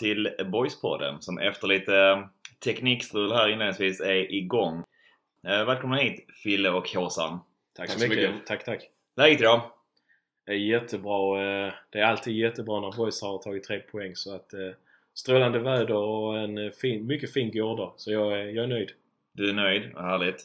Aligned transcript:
till 0.00 0.30
Boyspodden 0.52 1.20
som 1.22 1.38
efter 1.38 1.66
lite 1.68 2.28
teknikstrul 2.64 3.32
här 3.32 3.48
inledningsvis 3.48 4.00
är 4.00 4.34
igång. 4.34 4.84
Eh, 5.48 5.64
Välkomna 5.64 5.96
hit 5.96 6.26
Fille 6.42 6.70
och 6.70 6.88
Håsan. 6.88 7.38
Tack 7.76 7.90
så 7.90 8.08
mycket. 8.08 8.30
Tack, 8.46 8.64
tack. 8.64 8.88
Läget 9.16 9.40
idag? 9.40 9.60
Det 10.46 10.52
är 10.52 10.56
jättebra. 10.56 11.42
eh, 11.66 11.72
Det 11.90 11.98
är 11.98 12.04
alltid 12.04 12.36
jättebra 12.36 12.80
när 12.80 12.96
boys 12.96 13.22
har 13.22 13.38
tagit 13.38 13.64
tre 13.64 13.78
poäng. 13.78 14.16
Så 14.16 14.34
att 14.34 14.52
eh, 14.52 14.60
strålande 15.14 15.58
väder 15.58 15.94
och 15.94 16.38
en 16.38 16.58
eh, 16.58 16.70
fin, 16.70 17.06
mycket 17.06 17.32
fin 17.32 17.50
gårdag. 17.52 17.92
Så 17.96 18.12
jag 18.12 18.32
är, 18.32 18.44
jag 18.44 18.64
är 18.64 18.68
nöjd. 18.68 18.90
Du 19.32 19.48
är 19.48 19.54
nöjd? 19.54 19.90
Vad 19.94 20.04
härligt. 20.04 20.44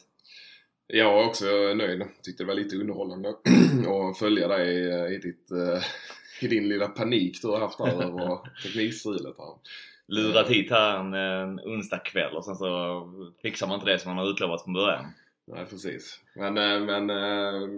Jag 0.86 1.18
är 1.22 1.26
också 1.26 1.44
nöjd. 1.74 2.04
Tyckte 2.22 2.42
det 2.42 2.46
var 2.46 2.54
lite 2.54 2.76
underhållande 2.76 3.28
att 4.10 4.18
följa 4.18 4.48
dig 4.48 4.90
eh, 4.92 5.06
i, 5.06 5.18
ditt, 5.18 5.50
eh, 5.50 5.82
i 6.40 6.48
din 6.48 6.68
lilla 6.68 6.88
panik 6.88 7.42
du 7.42 7.48
har 7.48 7.60
haft 7.60 7.78
här 7.78 8.02
över 8.02 8.38
teknikstrulet 8.62 9.34
här. 9.38 9.54
Lurat 10.08 10.48
hit 10.48 10.70
här 10.70 10.98
en, 10.98 11.14
en 11.14 11.60
onsdagkväll 11.60 12.34
och 12.36 12.44
sen 12.44 12.56
så 12.56 13.02
fixar 13.42 13.66
man 13.66 13.74
inte 13.80 13.90
det 13.92 13.98
som 13.98 14.14
man 14.14 14.24
har 14.24 14.30
utlovat 14.32 14.64
från 14.64 14.74
början. 14.74 15.04
Nej, 15.46 15.66
precis. 15.70 16.20
Men, 16.34 16.58
eh, 16.58 16.80
men 16.80 17.10
eh, 17.10 17.68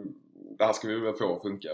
det 0.59 0.65
här 0.65 0.73
ska 0.73 0.89
vi 0.89 1.01
väl 1.01 1.15
få 1.15 1.37
att 1.37 1.43
funka. 1.43 1.69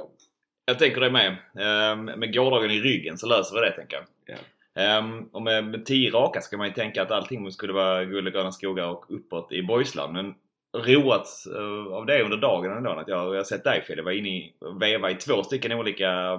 Jag 0.66 0.78
tänker 0.78 1.00
det 1.00 1.10
med. 1.10 1.36
Ehm, 1.58 2.04
Med 2.04 2.34
gårdagen 2.34 2.70
i 2.70 2.80
ryggen 2.80 3.18
så 3.18 3.26
löser 3.26 3.54
vi 3.54 3.60
det 3.60 3.76
tänker 3.76 3.96
jag. 3.96 4.04
Ja. 4.36 4.82
Ehm, 4.82 5.28
Och 5.32 5.42
med, 5.42 5.64
med 5.64 5.86
tio 5.86 6.10
raka 6.10 6.40
ska 6.40 6.56
man 6.56 6.66
ju 6.66 6.72
tänka 6.72 7.02
att 7.02 7.10
allting 7.10 7.52
skulle 7.52 7.72
vara 7.72 8.04
guld 8.04 8.26
och 8.26 8.32
gröna 8.32 8.52
skogar 8.52 8.86
och 8.88 9.04
uppåt 9.08 9.52
i 9.52 9.62
Boysland. 9.62 10.12
Men 10.12 10.34
roats 10.74 11.46
eh, 11.46 11.94
av 11.94 12.06
det 12.06 12.22
under 12.22 12.36
dagen 12.36 12.72
ändå. 12.72 12.90
Att 12.90 13.08
jag, 13.08 13.26
jag 13.26 13.36
har 13.36 13.44
sett 13.44 13.64
dig 13.64 13.82
Fille 13.82 14.02
vara 14.02 14.14
inne 14.14 14.28
i, 14.28 14.54
veva 14.80 15.10
i 15.10 15.14
två 15.14 15.42
stycken 15.42 15.72
olika 15.72 16.32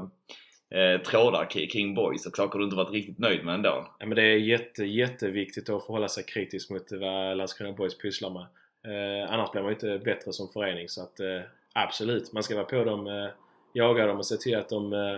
eh, 0.70 1.02
trådar 1.02 1.70
kring 1.70 1.96
Boys 1.96 2.26
och 2.26 2.36
saker 2.36 2.60
du 2.60 2.66
inte 2.66 2.78
varit 2.78 2.92
riktigt 2.92 3.20
nöjd 3.20 3.46
med 3.46 3.56
ändå. 3.56 3.88
Ja, 4.00 4.06
men 4.06 4.16
det 4.16 4.22
är 4.22 4.38
jätte, 4.38 4.86
jätteviktigt 4.86 5.70
att 5.70 5.86
förhålla 5.86 6.08
sig 6.08 6.24
kritiskt 6.24 6.72
mot 6.72 6.92
vad 6.92 7.38
Landskrona 7.38 7.74
Boys 7.74 7.98
pysslar 7.98 8.30
med. 8.30 8.46
Eh, 8.86 9.34
annars 9.34 9.52
blir 9.52 9.62
man 9.62 9.70
ju 9.70 9.74
inte 9.74 10.06
bättre 10.06 10.34
som 10.34 10.50
förening. 10.50 10.90
Så 10.90 11.04
att 11.04 11.20
eh, 11.20 11.42
absolut, 11.74 12.34
man 12.34 12.44
ska 12.44 12.56
vara 12.56 12.66
på 12.66 12.84
dem, 12.84 13.08
eh, 13.08 13.30
jaga 13.74 14.08
dem 14.08 14.18
och 14.18 14.26
se 14.26 14.36
till 14.36 14.58
att 14.58 14.70
de 14.70 14.94
eh, 14.94 15.18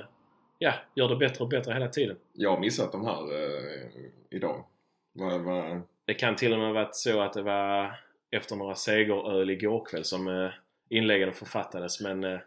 ja, 0.59 0.73
gör 0.95 1.09
det 1.09 1.15
bättre 1.15 1.43
och 1.43 1.49
bättre 1.49 1.73
hela 1.73 1.87
tiden. 1.87 2.15
Jag 2.33 2.49
har 2.49 2.59
missat 2.59 2.91
de 2.91 3.05
här 3.05 3.21
eh, 3.21 3.87
idag. 4.29 4.65
Vad, 5.13 5.41
vad, 5.41 5.81
Det 6.05 6.13
kan 6.13 6.35
till 6.35 6.53
och 6.53 6.59
med 6.59 6.73
varit 6.73 6.95
så 6.95 7.21
att 7.21 7.33
det 7.33 7.41
var 7.41 7.99
efter 8.31 8.56
några 8.56 8.75
segeröl 8.75 9.50
igår 9.50 9.86
kväll 9.86 10.03
som 10.03 10.28
eh, 10.28 10.50
inläggen 10.89 11.33
författades 11.33 12.02
men, 12.02 12.23
eh, 12.23 12.39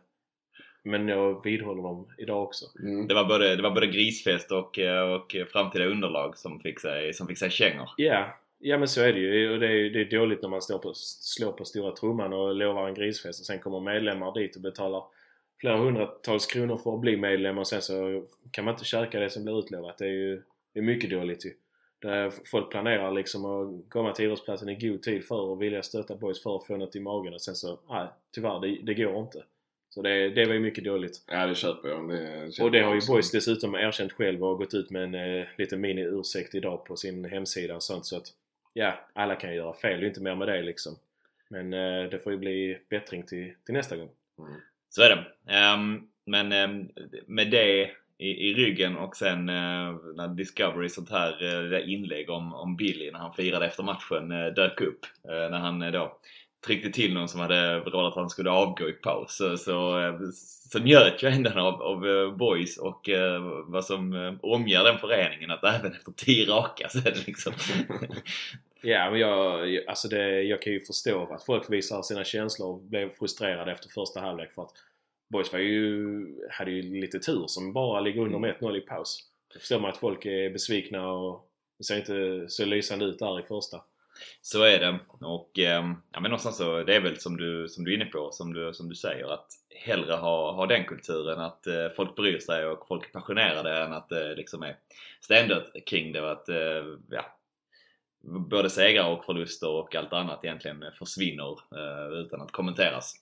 men 0.82 1.08
jag 1.08 1.44
vidhåller 1.44 1.82
dem 1.82 2.08
idag 2.18 2.42
också. 2.42 2.66
mm. 2.82 3.08
Det 3.08 3.14
var 3.14 3.24
både, 3.24 3.56
det 3.56 3.62
var 3.62 3.70
både 3.70 3.86
grisfest 3.86 4.52
och, 4.52 4.78
eh, 4.78 5.12
och 5.12 5.36
framtida 5.52 5.84
underlag 5.84 6.38
som 6.38 6.60
fick 6.60 6.80
sig, 6.80 7.14
som 7.14 7.26
fick 7.26 7.38
sig 7.38 7.50
kängor. 7.50 7.90
Ja, 7.96 8.38
ja 8.58 8.78
men 8.78 8.88
så 8.88 9.02
är 9.02 9.12
det 9.12 9.20
ju. 9.20 9.52
Och 9.52 9.60
det 9.60 9.66
är, 9.66 9.90
det 9.90 10.00
är 10.00 10.18
dåligt 10.18 10.42
när 10.42 10.48
man 10.48 10.62
står 10.62 10.78
på, 10.78 10.92
slår 10.94 11.52
på 11.52 11.64
stora 11.64 11.92
trumman 11.96 12.32
och 12.32 12.54
lovar 12.54 12.88
en 12.88 12.94
grisfest 12.94 13.40
och 13.40 13.46
sen 13.46 13.58
kommer 13.58 13.80
medlemmar 13.80 14.34
dit 14.34 14.56
och 14.56 14.62
betalar 14.62 15.04
flera 15.60 15.76
hundratals 15.76 16.46
kronor 16.46 16.76
för 16.76 16.94
att 16.94 17.00
bli 17.00 17.16
medlem 17.16 17.58
och 17.58 17.66
sen 17.66 17.82
så 17.82 18.26
kan 18.50 18.64
man 18.64 18.74
inte 18.74 18.84
käka 18.84 19.20
det 19.20 19.30
som 19.30 19.44
blir 19.44 19.58
utlovat. 19.58 19.98
Det 19.98 20.04
är 20.04 20.08
ju 20.08 20.42
det 20.72 20.80
är 20.80 20.84
mycket 20.84 21.10
dåligt 21.10 21.46
ju. 21.46 21.50
Där 22.00 22.32
folk 22.50 22.70
planerar 22.70 23.12
liksom 23.12 23.44
att 23.44 23.90
komma 23.90 24.12
till 24.12 24.24
idrottsplatsen 24.24 24.68
i 24.68 24.88
god 24.88 25.02
tid 25.02 25.24
för 25.24 25.52
att 25.52 25.58
vilja 25.58 25.82
stötta 25.82 26.14
boys 26.14 26.42
för 26.42 26.56
att 26.56 26.66
få 26.66 26.76
något 26.76 26.96
i 26.96 27.00
magen 27.00 27.34
och 27.34 27.40
sen 27.40 27.54
så, 27.54 27.78
nej 27.88 28.06
tyvärr 28.34 28.60
det, 28.60 28.78
det 28.82 28.94
går 28.94 29.20
inte. 29.20 29.42
Så 29.88 30.02
det, 30.02 30.30
det 30.30 30.46
var 30.46 30.54
ju 30.54 30.60
mycket 30.60 30.84
dåligt. 30.84 31.24
Ja, 31.26 31.46
det 31.46 31.54
köper 31.54 31.88
jag. 31.88 32.08
Det 32.08 32.52
köper 32.52 32.64
Och 32.64 32.70
det 32.70 32.80
har 32.80 32.94
ju. 32.94 33.00
Boys 33.08 33.30
dessutom 33.30 33.74
erkänt 33.74 34.12
själv 34.12 34.44
och 34.44 34.58
gått 34.58 34.74
ut 34.74 34.90
med 34.90 35.02
en 35.02 35.14
eh, 35.14 35.46
liten 35.58 35.80
mini-ursäkt 35.80 36.54
idag 36.54 36.84
på 36.84 36.96
sin 36.96 37.24
hemsida 37.24 37.76
och 37.76 37.82
sånt 37.82 38.06
så 38.06 38.16
att 38.16 38.26
ja, 38.72 38.94
alla 39.12 39.34
kan 39.34 39.50
ju 39.50 39.56
göra 39.56 39.74
fel. 39.74 40.00
Det 40.00 40.06
är 40.06 40.08
inte 40.08 40.22
mer 40.22 40.34
med 40.34 40.48
det 40.48 40.62
liksom. 40.62 40.96
Men 41.48 41.72
eh, 41.72 42.10
det 42.10 42.18
får 42.18 42.32
ju 42.32 42.38
bli 42.38 42.78
bättring 42.88 43.22
till, 43.22 43.52
till 43.64 43.74
nästa 43.74 43.96
gång. 43.96 44.08
Mm. 44.38 44.52
Så 44.88 45.02
är 45.02 45.08
det. 45.08 45.52
Ehm, 45.54 46.08
men 46.24 46.52
ehm, 46.52 46.88
med 47.26 47.50
det 47.50 47.90
i, 48.20 48.48
i 48.50 48.54
ryggen 48.54 48.96
och 48.96 49.16
sen 49.16 49.48
eh, 49.48 49.94
när 50.16 50.34
Discovery 50.36 50.88
sånt 50.88 51.10
här 51.10 51.28
eh, 51.32 51.62
det 51.62 51.68
där 51.68 51.88
inlägg 51.88 52.30
om, 52.30 52.54
om 52.54 52.76
Billy 52.76 53.10
när 53.10 53.18
han 53.18 53.32
firade 53.32 53.66
efter 53.66 53.82
matchen 53.82 54.32
eh, 54.32 54.46
dök 54.46 54.80
upp. 54.80 55.06
Eh, 55.28 55.50
när 55.50 55.58
han 55.58 55.82
eh, 55.82 55.90
då 55.92 56.16
tryckte 56.66 56.90
till 56.90 57.14
någon 57.14 57.28
som 57.28 57.40
hade 57.40 57.78
råd 57.78 58.06
att 58.06 58.14
han 58.14 58.30
skulle 58.30 58.50
avgå 58.50 58.88
i 58.88 58.92
paus. 58.92 59.36
Så, 59.36 59.56
så, 59.56 60.00
eh, 60.00 60.14
så 60.72 60.78
njöt 60.78 61.22
jag 61.22 61.32
ändå 61.32 61.50
av, 61.50 61.82
av 61.82 62.06
eh, 62.08 62.36
boys 62.36 62.78
och 62.78 63.08
eh, 63.08 63.40
vad 63.66 63.84
som 63.84 64.12
eh, 64.12 64.34
omger 64.42 64.84
den 64.84 64.98
föreningen 64.98 65.50
att 65.50 65.64
även 65.64 65.92
efter 65.92 66.12
tio 66.12 66.46
raka 66.46 66.88
så 66.88 66.98
är 66.98 67.02
det 67.02 67.26
liksom 67.26 67.52
Ja, 68.82 69.10
men 69.10 69.20
jag, 69.20 69.68
jag- 69.72 69.86
alltså 69.88 70.08
det, 70.08 70.42
jag 70.42 70.62
kan 70.62 70.72
ju 70.72 70.80
förstå 70.80 71.28
att 71.34 71.44
folk 71.44 71.70
visar 71.70 72.02
sina 72.02 72.24
känslor 72.24 72.68
och 72.68 72.82
blev 72.82 73.10
frustrerade 73.18 73.72
efter 73.72 73.88
första 73.88 74.20
halvlek 74.20 74.52
för 74.52 74.62
att 74.62 74.72
Boys 75.30 75.52
var 75.52 75.58
ju, 75.58 76.26
hade 76.50 76.70
ju 76.70 77.00
lite 77.00 77.18
tur 77.18 77.44
som 77.46 77.72
bara 77.72 78.00
ligger 78.00 78.22
under 78.22 78.38
med 78.38 78.56
1-0 78.60 78.76
i 78.76 78.80
paus. 78.80 79.18
Då 79.54 79.60
förstår 79.60 79.80
man 79.80 79.90
att 79.90 79.98
folk 79.98 80.26
är 80.26 80.50
besvikna 80.50 81.12
och 81.12 81.50
det 81.78 81.84
ser 81.84 81.96
inte 81.96 82.44
så 82.48 82.64
lysande 82.64 83.04
ut 83.04 83.18
där 83.18 83.40
i 83.40 83.42
första. 83.42 83.82
Så 84.42 84.62
är 84.62 84.78
det. 84.78 84.98
Och 85.20 85.58
ehm, 85.58 85.94
ja, 86.12 86.20
men 86.20 86.30
någonstans 86.30 86.56
så, 86.56 86.82
det 86.82 86.94
är 86.94 87.00
väl 87.00 87.20
som 87.20 87.36
du, 87.36 87.68
som 87.68 87.84
du 87.84 87.92
är 87.92 87.96
inne 87.96 88.04
på, 88.04 88.30
som 88.32 88.52
du, 88.52 88.72
som 88.74 88.88
du 88.88 88.94
säger, 88.94 89.32
att 89.32 89.46
hellre 89.74 90.12
ha, 90.12 90.52
ha 90.52 90.66
den 90.66 90.84
kulturen 90.84 91.40
att 91.40 91.66
eh, 91.66 91.88
folk 91.96 92.16
bryr 92.16 92.38
sig 92.38 92.66
och 92.66 92.86
folk 92.86 93.06
är 93.08 93.12
passionerade 93.12 93.84
än 93.84 93.92
att 93.92 94.08
det 94.08 94.34
liksom 94.34 94.62
är 94.62 94.76
ständigt 95.20 95.86
kring 95.86 96.12
det 96.12 96.30
att 96.30 96.48
eh, 96.48 96.84
ja, 97.10 97.36
både 98.22 98.70
segrar 98.70 99.08
och 99.08 99.24
förluster 99.24 99.68
och 99.68 99.94
allt 99.94 100.12
annat 100.12 100.44
egentligen 100.44 100.84
försvinner 100.98 101.50
eh, 101.50 102.12
utan 102.12 102.40
att 102.40 102.52
kommenteras. 102.52 103.14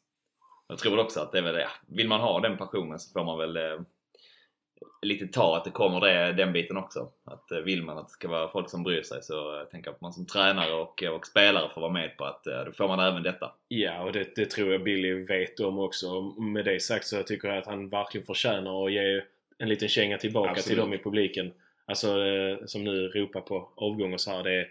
Jag 0.68 0.78
tror 0.78 0.98
också 0.98 1.20
att 1.20 1.32
det 1.32 1.38
är 1.38 1.42
väl 1.42 1.54
det. 1.54 1.68
Vill 1.86 2.08
man 2.08 2.20
ha 2.20 2.40
den 2.40 2.56
passionen 2.56 2.98
så 2.98 3.12
får 3.12 3.24
man 3.24 3.38
väl 3.38 3.56
eh, 3.56 3.80
lite 5.02 5.26
ta 5.26 5.56
att 5.56 5.64
det 5.64 5.70
kommer 5.70 6.00
det, 6.00 6.32
den 6.32 6.52
biten 6.52 6.76
också. 6.76 7.08
Att 7.24 7.52
eh, 7.52 7.58
vill 7.58 7.82
man 7.82 7.98
att 7.98 8.06
det 8.06 8.12
ska 8.12 8.28
vara 8.28 8.48
folk 8.48 8.70
som 8.70 8.82
bryr 8.82 9.02
sig 9.02 9.22
så 9.22 9.60
eh, 9.60 9.64
tänker 9.64 9.88
jag 9.88 9.94
att 9.94 10.00
man 10.00 10.12
som 10.12 10.26
tränare 10.26 10.72
och, 10.72 11.02
och 11.02 11.26
spelare 11.26 11.70
får 11.74 11.80
vara 11.80 11.92
med 11.92 12.16
på 12.16 12.24
att 12.24 12.46
eh, 12.46 12.64
då 12.66 12.72
får 12.72 12.88
man 12.88 13.00
även 13.00 13.22
detta. 13.22 13.52
Ja, 13.68 14.02
och 14.02 14.12
det, 14.12 14.36
det 14.36 14.50
tror 14.50 14.72
jag 14.72 14.82
Billy 14.82 15.24
vet 15.24 15.60
om 15.60 15.78
också. 15.78 16.22
Med 16.22 16.64
det 16.64 16.82
sagt 16.82 17.06
så 17.06 17.22
tycker 17.22 17.48
jag 17.48 17.58
att 17.58 17.66
han 17.66 17.88
verkligen 17.88 18.26
förtjänar 18.26 18.86
att 18.86 18.92
ge 18.92 19.22
en 19.58 19.68
liten 19.68 19.88
känga 19.88 20.18
tillbaka 20.18 20.50
Absolut. 20.50 20.66
till 20.66 20.76
dem 20.76 20.94
i 20.94 20.98
publiken. 20.98 21.52
Alltså 21.86 22.26
eh, 22.26 22.58
som 22.66 22.84
nu 22.84 23.08
ropar 23.08 23.40
på 23.40 23.68
avgång 23.74 24.14
och 24.14 24.20
så 24.20 24.30
här. 24.30 24.42
Det, 24.42 24.66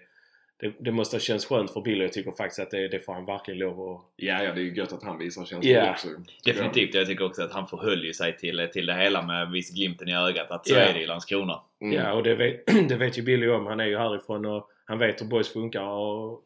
det, 0.59 0.73
det 0.79 0.91
måste 0.91 1.15
ha 1.15 1.19
känts 1.21 1.45
skönt 1.45 1.71
för 1.73 1.81
Billy. 1.81 2.03
Jag 2.03 2.13
tycker 2.13 2.31
faktiskt 2.31 2.59
att 2.59 2.71
det, 2.71 2.87
det 2.87 2.99
får 2.99 3.13
han 3.13 3.25
verkligen 3.25 3.59
lov 3.59 3.91
att... 3.91 4.01
Ja, 4.15 4.43
ja, 4.43 4.53
det 4.53 4.61
är 4.61 4.63
ju 4.63 4.75
gött 4.75 4.93
att 4.93 5.03
han 5.03 5.17
visar 5.17 5.45
känslor 5.45 5.73
Ja. 5.75 5.91
också. 5.91 6.07
Definitivt. 6.45 6.93
Jag 6.93 7.07
tycker 7.07 7.25
också 7.25 7.43
att 7.43 7.51
han 7.53 7.67
förhöll 7.67 8.03
ju 8.05 8.13
sig 8.13 8.37
till, 8.37 8.69
till 8.73 8.85
det 8.85 8.93
hela 8.95 9.21
med 9.21 9.51
viss 9.51 9.71
glimten 9.71 10.07
i 10.09 10.15
ögat 10.15 10.51
att 10.51 10.67
så 10.67 10.73
Ja. 10.75 10.79
är 10.79 10.93
det 10.93 11.01
i 11.01 11.05
Landskrona. 11.05 11.61
jag. 11.79 11.87
Mm. 11.89 12.03
Ja, 12.05 12.13
och 12.13 12.23
det 12.23 12.35
vet, 12.35 12.65
det 12.89 12.95
vet 12.95 13.17
ju 13.17 13.21
Billy 13.21 13.47
om. 13.49 13.65
Han 13.65 13.79
är 13.79 13.85
ju 13.85 13.97
härifrån 13.97 14.45
och 14.45 14.69
han 14.85 14.99
vet 14.99 15.21
hur 15.21 15.25
boys 15.27 15.53
funkar 15.53 15.81
och 15.81 16.43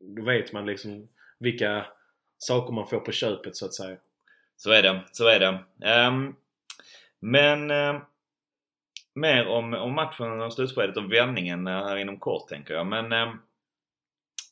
då 0.00 0.22
vet 0.24 0.52
man 0.52 0.66
liksom 0.66 1.08
vilka 1.38 1.86
saker 2.38 2.72
man 2.72 2.88
får 2.88 3.00
på 3.00 3.12
köpet 3.12 3.56
så 3.56 3.66
att 3.66 3.74
säga. 3.74 3.96
Så 4.56 4.70
är 4.70 4.82
det, 4.82 5.00
så 5.12 5.28
är 5.28 5.38
det. 5.40 5.58
Ehm, 5.88 6.34
men 7.20 7.70
eh, 7.70 8.00
mer 9.14 9.46
om, 9.46 9.74
om 9.74 9.94
matchen 9.94 10.40
och 10.42 10.52
slutskedet 10.52 10.96
och 10.96 11.12
vändningen 11.12 11.66
eh, 11.66 11.72
här 11.72 11.96
inom 11.96 12.16
kort 12.18 12.48
tänker 12.48 12.74
jag. 12.74 12.86
Men 12.86 13.12
eh, 13.12 13.32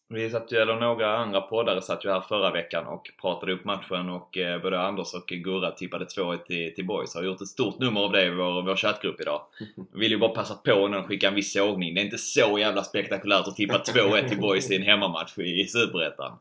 vi 0.09 0.31
satt 0.31 0.53
ju, 0.53 0.57
eller 0.57 0.81
några 0.81 1.17
andra 1.17 1.41
poddare 1.41 1.83
satt 1.83 2.05
ju 2.05 2.11
här 2.11 2.21
förra 2.21 2.51
veckan 2.51 2.87
och 2.87 3.11
pratade 3.21 3.53
upp 3.53 3.65
matchen 3.65 4.11
och 4.11 4.39
eh, 4.39 4.63
både 4.63 4.81
Anders 4.81 5.15
och 5.15 5.27
Gurra 5.27 5.71
tippade 5.71 6.05
2-1 6.05 6.39
till, 6.39 6.75
till 6.75 6.87
Boys. 6.87 7.15
Har 7.15 7.23
gjort 7.23 7.41
ett 7.41 7.49
stort 7.49 7.79
nummer 7.79 8.01
av 8.01 8.13
det 8.13 8.25
i 8.25 8.31
vår, 8.31 8.63
vår 8.63 8.77
chattgrupp 8.77 9.21
idag. 9.21 9.43
Vill 9.93 10.11
ju 10.11 10.19
bara 10.19 10.35
passa 10.35 10.55
på 10.55 10.73
och 10.73 11.07
skicka 11.07 11.29
en 11.29 11.35
viss 11.35 11.53
sågning. 11.53 11.95
Det 11.95 12.01
är 12.01 12.05
inte 12.05 12.19
så 12.19 12.59
jävla 12.59 12.83
spektakulärt 12.83 13.49
att 13.49 13.57
tippa 13.57 13.79
2-1 13.79 14.29
till 14.29 14.41
Boys 14.41 14.71
i 14.71 14.77
en 14.77 14.83
hemmamatch 14.83 15.39
i, 15.39 15.61
i 15.61 15.67
Superettan. 15.67 16.39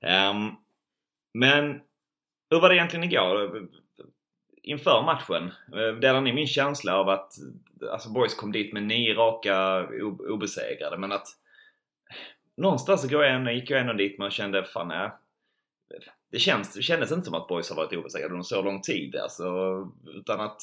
Ehm, 0.00 0.50
men 1.34 1.80
hur 2.50 2.60
var 2.60 2.68
det 2.68 2.74
egentligen 2.74 3.04
igår? 3.04 3.68
Inför 4.62 5.02
matchen, 5.02 5.52
eh, 5.72 5.94
delar 6.00 6.20
ni 6.20 6.32
min 6.32 6.46
känsla 6.46 6.96
av 6.96 7.08
att 7.08 7.32
alltså 7.92 8.10
Boys 8.10 8.34
kom 8.34 8.52
dit 8.52 8.72
med 8.72 8.82
nio 8.82 9.14
raka 9.14 9.86
obesegrade 10.28 10.98
men 10.98 11.12
att 11.12 11.26
någonstans 12.56 13.10
går 13.10 13.24
jag 13.24 13.34
ändå, 13.34 13.50
gick 13.50 13.70
jag 13.70 13.80
ändå 13.80 13.92
dit 13.92 14.18
med 14.18 14.26
och 14.26 14.32
kände 14.32 14.64
fan 14.64 14.88
nej, 14.88 15.10
det, 16.30 16.38
känns, 16.38 16.74
det 16.74 16.82
kändes 16.82 17.12
inte 17.12 17.24
som 17.24 17.34
att 17.34 17.48
Boys 17.48 17.70
har 17.70 17.76
varit 17.76 17.92
obesegrade 17.92 18.32
under 18.32 18.44
så 18.44 18.62
lång 18.62 18.80
tid 18.80 19.16
alltså, 19.16 19.44
utan 20.14 20.40
att 20.40 20.62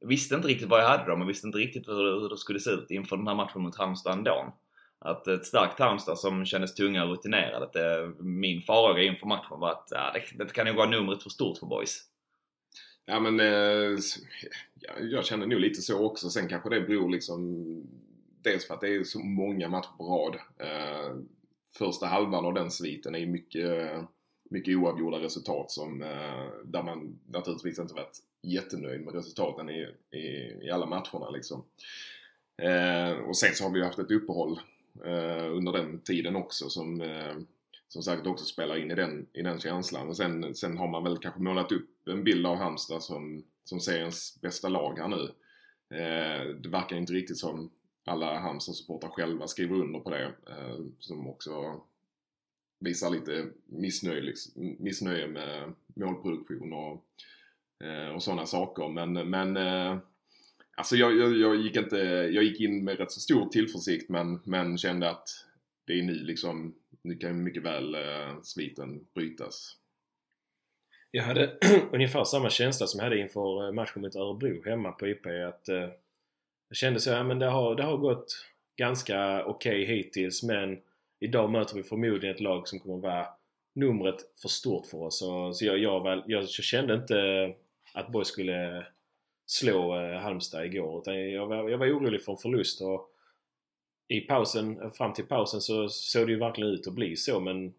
jag 0.00 0.08
visste 0.08 0.34
inte 0.34 0.48
riktigt 0.48 0.68
vad 0.68 0.80
jag 0.80 0.88
hade 0.88 1.10
dem 1.10 1.22
och 1.22 1.28
visste 1.28 1.46
inte 1.46 1.58
riktigt 1.58 1.88
hur 1.88 2.04
det, 2.04 2.20
hur 2.20 2.28
det 2.28 2.36
skulle 2.36 2.60
se 2.60 2.70
ut 2.70 2.90
inför 2.90 3.16
den 3.16 3.28
här 3.28 3.34
matchen 3.34 3.62
mot 3.62 3.76
Halmstad 3.76 4.12
ändå. 4.12 4.54
att 4.98 5.28
ett 5.28 5.46
starkt 5.46 5.78
Halmstad 5.78 6.18
som 6.18 6.44
kändes 6.44 6.74
tunga 6.74 7.04
och 7.04 7.10
rutinerade. 7.10 7.64
Att 7.64 7.72
det, 7.72 8.12
min 8.18 8.62
farhåga 8.62 9.02
inför 9.02 9.26
matchen 9.26 9.60
var 9.60 9.70
att 9.70 9.88
ja, 9.90 10.12
det, 10.14 10.44
det 10.44 10.52
kan 10.52 10.66
nog 10.66 10.76
vara 10.76 10.90
numret 10.90 11.22
för 11.22 11.30
stort 11.30 11.58
för 11.58 11.66
boys. 11.66 12.00
Ja 13.06 13.20
men 13.20 13.40
eh, 13.40 13.98
jag, 14.74 15.10
jag 15.10 15.24
känner 15.24 15.46
nog 15.46 15.60
lite 15.60 15.82
så 15.82 16.06
också. 16.06 16.30
Sen 16.30 16.48
kanske 16.48 16.70
det 16.70 16.80
beror 16.80 17.10
liksom 17.10 17.66
dels 18.42 18.66
för 18.66 18.74
att 18.74 18.80
det 18.80 18.94
är 18.94 19.04
så 19.04 19.18
många 19.18 19.68
matcher 19.68 19.96
på 19.98 20.04
rad. 20.04 20.34
Eh, 20.58 21.16
första 21.78 22.06
halvan 22.06 22.44
av 22.44 22.54
den 22.54 22.70
sviten 22.70 23.14
är 23.14 23.18
ju 23.18 23.26
mycket, 23.26 24.04
mycket 24.44 24.76
oavgjorda 24.76 25.18
resultat 25.18 25.70
som, 25.70 26.02
eh, 26.02 26.48
där 26.64 26.82
man 26.82 27.18
naturligtvis 27.26 27.78
inte 27.78 27.94
varit 27.94 28.18
jättenöjd 28.42 29.00
med 29.00 29.14
resultaten 29.14 29.70
i, 29.70 29.88
i, 30.10 30.58
i 30.62 30.70
alla 30.70 30.86
matcherna 30.86 31.30
liksom. 31.30 31.64
Eh, 32.56 33.12
och 33.12 33.36
sen 33.36 33.54
så 33.54 33.64
har 33.64 33.70
vi 33.70 33.78
ju 33.78 33.84
haft 33.84 33.98
ett 33.98 34.10
uppehåll 34.10 34.60
eh, 35.04 35.52
under 35.56 35.72
den 35.72 36.00
tiden 36.00 36.36
också 36.36 36.68
som 36.68 37.00
eh, 37.00 37.36
som 37.92 38.02
säkert 38.02 38.26
också 38.26 38.44
spelar 38.44 38.76
in 38.76 38.90
i 38.90 38.94
den, 38.94 39.26
i 39.32 39.42
den 39.42 39.60
känslan. 39.60 40.08
Och 40.08 40.16
sen, 40.16 40.54
sen 40.54 40.78
har 40.78 40.88
man 40.88 41.04
väl 41.04 41.18
kanske 41.18 41.40
målat 41.40 41.72
upp 41.72 42.08
en 42.08 42.24
bild 42.24 42.46
av 42.46 42.56
Halmstad 42.56 43.02
som, 43.02 43.44
som 43.64 43.80
seriens 43.80 44.38
bästa 44.42 44.68
lag 44.68 44.98
här 44.98 45.08
nu. 45.08 45.22
Eh, 45.98 46.56
det 46.56 46.68
verkar 46.68 46.96
inte 46.96 47.12
riktigt 47.12 47.38
som 47.38 47.70
alla 48.04 48.38
Halmstad-supportrar 48.38 49.10
själva 49.10 49.46
skriver 49.48 49.74
under 49.74 50.00
på 50.00 50.10
det. 50.10 50.24
Eh, 50.24 50.78
som 50.98 51.28
också 51.28 51.80
visar 52.78 53.10
lite 53.10 53.46
missnöje, 53.66 54.20
liksom, 54.20 54.76
missnöje 54.78 55.28
med 55.28 55.72
målproduktion 55.94 56.72
och, 56.72 57.04
eh, 57.86 58.08
och 58.08 58.22
sådana 58.22 58.46
saker. 58.46 58.88
Men, 58.88 59.12
men 59.30 59.56
eh, 59.56 59.98
alltså 60.74 60.96
jag, 60.96 61.16
jag, 61.16 61.36
jag, 61.36 61.56
gick 61.56 61.76
inte, 61.76 61.96
jag 62.32 62.44
gick 62.44 62.60
in 62.60 62.84
med 62.84 62.98
rätt 62.98 63.12
så 63.12 63.20
stor 63.20 63.48
tillförsikt 63.48 64.08
men, 64.08 64.40
men 64.44 64.78
kände 64.78 65.10
att 65.10 65.28
det 65.84 65.98
är 65.98 66.02
nu 66.02 66.14
liksom, 66.14 66.74
nu 67.02 67.16
kan 67.16 67.42
mycket 67.42 67.62
väl 67.62 67.94
eh, 67.94 68.40
sviten 68.42 69.06
brytas. 69.14 69.76
Jag 71.10 71.24
hade 71.24 71.58
ungefär 71.92 72.24
samma 72.24 72.50
känsla 72.50 72.86
som 72.86 72.98
jag 72.98 73.04
hade 73.04 73.20
inför 73.20 73.66
eh, 73.66 73.72
matchen 73.72 74.02
mot 74.02 74.16
Örebro 74.16 74.62
hemma 74.64 74.92
på 74.92 75.08
IP. 75.08 75.26
Att, 75.26 75.68
eh, 75.68 75.88
jag 76.72 76.76
kände 76.76 77.00
så 77.00 77.10
ja, 77.10 77.22
men 77.22 77.38
det 77.38 77.46
har, 77.46 77.74
det 77.74 77.82
har 77.82 77.96
gått 77.96 78.46
ganska 78.76 79.44
okej 79.44 79.82
okay 79.82 79.96
hittills 79.96 80.42
men 80.42 80.78
idag 81.20 81.50
möter 81.50 81.74
vi 81.74 81.82
förmodligen 81.82 82.34
ett 82.34 82.40
lag 82.40 82.68
som 82.68 82.80
kommer 82.80 82.98
vara 82.98 83.26
numret 83.74 84.16
för 84.42 84.48
stort 84.48 84.86
för 84.86 84.98
oss. 84.98 85.18
Så, 85.18 85.52
så 85.52 85.64
jag, 85.64 85.78
jag, 85.78 86.02
väl, 86.02 86.22
jag, 86.26 86.48
kände 86.48 86.94
inte 86.94 87.50
att 87.94 88.08
Borg 88.08 88.24
skulle 88.24 88.86
slå 89.46 89.98
eh, 89.98 90.20
Halmstad 90.20 90.64
igår 90.64 90.98
utan 90.98 91.30
jag 91.30 91.46
var, 91.46 91.68
jag 91.68 91.78
var 91.78 91.86
orolig 91.86 92.24
för 92.24 92.32
en 92.32 92.38
förlust. 92.38 92.80
Och 92.80 93.08
i 94.08 94.20
pausen, 94.20 94.90
fram 94.90 95.12
till 95.12 95.26
pausen 95.26 95.60
så 95.60 95.88
såg 95.88 96.26
det 96.26 96.32
ju 96.32 96.38
verkligen 96.38 96.72
ut 96.72 96.86
att 96.86 96.94
bli 96.94 97.16
så 97.16 97.40
men 97.40 97.74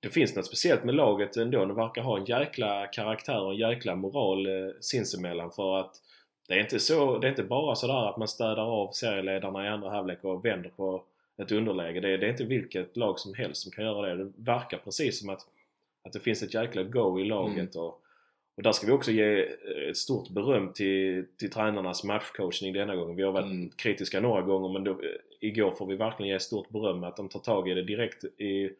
det 0.00 0.10
finns 0.10 0.36
något 0.36 0.46
speciellt 0.46 0.84
med 0.84 0.94
laget 0.94 1.36
ändå. 1.36 1.64
De 1.64 1.76
verkar 1.76 2.02
ha 2.02 2.18
en 2.18 2.24
jäkla 2.24 2.86
karaktär 2.86 3.40
och 3.40 3.52
en 3.52 3.58
jäkla 3.58 3.94
moral 3.94 4.46
eh, 4.46 4.72
sinsemellan 4.80 5.50
för 5.50 5.78
att 5.78 6.00
det 6.48 6.54
är 6.54 6.60
inte 6.60 6.78
så, 6.78 7.18
det 7.18 7.26
är 7.26 7.30
inte 7.30 7.42
bara 7.42 7.74
sådär 7.74 8.08
att 8.08 8.16
man 8.16 8.28
städar 8.28 8.82
av 8.82 8.92
serieledarna 8.92 9.64
i 9.64 9.68
andra 9.68 9.90
halvlek 9.90 10.24
och 10.24 10.44
vänder 10.44 10.70
på 10.70 11.02
ett 11.36 11.52
underläge. 11.52 12.00
Det 12.00 12.08
är, 12.08 12.18
det 12.18 12.26
är 12.26 12.30
inte 12.30 12.44
vilket 12.44 12.96
lag 12.96 13.18
som 13.18 13.34
helst 13.34 13.62
som 13.62 13.72
kan 13.72 13.84
göra 13.84 14.14
det. 14.14 14.24
Det 14.24 14.32
verkar 14.36 14.78
precis 14.78 15.20
som 15.20 15.28
att, 15.28 15.40
att 16.04 16.12
det 16.12 16.20
finns 16.20 16.42
ett 16.42 16.54
jäkla 16.54 16.82
go 16.82 17.20
i 17.20 17.24
laget. 17.24 17.74
Mm. 17.74 17.86
Och, 17.86 18.00
och 18.56 18.62
där 18.62 18.72
ska 18.72 18.86
vi 18.86 18.92
också 18.92 19.10
ge 19.10 19.42
eh, 19.42 19.88
ett 19.90 19.96
stort 19.96 20.28
beröm 20.28 20.72
till, 20.72 21.26
till 21.38 21.50
tränarnas 21.50 22.04
matchcoachning 22.04 22.72
denna 22.72 22.96
gången. 22.96 23.16
Vi 23.16 23.22
har 23.22 23.32
varit 23.32 23.44
mm. 23.44 23.70
kritiska 23.70 24.20
några 24.20 24.42
gånger 24.42 24.68
men 24.68 24.84
då, 24.84 24.90
eh, 24.90 24.98
igår 25.40 25.70
får 25.70 25.86
vi 25.86 25.96
verkligen 25.96 26.32
ge 26.32 26.40
stort 26.40 26.68
beröm 26.68 27.04
att 27.04 27.16
de 27.16 27.28
tar 27.28 27.40
tag 27.40 27.68
i 27.68 27.74
det 27.74 27.82
direkt 27.82 28.24
i, 28.24 28.70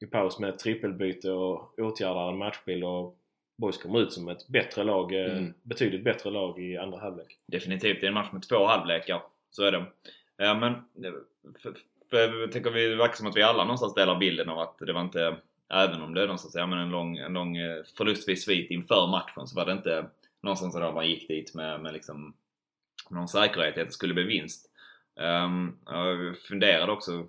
i 0.00 0.06
paus 0.10 0.38
med 0.38 0.50
ett 0.50 0.58
trippelbyte 0.58 1.30
och 1.30 1.78
åtgärdar 1.78 2.28
en 2.28 2.38
matchbild 2.38 2.84
och 2.84 3.16
Boys 3.62 3.78
kommer 3.78 4.00
ut 4.00 4.12
som 4.12 4.28
ett 4.28 4.48
bättre 4.48 4.84
lag, 4.84 5.14
eh, 5.14 5.38
mm. 5.38 5.54
betydligt 5.62 6.04
bättre 6.04 6.30
lag 6.30 6.58
i 6.58 6.76
andra 6.76 6.98
halvlek. 6.98 7.38
Definitivt, 7.46 8.00
det 8.00 8.06
är 8.06 8.08
en 8.08 8.14
match 8.14 8.32
med 8.32 8.48
två 8.48 8.66
halvlekar. 8.66 9.22
Så 9.50 9.64
är 9.64 9.72
det. 9.72 9.84
Ja, 10.36 10.54
men 10.54 10.74
för, 11.62 11.74
för 12.10 12.46
tänker 12.46 12.70
vi, 12.70 12.88
det 12.88 12.96
verkar 12.96 13.14
som 13.14 13.26
att 13.26 13.36
vi 13.36 13.42
alla 13.42 13.64
någonstans 13.64 13.94
delar 13.94 14.18
bilden 14.18 14.48
av 14.48 14.58
att 14.58 14.78
det 14.78 14.92
var 14.92 15.00
inte 15.00 15.36
Även 15.74 16.02
om 16.02 16.14
det 16.14 16.22
är 16.22 16.26
någonstans, 16.26 16.54
ja, 16.54 16.66
men 16.66 16.78
en 16.78 16.90
lång, 16.90 17.16
en 17.16 17.32
lång 17.32 17.56
eh, 17.56 17.82
förlustfri 17.96 18.36
svit 18.36 18.70
inför 18.70 19.06
matchen 19.06 19.46
så 19.46 19.56
var 19.56 19.66
det 19.66 19.72
inte 19.72 20.06
någonstans 20.42 20.74
där 20.74 20.92
man 20.92 21.08
gick 21.08 21.28
dit 21.28 21.54
med, 21.54 21.80
med 21.80 21.92
liksom 21.92 22.34
någon 23.10 23.28
säkerhet 23.28 23.78
att 23.78 23.86
det 23.86 23.92
skulle 23.92 24.14
bli 24.14 24.22
vinst. 24.22 24.70
Um, 25.44 25.78
jag 25.86 26.38
funderade 26.38 26.92
också 26.92 27.26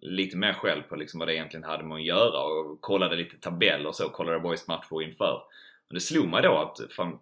lite 0.00 0.36
mer 0.36 0.52
själv 0.52 0.82
på 0.82 0.96
liksom 0.96 1.18
vad 1.18 1.28
det 1.28 1.34
egentligen 1.34 1.64
hade 1.64 1.84
med 1.84 1.94
att 1.94 2.04
göra 2.04 2.42
och 2.42 2.80
kollade 2.80 3.16
lite 3.16 3.36
tabeller 3.36 3.86
och 3.86 3.94
så, 3.94 4.08
kollade 4.08 4.40
Boys 4.40 4.68
matcher 4.68 5.02
inför. 5.02 5.42
Och 5.92 5.94
det 5.94 6.00
slog 6.00 6.28
mig 6.28 6.42
då 6.42 6.58
att 6.58 6.92
fan, 6.96 7.18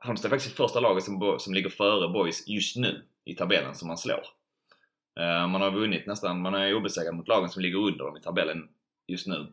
Halmstad 0.00 0.32
är 0.32 0.36
faktiskt 0.36 0.56
första 0.56 0.80
laget 0.80 1.04
som, 1.04 1.36
som 1.38 1.54
ligger 1.54 1.70
före 1.70 2.08
Boys 2.08 2.48
just 2.48 2.76
nu 2.76 3.02
i 3.24 3.34
tabellen 3.34 3.74
som 3.74 3.88
man 3.88 3.98
slår. 3.98 4.22
Eh, 5.20 5.48
man 5.48 5.60
har 5.60 5.70
vunnit 5.70 6.06
nästan, 6.06 6.42
man 6.42 6.54
är 6.54 6.74
obesegrad 6.74 7.14
mot 7.14 7.28
lagen 7.28 7.48
som 7.48 7.62
ligger 7.62 7.78
under 7.78 8.04
dem 8.04 8.16
i 8.16 8.20
tabellen 8.20 8.68
just 9.06 9.26
nu. 9.26 9.52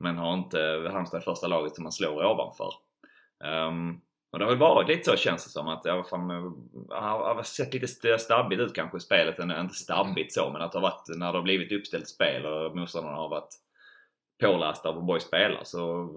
Men 0.00 0.16
har 0.16 0.34
inte 0.34 0.90
Halmstad 0.92 1.24
första 1.24 1.46
laget 1.46 1.74
som 1.74 1.82
man 1.82 1.92
slår 1.92 2.24
ovanför. 2.24 2.72
Um, 3.44 4.00
och 4.32 4.38
det 4.38 4.44
har 4.44 4.52
väl 4.52 4.58
varit 4.58 4.88
lite 4.88 5.10
så 5.10 5.16
känns 5.16 5.44
det 5.44 5.50
som 5.50 5.68
att 5.68 5.84
jag 5.84 5.98
eh, 5.98 6.12
har 6.90 7.42
sett 7.42 7.74
lite 7.74 8.18
stabbigt 8.18 8.60
ut 8.60 8.74
kanske 8.74 8.96
i 8.96 9.00
spelet. 9.00 9.38
Inte 9.38 9.74
stabbigt 9.74 10.32
så 10.32 10.50
men 10.50 10.62
att 10.62 10.72
det 10.72 10.78
har 10.78 10.82
varit 10.82 11.18
när 11.18 11.32
det 11.32 11.38
har 11.38 11.42
blivit 11.42 11.72
uppställt 11.72 12.08
spel 12.08 12.46
och 12.46 12.76
motståndarna 12.76 13.16
har 13.16 13.28
varit 13.28 13.54
pålästa 14.40 14.88
av 14.88 14.94
hur 14.94 15.02
Boys 15.02 15.22
spelar 15.22 15.64
så, 15.64 16.08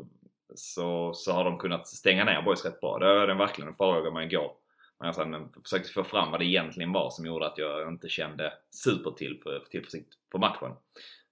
så, 0.56 1.14
så 1.14 1.32
har 1.32 1.44
de 1.44 1.58
kunnat 1.58 1.88
stänga 1.88 2.26
ner 2.26 2.42
Boys 2.42 2.66
rätt 2.66 2.82
bra. 2.82 3.00
Det 3.00 3.06
var 3.06 3.28
den 3.28 3.38
verkligen 3.38 3.68
en 3.70 3.76
farhåga 3.76 4.12
med 4.12 4.32
igår. 4.32 4.52
Men 5.00 5.06
jag 5.06 5.16
sen 5.16 5.50
försökte 5.64 5.94
få 5.94 6.04
fram 6.04 6.32
vad 6.32 6.40
det 6.40 6.46
egentligen 6.46 6.92
var 6.92 7.10
som 7.10 7.26
gjorde 7.26 7.48
att 7.48 7.58
jag 7.58 7.88
inte 7.88 8.10
kände 8.10 8.54
supertillförsikt 8.72 10.14
på 10.32 10.38
matchen. 10.38 10.72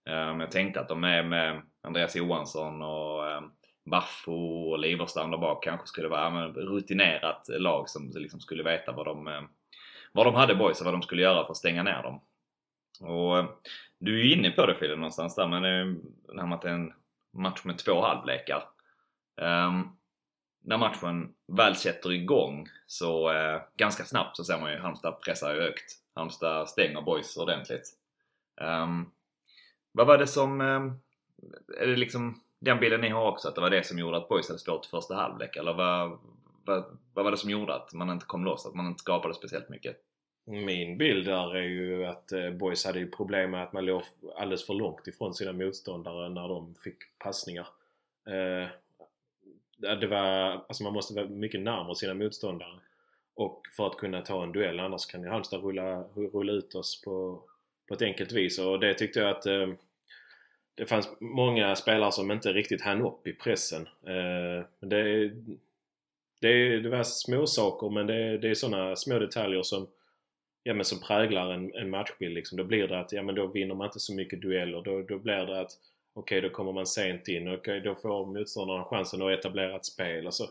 Men 0.06 0.40
jag 0.40 0.52
tänkte 0.52 0.80
att 0.80 0.88
de 0.88 1.04
är 1.04 1.24
med 1.24 1.62
Andreas 1.82 2.16
Johansson 2.16 2.82
och 2.82 3.32
ehm, 3.32 3.52
Baffo 3.86 4.32
och 4.72 4.80
Liverstam 4.80 5.32
där 5.32 5.38
bak 5.38 5.64
kanske 5.64 5.88
skulle 5.88 6.08
vara 6.08 6.50
ett 6.50 6.58
rutinerat 6.58 7.50
lag 7.50 7.90
som 7.90 8.12
liksom 8.16 8.40
skulle 8.40 8.64
veta 8.64 8.92
vad 8.92 9.06
de, 9.06 9.28
ehm, 9.28 9.48
vad 10.12 10.26
de 10.26 10.36
hade 10.36 10.56
boys 10.56 10.80
och 10.80 10.86
vad 10.86 10.94
de 10.94 11.02
skulle 11.02 11.22
göra 11.22 11.46
för 11.46 11.52
att 11.52 11.58
stänga 11.58 11.84
ner 11.84 12.04
dem. 12.04 12.22
Och 13.02 13.62
du 14.00 14.20
är 14.20 14.24
ju 14.24 14.34
inne 14.34 14.52
på 14.52 14.66
det 14.66 14.76
Fille 14.76 14.96
någonstans 14.96 15.36
där 15.36 15.48
men 15.48 15.62
det 15.62 16.42
här 16.42 16.48
med 16.48 16.56
att 16.56 16.62
det 16.62 16.70
är 16.70 16.74
en 16.74 16.94
match 17.34 17.64
med 17.64 17.78
två 17.78 18.02
halvlekar. 18.02 18.64
Um, 19.42 19.98
när 20.62 20.78
matchen 20.78 21.34
väl 21.48 21.76
sätter 21.76 22.12
igång 22.12 22.68
så 22.88 23.34
uh, 23.34 23.62
ganska 23.78 24.04
snabbt 24.06 24.38
så 24.38 24.44
ser 24.44 24.60
man 24.60 24.72
ju 24.72 24.78
Halmstad 24.78 25.22
pressar 25.22 25.56
ju 25.56 25.62
högt. 25.62 25.96
Halmstad 26.16 26.70
stänger 26.70 27.02
boys 27.02 27.38
ordentligt. 27.38 27.90
Um, 28.62 29.12
vad 29.92 30.08
var 30.08 30.18
det 30.18 30.28
som... 30.28 30.62
Um, 30.62 31.00
är 31.82 31.88
det 31.88 31.96
liksom 31.96 32.42
den 32.60 32.80
bilden 32.80 33.02
ni 33.02 33.10
har 33.10 33.32
också? 33.32 33.48
Att 33.48 33.56
det 33.56 33.62
var 33.62 33.70
det 33.70 33.86
som 33.86 34.00
gjorde 34.00 34.18
att 34.18 34.30
Boys 34.30 34.48
hade 34.48 34.60
svårt 34.60 34.86
i 34.86 34.90
första 34.90 35.16
halvlek? 35.16 35.56
Eller 35.56 35.74
vad, 35.74 36.20
vad, 36.66 36.98
vad 37.14 37.26
var 37.26 37.32
det 37.32 37.38
som 37.38 37.50
gjorde 37.50 37.76
att 37.76 37.94
man 37.94 38.10
inte 38.10 38.26
kom 38.26 38.46
loss? 38.46 38.66
Att 38.66 38.76
man 38.76 38.88
inte 38.88 39.00
skapade 39.00 39.34
speciellt 39.34 39.70
mycket? 39.70 39.98
Min 40.46 40.98
bild 40.98 41.26
där 41.26 41.56
är 41.56 41.64
ju 41.64 42.06
att 42.06 42.32
eh, 42.32 42.52
Boys 42.52 42.86
hade 42.86 43.00
ju 43.00 43.12
problem 43.12 43.52
med 43.52 43.64
att 43.64 43.74
man 43.74 43.86
låg 43.86 44.04
alldeles 44.36 44.66
för 44.66 44.74
långt 44.74 45.08
ifrån 45.08 45.34
sina 45.34 45.54
motståndare 45.54 46.30
när 46.30 46.48
de 46.48 46.76
fick 46.76 46.98
passningar. 47.20 47.68
Eh, 48.28 48.70
det 49.82 50.08
var, 50.08 50.52
alltså 50.68 50.84
man 50.84 50.94
måste 50.94 51.14
vara 51.14 51.26
mycket 51.26 51.62
närmare 51.62 51.96
sina 51.96 52.14
motståndare 52.14 52.80
och 53.34 53.62
för 53.78 53.88
att 53.88 53.98
kunna 53.98 54.22
ta 54.22 54.44
en 54.44 54.52
duell 54.52 54.80
annars 54.80 55.06
kan 55.06 55.24
ju 55.24 55.30
Halmstad 55.30 55.64
rulla, 55.64 56.04
rulla 56.14 56.54
ut 56.54 56.76
oss 56.76 57.02
på, 57.02 57.44
på 57.88 57.94
ett 57.94 58.02
enkelt 58.02 58.32
vis 58.32 58.60
och 58.60 58.80
det 58.80 58.94
tyckte 58.94 59.20
jag 59.20 59.30
att 59.30 59.46
eh, 59.46 59.70
det 60.76 60.86
fanns 60.86 61.10
många 61.20 61.76
spelare 61.76 62.12
som 62.12 62.32
inte 62.32 62.54
riktigt 62.54 62.82
hann 62.82 63.02
upp 63.02 63.28
i 63.28 63.34
pressen. 63.34 63.88
Eh, 64.04 64.66
det, 64.80 65.32
det, 66.42 66.80
det 66.80 66.90
var 66.90 67.04
små 67.04 67.48
saker 67.48 67.90
men 67.90 68.08
det, 68.08 68.38
det 68.38 68.50
är 68.50 68.56
sådana 68.56 68.96
små 68.96 69.20
detaljer 69.20 69.64
som, 69.64 69.88
ja, 70.64 70.74
men 70.74 70.86
som 70.86 71.00
präglar 71.00 71.54
en, 71.54 71.76
en 71.76 71.90
matchbild. 71.90 72.34
Liksom. 72.34 72.58
Då 72.58 72.64
blir 72.64 72.88
det 72.88 73.00
att 73.00 73.12
ja, 73.12 73.24
men 73.24 73.36
då 73.36 73.48
vinner 73.48 73.76
man 73.76 73.88
inte 73.88 74.00
så 74.00 74.14
mycket 74.14 74.42
dueller. 74.42 74.82
Då, 74.82 75.02
då 75.02 75.18
blir 75.18 75.46
det 75.46 75.60
att 75.60 75.72
okej, 76.14 76.38
okay, 76.38 76.50
då 76.50 76.56
kommer 76.56 76.72
man 76.72 76.88
sent 76.88 77.28
in 77.28 77.48
och 77.48 77.54
okay, 77.54 77.80
då 77.80 77.96
får 77.96 78.26
motståndaren 78.26 78.86
chansen 78.86 79.22
att 79.22 79.40
etablera 79.40 79.76
ett 79.76 79.86
spel. 79.86 80.28
Och 80.28 80.34
så, 80.34 80.50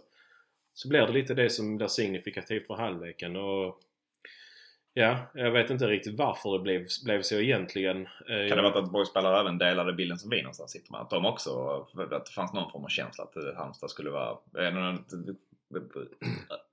så 0.72 0.88
blir 0.88 1.00
det 1.00 1.12
lite 1.12 1.34
det 1.34 1.50
som 1.50 1.76
blir 1.76 1.88
signifikativt 1.88 2.66
för 2.66 2.74
halvleken. 2.74 3.36
Och 3.36 3.80
Ja, 4.98 5.18
jag 5.34 5.50
vet 5.50 5.70
inte 5.70 5.86
riktigt 5.86 6.18
varför 6.18 6.52
det 6.52 6.58
blev, 6.58 6.86
blev 7.04 7.22
så 7.22 7.34
egentligen. 7.34 7.96
Eh, 8.06 8.48
kan 8.48 8.56
det 8.56 8.62
vara 8.62 8.78
att 8.78 8.92
Borgsspelare 8.92 9.40
även 9.40 9.58
delade 9.58 9.92
bilden 9.92 10.18
som 10.18 10.30
vi 10.30 10.42
någonstans 10.42 10.70
sitter 10.70 10.92
med? 10.92 11.00
Att 11.00 11.10
de 11.10 11.26
också, 11.26 11.86
att 12.10 12.26
det 12.26 12.32
fanns 12.34 12.52
någon 12.52 12.70
form 12.70 12.84
av 12.84 12.88
känsla 12.88 13.24
att 13.24 13.56
Halmstad 13.56 13.90
skulle 13.90 14.10
vara... 14.10 14.38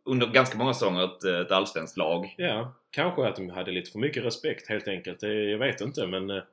under 0.04 0.27
ganska 0.27 0.58
många 0.58 0.74
säsonger 0.74 1.04
ett, 1.04 1.24
ett 1.24 1.51
allsvenskt 1.51 1.98
lag. 1.98 2.36
Ja, 2.38 2.74
kanske 2.92 3.27
att 3.27 3.36
de 3.36 3.50
hade 3.50 3.72
lite 3.72 3.92
för 3.92 4.00
mycket 4.00 4.25
respekt 4.25 4.70
helt 4.70 4.88
enkelt. 4.88 5.24
Jag 5.24 5.58
vet 5.58 5.82
inte 5.82 6.08
men 6.08 6.30
eh, 6.30 6.44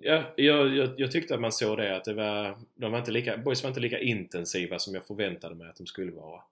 ja, 0.00 0.32
jag, 0.36 0.76
jag, 0.76 1.00
jag 1.00 1.12
tyckte 1.12 1.34
att 1.34 1.40
man 1.40 1.52
såg 1.52 1.78
det 1.78 1.96
att 1.96 2.04
det 2.04 2.14
var, 2.14 2.58
de 2.74 2.92
var 2.92 2.98
inte 2.98 3.10
lika, 3.10 3.36
boys 3.36 3.62
var 3.62 3.68
inte 3.70 3.80
lika 3.80 4.00
intensiva 4.00 4.78
som 4.78 4.94
jag 4.94 5.06
förväntade 5.06 5.54
mig 5.54 5.68
att 5.68 5.76
de 5.76 5.86
skulle 5.86 6.12
vara. 6.12 6.42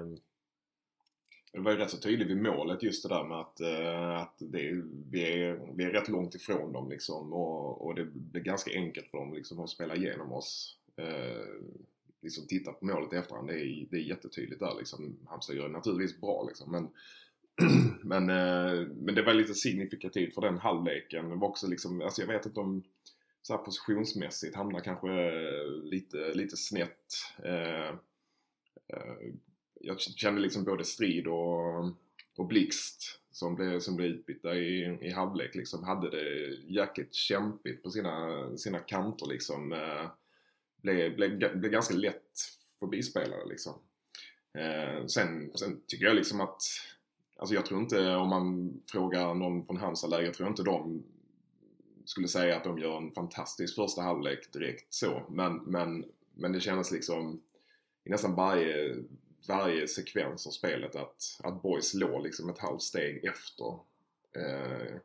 Um. 0.00 0.20
Det 1.52 1.60
var 1.60 1.72
ju 1.72 1.76
rätt 1.78 1.90
så 1.90 1.98
tydligt 1.98 2.28
vid 2.28 2.36
målet 2.36 2.82
just 2.82 3.02
det 3.02 3.08
där 3.08 3.24
med 3.24 3.38
att, 3.38 3.60
eh, 3.60 4.16
att 4.16 4.34
det, 4.38 4.82
vi, 5.10 5.42
är, 5.42 5.60
vi 5.74 5.84
är 5.84 5.90
rätt 5.90 6.08
långt 6.08 6.34
ifrån 6.34 6.72
dem 6.72 6.90
liksom 6.90 7.32
och, 7.32 7.86
och 7.86 7.94
det 7.94 8.04
blir 8.04 8.42
ganska 8.42 8.70
enkelt 8.74 9.10
för 9.10 9.18
dem 9.18 9.34
liksom 9.34 9.60
att 9.60 9.70
spela 9.70 9.96
igenom 9.96 10.32
oss. 10.32 10.78
Uh, 11.00 11.62
liksom 12.22 12.46
titta 12.46 12.72
på 12.72 12.84
målet 12.86 13.12
i 13.12 13.16
efterhand, 13.16 13.48
det 13.48 13.54
är, 13.54 13.86
det 13.90 13.96
är 13.96 14.00
jättetydligt 14.00 14.60
där 14.60 14.74
liksom. 14.78 15.16
Halmstad 15.26 15.56
gör 15.56 15.66
det 15.66 15.72
naturligtvis 15.72 16.20
bra 16.20 16.44
liksom 16.48 16.72
men 16.72 16.88
men, 18.02 18.30
eh, 18.30 18.86
men 18.88 19.14
det 19.14 19.22
var 19.22 19.34
lite 19.34 19.54
signifikativt 19.54 20.34
för 20.34 20.42
den 20.42 20.58
halvleken. 20.58 21.28
Det 21.28 21.36
var 21.36 21.48
också 21.48 21.66
liksom, 21.66 22.00
alltså 22.00 22.22
jag 22.22 22.28
vet 22.28 22.46
inte 22.46 22.60
om 22.60 22.82
så 23.42 23.56
här 23.56 23.64
positionsmässigt 23.64 24.56
hamnar 24.56 24.80
kanske 24.80 25.08
eh, 25.08 25.84
lite, 25.84 26.32
lite 26.34 26.56
snett. 26.56 27.06
Eh, 27.44 27.88
eh, 28.88 29.32
jag 29.80 30.00
kände 30.00 30.40
liksom 30.40 30.64
både 30.64 30.84
Strid 30.84 31.26
och, 31.26 31.84
och 32.36 32.46
Blixt 32.46 33.22
som 33.32 33.54
blev, 33.54 33.80
som 33.80 33.96
blev 33.96 34.08
utbytta 34.08 34.54
i, 34.54 34.98
i 35.00 35.10
halvlek 35.10 35.54
liksom 35.54 35.84
hade 35.84 36.10
det 36.10 36.48
jäkligt 36.66 37.14
kämpigt 37.14 37.82
på 37.82 37.90
sina, 37.90 38.48
sina 38.56 38.78
kanter 38.78 39.26
liksom. 39.26 39.72
Eh, 39.72 40.10
blev, 40.82 41.16
blev, 41.16 41.38
blev 41.38 41.72
ganska 41.72 41.94
lätt 41.94 42.32
förbispelare 42.78 43.48
liksom. 43.48 43.74
Eh, 44.58 45.06
sen, 45.06 45.52
sen 45.54 45.80
tycker 45.86 46.04
jag 46.04 46.16
liksom 46.16 46.40
att 46.40 46.62
Alltså 47.42 47.54
jag 47.54 47.66
tror 47.66 47.80
inte, 47.80 48.14
om 48.14 48.28
man 48.28 48.80
frågar 48.86 49.34
någon 49.34 49.66
från 49.66 49.76
Halmstad-läget, 49.76 50.34
tror 50.34 50.46
jag 50.46 50.52
inte 50.52 50.62
de 50.62 51.02
skulle 52.04 52.28
säga 52.28 52.56
att 52.56 52.64
de 52.64 52.78
gör 52.78 52.96
en 52.96 53.12
fantastisk 53.12 53.74
första 53.74 54.02
halvlek 54.02 54.52
direkt 54.52 54.94
så. 54.94 55.22
Men, 55.30 55.56
men, 55.56 56.04
men 56.34 56.52
det 56.52 56.60
kändes 56.60 56.90
liksom 56.90 57.42
i 58.04 58.10
nästan 58.10 58.34
varje, 58.34 58.96
varje 59.48 59.88
sekvens 59.88 60.46
av 60.46 60.50
spelet 60.50 60.96
att, 60.96 61.40
att 61.42 61.62
Boys 61.62 61.94
låg 61.94 62.22
liksom 62.22 62.48
ett 62.48 62.58
halvt 62.58 62.82
steg 62.82 63.24
efter. 63.24 63.78
Eh, 64.36 64.96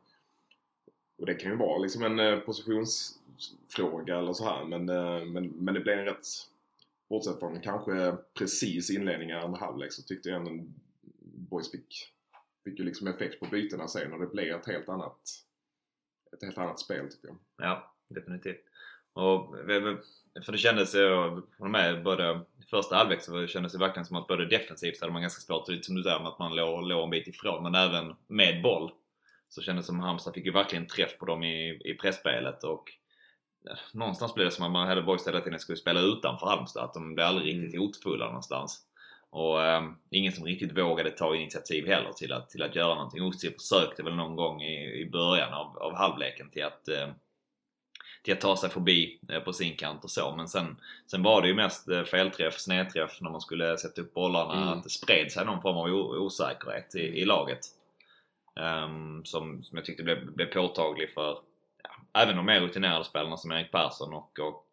och 1.18 1.26
det 1.26 1.34
kan 1.34 1.50
ju 1.50 1.56
vara 1.56 1.78
liksom 1.78 2.02
en 2.02 2.18
eh, 2.18 2.38
positionsfråga 2.38 4.18
eller 4.18 4.32
så 4.32 4.44
här 4.44 4.64
men, 4.64 4.88
eh, 4.88 5.24
men, 5.24 5.48
men 5.48 5.74
det 5.74 5.80
blev 5.80 5.98
en 5.98 6.04
rätt 6.04 6.26
Bortsett 7.08 7.38
från 7.38 7.60
kanske 7.60 8.16
precis 8.34 8.90
inledningen 8.90 9.38
av 9.38 9.58
halvlek 9.58 9.92
så 9.92 10.02
tyckte 10.02 10.28
jag 10.28 10.46
ändå 10.46 10.64
Boys 11.20 11.70
fick 11.70 12.12
fick 12.64 12.78
ju 12.78 12.84
liksom 12.84 13.06
effekt 13.08 13.40
på 13.40 13.46
bytena 13.46 13.88
sen 13.88 14.12
och 14.12 14.20
det 14.20 14.26
blev 14.26 14.56
ett 14.56 14.66
helt 14.66 14.88
annat 14.88 15.20
ett 16.32 16.42
helt 16.42 16.58
annat 16.58 16.78
spel 16.80 17.10
tycker 17.10 17.28
jag. 17.28 17.38
Ja, 17.56 17.94
definitivt. 18.08 18.64
Och, 19.12 19.54
för 20.44 20.52
det 20.52 20.58
kändes 20.58 20.94
ju, 20.94 21.42
med 21.58 22.02
både 22.02 22.40
första 22.70 22.96
halvlek 22.96 23.22
så 23.22 23.46
kändes 23.46 23.72
det 23.72 23.78
verkligen 23.78 24.04
som 24.06 24.16
att 24.16 24.26
både 24.26 24.46
defensivt 24.46 24.96
så 24.96 25.04
hade 25.04 25.12
man 25.12 25.22
ganska 25.22 25.40
svårt, 25.40 25.84
som 25.84 25.94
du 25.94 26.02
säger, 26.02 26.28
att 26.28 26.38
man 26.38 26.56
låg, 26.56 26.88
låg 26.88 27.04
en 27.04 27.10
bit 27.10 27.28
ifrån, 27.28 27.62
men 27.62 27.74
även 27.74 28.16
med 28.26 28.62
boll 28.62 28.92
så 29.48 29.62
kändes 29.62 29.86
det 29.86 29.86
som 29.86 30.00
att 30.00 30.06
Halmstad 30.06 30.34
fick 30.34 30.46
ju 30.46 30.52
verkligen 30.52 30.86
träff 30.86 31.18
på 31.18 31.26
dem 31.26 31.44
i, 31.44 31.80
i 31.84 31.94
pressspelet 31.94 32.64
och 32.64 32.92
någonstans 33.92 34.34
blev 34.34 34.44
det 34.44 34.50
som 34.50 34.64
att 34.64 34.72
man 34.72 34.88
hade 34.88 35.02
Boys 35.02 35.26
hela 35.26 35.40
tiden 35.40 35.58
skulle 35.58 35.78
spela 35.78 36.00
utanför 36.00 36.46
Halmstad, 36.46 36.84
att 36.84 36.94
de 36.94 37.14
blev 37.14 37.26
aldrig 37.26 37.54
Mm. 37.54 37.62
riktigt 37.62 37.80
hotfulla 37.80 38.26
någonstans. 38.26 38.84
Och 39.30 39.64
eh, 39.64 39.82
ingen 40.10 40.32
som 40.32 40.44
riktigt 40.44 40.78
vågade 40.78 41.10
ta 41.10 41.36
initiativ 41.36 41.86
heller 41.86 42.12
till 42.12 42.32
att, 42.32 42.48
till 42.48 42.62
att 42.62 42.76
göra 42.76 42.94
någonting. 42.94 43.22
Ossi 43.22 43.50
försökte 43.52 44.02
väl 44.02 44.14
någon 44.14 44.36
gång 44.36 44.62
i, 44.62 45.00
i 45.00 45.10
början 45.10 45.54
av, 45.54 45.78
av 45.78 45.94
halvleken 45.94 46.50
till 46.50 46.64
att, 46.64 46.88
eh, 46.88 47.08
till 48.22 48.32
att 48.32 48.40
ta 48.40 48.56
sig 48.56 48.70
förbi 48.70 49.20
eh, 49.28 49.40
på 49.40 49.52
sin 49.52 49.76
kant 49.76 50.04
och 50.04 50.10
så. 50.10 50.36
Men 50.36 50.48
sen, 50.48 50.76
sen 51.06 51.22
var 51.22 51.42
det 51.42 51.48
ju 51.48 51.54
mest 51.54 51.88
eh, 51.88 52.02
felträff, 52.02 52.58
snedträff 52.58 53.20
när 53.20 53.30
man 53.30 53.40
skulle 53.40 53.78
sätta 53.78 54.00
upp 54.00 54.14
bollarna. 54.14 54.54
Mm. 54.54 54.68
Att 54.68 54.84
det 54.84 54.90
spred 54.90 55.32
sig 55.32 55.44
någon 55.44 55.62
form 55.62 55.76
av 55.76 55.86
osäkerhet 56.22 56.94
i, 56.94 57.00
i 57.00 57.24
laget. 57.24 57.60
Ehm, 58.60 59.24
som, 59.24 59.62
som 59.62 59.78
jag 59.78 59.84
tyckte 59.84 60.02
blev, 60.02 60.32
blev 60.32 60.46
påtaglig 60.46 61.14
för 61.14 61.38
ja, 61.82 62.20
även 62.22 62.36
de 62.36 62.46
mer 62.46 62.60
rutinerade 62.60 63.04
spelarna 63.04 63.36
som 63.36 63.52
Erik 63.52 63.72
Persson 63.72 64.14
och, 64.14 64.38
och 64.38 64.66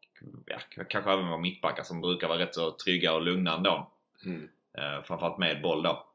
ja, 0.45 0.57
kanske 0.89 1.11
även 1.11 1.27
våra 1.27 1.37
mittbackar 1.37 1.83
som 1.83 2.01
brukar 2.01 2.27
vara 2.27 2.39
rätt 2.39 2.55
så 2.55 2.71
trygga 2.71 3.13
och 3.13 3.21
lugna 3.21 3.55
ändå. 3.55 3.91
Mm. 4.25 4.49
Eh, 4.77 5.03
framförallt 5.03 5.37
med 5.37 5.61
boll 5.61 5.83
då. 5.83 6.05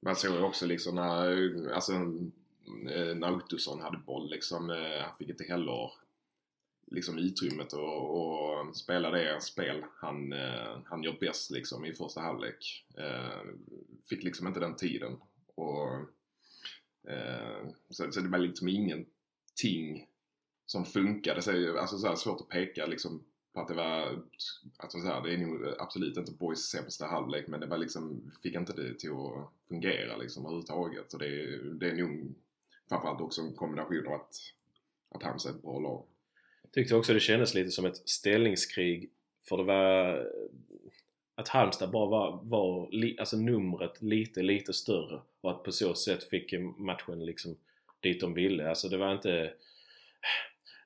Man 0.00 0.16
såg 0.16 0.34
ju 0.36 0.42
också 0.42 0.66
liksom 0.66 0.94
när, 0.94 1.72
alltså, 1.72 1.92
eh, 1.92 3.14
när 3.16 3.32
Ottosson 3.32 3.80
hade 3.80 3.98
boll 3.98 4.30
liksom, 4.30 4.70
eh, 4.70 5.02
han 5.02 5.16
fick 5.18 5.28
inte 5.28 5.44
heller 5.44 5.92
liksom 6.86 7.18
utrymmet 7.18 7.72
och, 7.72 8.20
och 8.20 8.76
spela 8.76 9.10
det 9.10 9.42
spel 9.42 9.84
han, 9.96 10.34
han 10.84 11.02
gör 11.02 11.16
bäst 11.20 11.50
liksom 11.50 11.84
i 11.84 11.94
första 11.94 12.20
halvlek. 12.20 12.84
Fick 14.08 14.24
liksom 14.24 14.46
inte 14.46 14.60
den 14.60 14.76
tiden. 14.76 15.16
Och, 15.54 15.88
så, 17.90 18.12
så 18.12 18.20
det 18.20 18.28
var 18.28 18.38
liksom 18.38 18.68
ingenting 18.68 20.06
som 20.66 20.84
funkade. 20.84 21.42
Så, 21.42 21.78
alltså 21.78 21.98
så 21.98 22.08
här, 22.08 22.16
svårt 22.16 22.40
att 22.40 22.48
peka 22.48 22.86
liksom 22.86 23.24
på 23.52 23.60
att 23.60 23.68
det 23.68 23.74
var, 23.74 24.22
alltså 24.76 25.00
så 25.00 25.06
här, 25.06 25.22
det 25.22 25.34
är 25.34 25.38
nog 25.38 25.74
absolut 25.78 26.16
inte 26.16 26.32
Boys 26.32 26.60
sämsta 26.60 27.06
halvlek 27.06 27.48
men 27.48 27.60
det 27.60 27.66
var 27.66 27.78
liksom, 27.78 28.32
fick 28.42 28.54
inte 28.54 28.72
det 28.72 28.98
till 28.98 29.10
att 29.10 29.68
fungera 29.68 30.16
liksom 30.16 30.44
överhuvudtaget. 30.44 31.10
Så 31.10 31.18
det, 31.18 31.58
det 31.74 31.90
är 31.90 31.96
nog 31.96 32.34
framförallt 32.88 33.20
också 33.20 33.42
en 33.42 33.54
kombination 33.54 34.06
av 34.06 34.12
att, 34.12 34.34
att 35.14 35.22
Halmstad 35.22 35.52
är 35.52 35.56
ett 35.56 35.62
bra 35.62 35.78
lag. 35.78 36.04
tyckte 36.72 36.94
också 36.94 37.14
det 37.14 37.20
kändes 37.20 37.54
lite 37.54 37.70
som 37.70 37.86
ett 37.86 38.08
ställningskrig 38.08 39.10
för 39.48 39.56
det 39.56 39.64
var 39.64 40.26
att 41.34 41.48
Halmstad 41.48 41.90
bara 41.90 42.06
var, 42.06 42.40
var 42.42 42.90
li, 42.90 43.16
alltså 43.18 43.36
numret 43.36 44.02
lite, 44.02 44.42
lite 44.42 44.72
större 44.72 45.20
och 45.40 45.50
att 45.50 45.62
på 45.62 45.72
så 45.72 45.94
sätt 45.94 46.24
fick 46.24 46.54
matchen 46.76 47.24
liksom 47.24 47.56
dit 48.00 48.20
de 48.20 48.34
ville. 48.34 48.68
Alltså 48.68 48.88
det 48.88 48.96
var 48.96 49.12
inte 49.12 49.52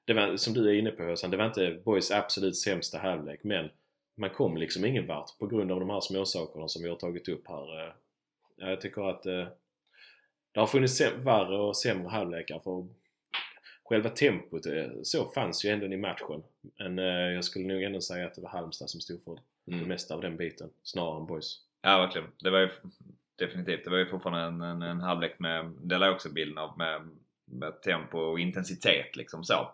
det 0.07 0.15
var, 0.15 0.37
som 0.37 0.55
du 0.55 0.69
är 0.71 0.75
inne 0.75 0.91
på 0.91 1.03
Hösan, 1.03 1.31
det 1.31 1.37
var 1.37 1.47
inte 1.47 1.81
Boys 1.85 2.11
absolut 2.11 2.57
sämsta 2.57 2.99
halvlek 2.99 3.41
men 3.45 3.71
man 4.15 4.31
kom 4.31 4.57
liksom 4.57 4.85
ingen 4.85 5.07
vart 5.07 5.39
på 5.39 5.47
grund 5.47 5.73
av 5.73 5.81
de 5.81 5.91
här 5.91 6.01
småsakerna 6.01 6.69
som 6.69 6.83
vi 6.83 6.89
har 6.89 6.97
tagit 6.97 7.29
upp 7.29 7.49
här. 7.49 7.85
Eh, 7.85 7.93
Jag 8.57 8.81
tycker 8.81 9.11
att 9.11 9.27
eh, 9.27 9.47
det 10.53 10.61
har 10.61 10.67
funnits 10.67 11.01
värre 11.01 11.59
och 11.59 11.77
sämre 11.77 12.09
halvlekar 12.09 12.59
för 12.59 12.87
själva 13.85 14.11
tempot 14.11 14.67
eh, 14.67 14.85
så 15.03 15.29
fanns 15.29 15.65
ju 15.65 15.71
ändå 15.71 15.87
i 15.87 15.97
matchen. 15.97 16.43
Men 16.79 16.99
jag 17.35 17.45
skulle 17.45 17.67
nog 17.67 17.83
ändå 17.83 18.01
säga 18.01 18.27
att 18.27 18.35
det 18.35 18.41
var 18.43 18.49
Halmstad 18.51 18.91
som 18.91 19.01
stod 19.01 19.25
för 19.25 19.35
det 19.35 19.41
Mm. 19.69 19.89
mesta 19.89 20.15
av 20.15 20.21
den 20.21 20.37
biten 20.37 20.71
snarare 20.83 21.21
än 21.21 21.27
Boys. 21.27 21.61
Ja, 21.83 21.99
verkligen. 21.99 22.29
Det 22.43 22.51
var 22.51 22.59
ju 22.59 22.69
definitivt. 23.37 23.85
Det 23.85 23.91
var 23.91 23.99
ju 23.99 24.07
fortfarande 24.07 24.41
en, 24.41 24.61
en, 24.61 24.83
en 24.83 25.01
halvlek 25.01 25.39
med, 25.39 25.73
det 25.83 25.99
lär 25.99 26.11
också 26.11 26.33
bilden 26.33 26.59
av 26.59 26.79
med, 26.79 27.09
med 27.45 27.83
tempo 27.83 28.19
och 28.19 28.41
intensitet 28.41 29.17
liksom 29.17 29.45
så. 29.45 29.71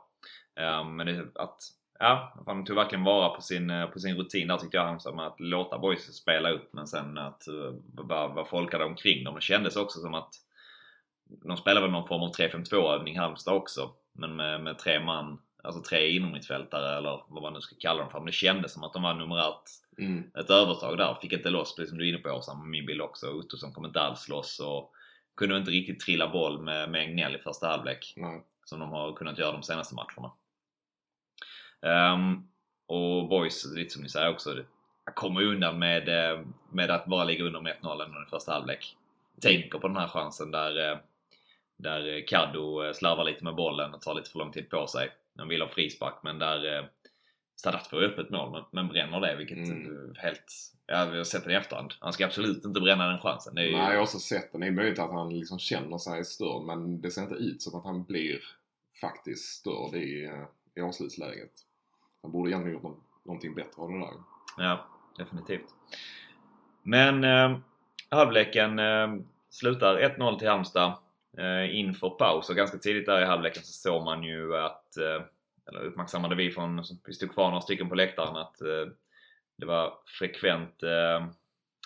Um, 0.61 0.97
men 0.97 1.07
det, 1.07 1.27
att, 1.35 1.61
ja, 1.99 2.43
han 2.47 2.65
tog 2.65 2.77
verkligen 2.77 3.05
vara 3.05 3.29
på 3.29 3.41
sin, 3.43 3.71
eh, 3.71 3.87
på 3.87 3.99
sin 3.99 4.17
rutin 4.17 4.49
där 4.49 4.57
tyckte 4.57 4.77
jag 4.77 4.85
Halmstad 4.85 5.15
med 5.15 5.27
att 5.27 5.41
låta 5.41 5.79
boys 5.79 6.15
spela 6.15 6.51
upp 6.51 6.73
men 6.73 6.87
sen 6.87 7.19
att 7.19 7.43
uh, 7.49 7.73
bara 8.05 8.29
vara 8.29 8.45
folkade 8.45 8.85
omkring 8.85 9.25
dem. 9.25 9.35
Det 9.35 9.41
kändes 9.41 9.77
också 9.77 10.01
som 10.01 10.15
att 10.15 10.35
de 11.45 11.57
spelade 11.57 11.87
väl 11.87 11.91
någon 11.93 12.09
form 12.09 12.23
av 12.23 12.33
3-5-2 12.33 12.75
övning 12.95 13.19
Halmstad 13.19 13.55
också. 13.55 13.91
Men 14.13 14.37
med, 14.37 14.61
med 14.61 14.79
tre 14.79 15.01
man, 15.01 15.39
alltså 15.63 15.83
tre 15.83 16.09
inomhittfältare 16.17 16.97
eller 16.97 17.23
vad 17.29 17.43
man 17.43 17.53
nu 17.53 17.61
ska 17.61 17.77
kalla 17.79 18.01
dem 18.01 18.11
för. 18.11 18.19
Men 18.19 18.27
det 18.27 18.33
kändes 18.33 18.73
som 18.73 18.85
att 18.85 18.93
de 18.93 19.03
var 19.03 19.15
numerärt 19.15 19.63
Mm. 19.99 20.31
ett 20.39 20.51
övertag 20.51 20.99
där. 20.99 21.15
Fick 21.23 21.33
inte 21.33 21.51
loss, 21.51 21.77
precis 21.77 21.89
som 21.89 21.99
du 21.99 22.05
är 22.05 22.09
inne 22.09 22.19
på 22.19 22.31
Åsa, 22.31 22.55
min 22.55 22.87
bild 22.87 23.01
också. 23.01 23.31
Ottosson 23.31 23.73
kom 23.73 23.85
inte 23.85 24.01
alls 24.01 24.29
loss 24.29 24.61
och 24.61 24.93
kunde 25.37 25.57
inte 25.57 25.71
riktigt 25.71 26.01
trilla 26.01 26.29
boll 26.29 26.63
med, 26.63 26.91
med 26.91 27.01
Egnell 27.01 27.37
i 27.37 27.39
första 27.39 27.67
halvlek. 27.67 28.13
Nej. 28.17 28.43
Som 28.65 28.81
de 28.81 28.91
har 28.91 29.13
kunnat 29.13 29.39
göra 29.39 29.53
de 29.53 29.63
senaste 29.63 29.95
matcherna. 29.95 30.33
Ehm, 31.83 32.49
och 32.87 33.29
Boys, 33.29 33.67
lite 33.75 33.91
som 33.91 34.03
ni 34.03 34.09
säger 34.09 34.31
också, 34.31 34.57
kommer 35.15 35.43
undan 35.43 35.79
med, 35.79 36.09
eh, 36.09 36.41
med 36.71 36.91
att 36.91 37.07
bara 37.07 37.25
ligga 37.25 37.45
under 37.45 37.61
med 37.61 37.73
1-0 37.73 38.01
ändå 38.05 38.23
i 38.23 38.31
första 38.31 38.53
halvlek. 38.53 38.97
Tänker 39.41 39.79
på 39.79 39.89
den 39.89 39.97
här 39.97 40.09
chansen 40.09 40.51
där, 40.51 40.91
eh, 40.91 40.99
där 41.77 42.27
Kaddo 42.27 42.85
eh, 42.85 42.93
slarvar 42.93 43.25
lite 43.25 43.45
med 43.45 43.55
bollen 43.55 43.95
och 43.95 44.01
tar 44.01 44.15
lite 44.15 44.31
för 44.31 44.39
lång 44.39 44.53
tid 44.53 44.71
på 44.71 44.87
sig. 44.87 45.11
De 45.35 45.49
vill 45.49 45.61
ha 45.61 45.69
frispark 45.69 46.15
men 46.23 46.39
där 46.39 46.89
Sadat 47.57 47.87
får 47.87 48.03
öppet 48.03 48.31
mål 48.31 48.65
men, 48.71 48.89
bränner 48.89 49.21
det 49.21 49.37
vilket 49.37 49.59
Mm. 49.59 50.15
helt... 50.19 50.73
Ja, 50.87 51.05
vi 51.05 51.17
har 51.17 51.25
sett 51.25 51.45
det 51.45 51.53
i 51.53 51.55
efterhand. 51.55 51.95
Han 52.01 52.13
ska 52.13 52.27
absolut 52.27 52.65
inte 52.65 52.81
bränna 52.81 53.09
den 53.09 53.19
chansen. 53.19 53.57
Ju, 53.57 53.63
Nej, 53.63 53.73
jag 53.73 53.97
har 53.97 54.03
också 54.03 54.19
sett 54.19 54.53
den. 54.53 54.61
Det 54.61 54.67
är 54.67 54.71
möjligt 54.71 54.99
att 54.99 55.11
han 55.11 55.39
liksom 55.39 55.59
känner 55.59 55.99
sig 55.99 56.25
störd 56.25 56.63
men 56.63 57.01
det 57.01 57.11
ser 57.11 57.23
inte 57.23 57.35
ut 57.35 57.63
som 57.63 57.79
att 57.79 57.85
han 57.85 58.05
blir 58.05 58.41
faktiskt 59.01 59.45
störd 59.45 59.95
i, 59.95 60.31
i 60.75 60.81
avslutsläget. 60.81 61.53
Han 62.23 62.33
borde 62.33 62.51
egentligen 62.51 62.83
gjort 62.83 62.99
någonting 63.23 63.55
bättre 63.55 63.83
av 63.83 63.91
det 63.91 63.99
där. 63.99 64.09
Ja, 64.57 64.87
definitivt. 65.19 65.75
Men 66.83 67.25
eh, 67.25 67.59
halvleken 68.11 68.79
eh, 68.79 69.09
slutar 69.51 69.97
1-0 69.97 70.39
till 70.39 70.49
Halmstad 70.49 70.93
eh, 71.39 71.77
inför 71.79 72.11
paus 72.11 72.51
och 72.51 72.57
ganska 72.57 72.79
tidigt 72.79 73.07
där 73.07 73.23
i 73.23 73.25
halvleken 73.25 73.63
så 73.63 73.73
såg 73.73 74.05
man 74.05 74.23
ju 74.23 74.57
att, 74.57 74.97
eh, 74.97 75.23
eller 75.69 75.81
uppmärksammade 75.81 76.35
vi 76.35 76.51
från, 76.51 76.85
vi 77.07 77.13
stod 77.13 77.35
kvar 77.35 77.49
några 77.49 77.61
stycken 77.61 77.89
på 77.89 77.95
läktaren 77.95 78.37
att 78.37 78.61
eh, 78.61 78.87
det 79.57 79.67
var 79.67 79.95
frekvent 80.07 80.83
eh, 80.83 81.27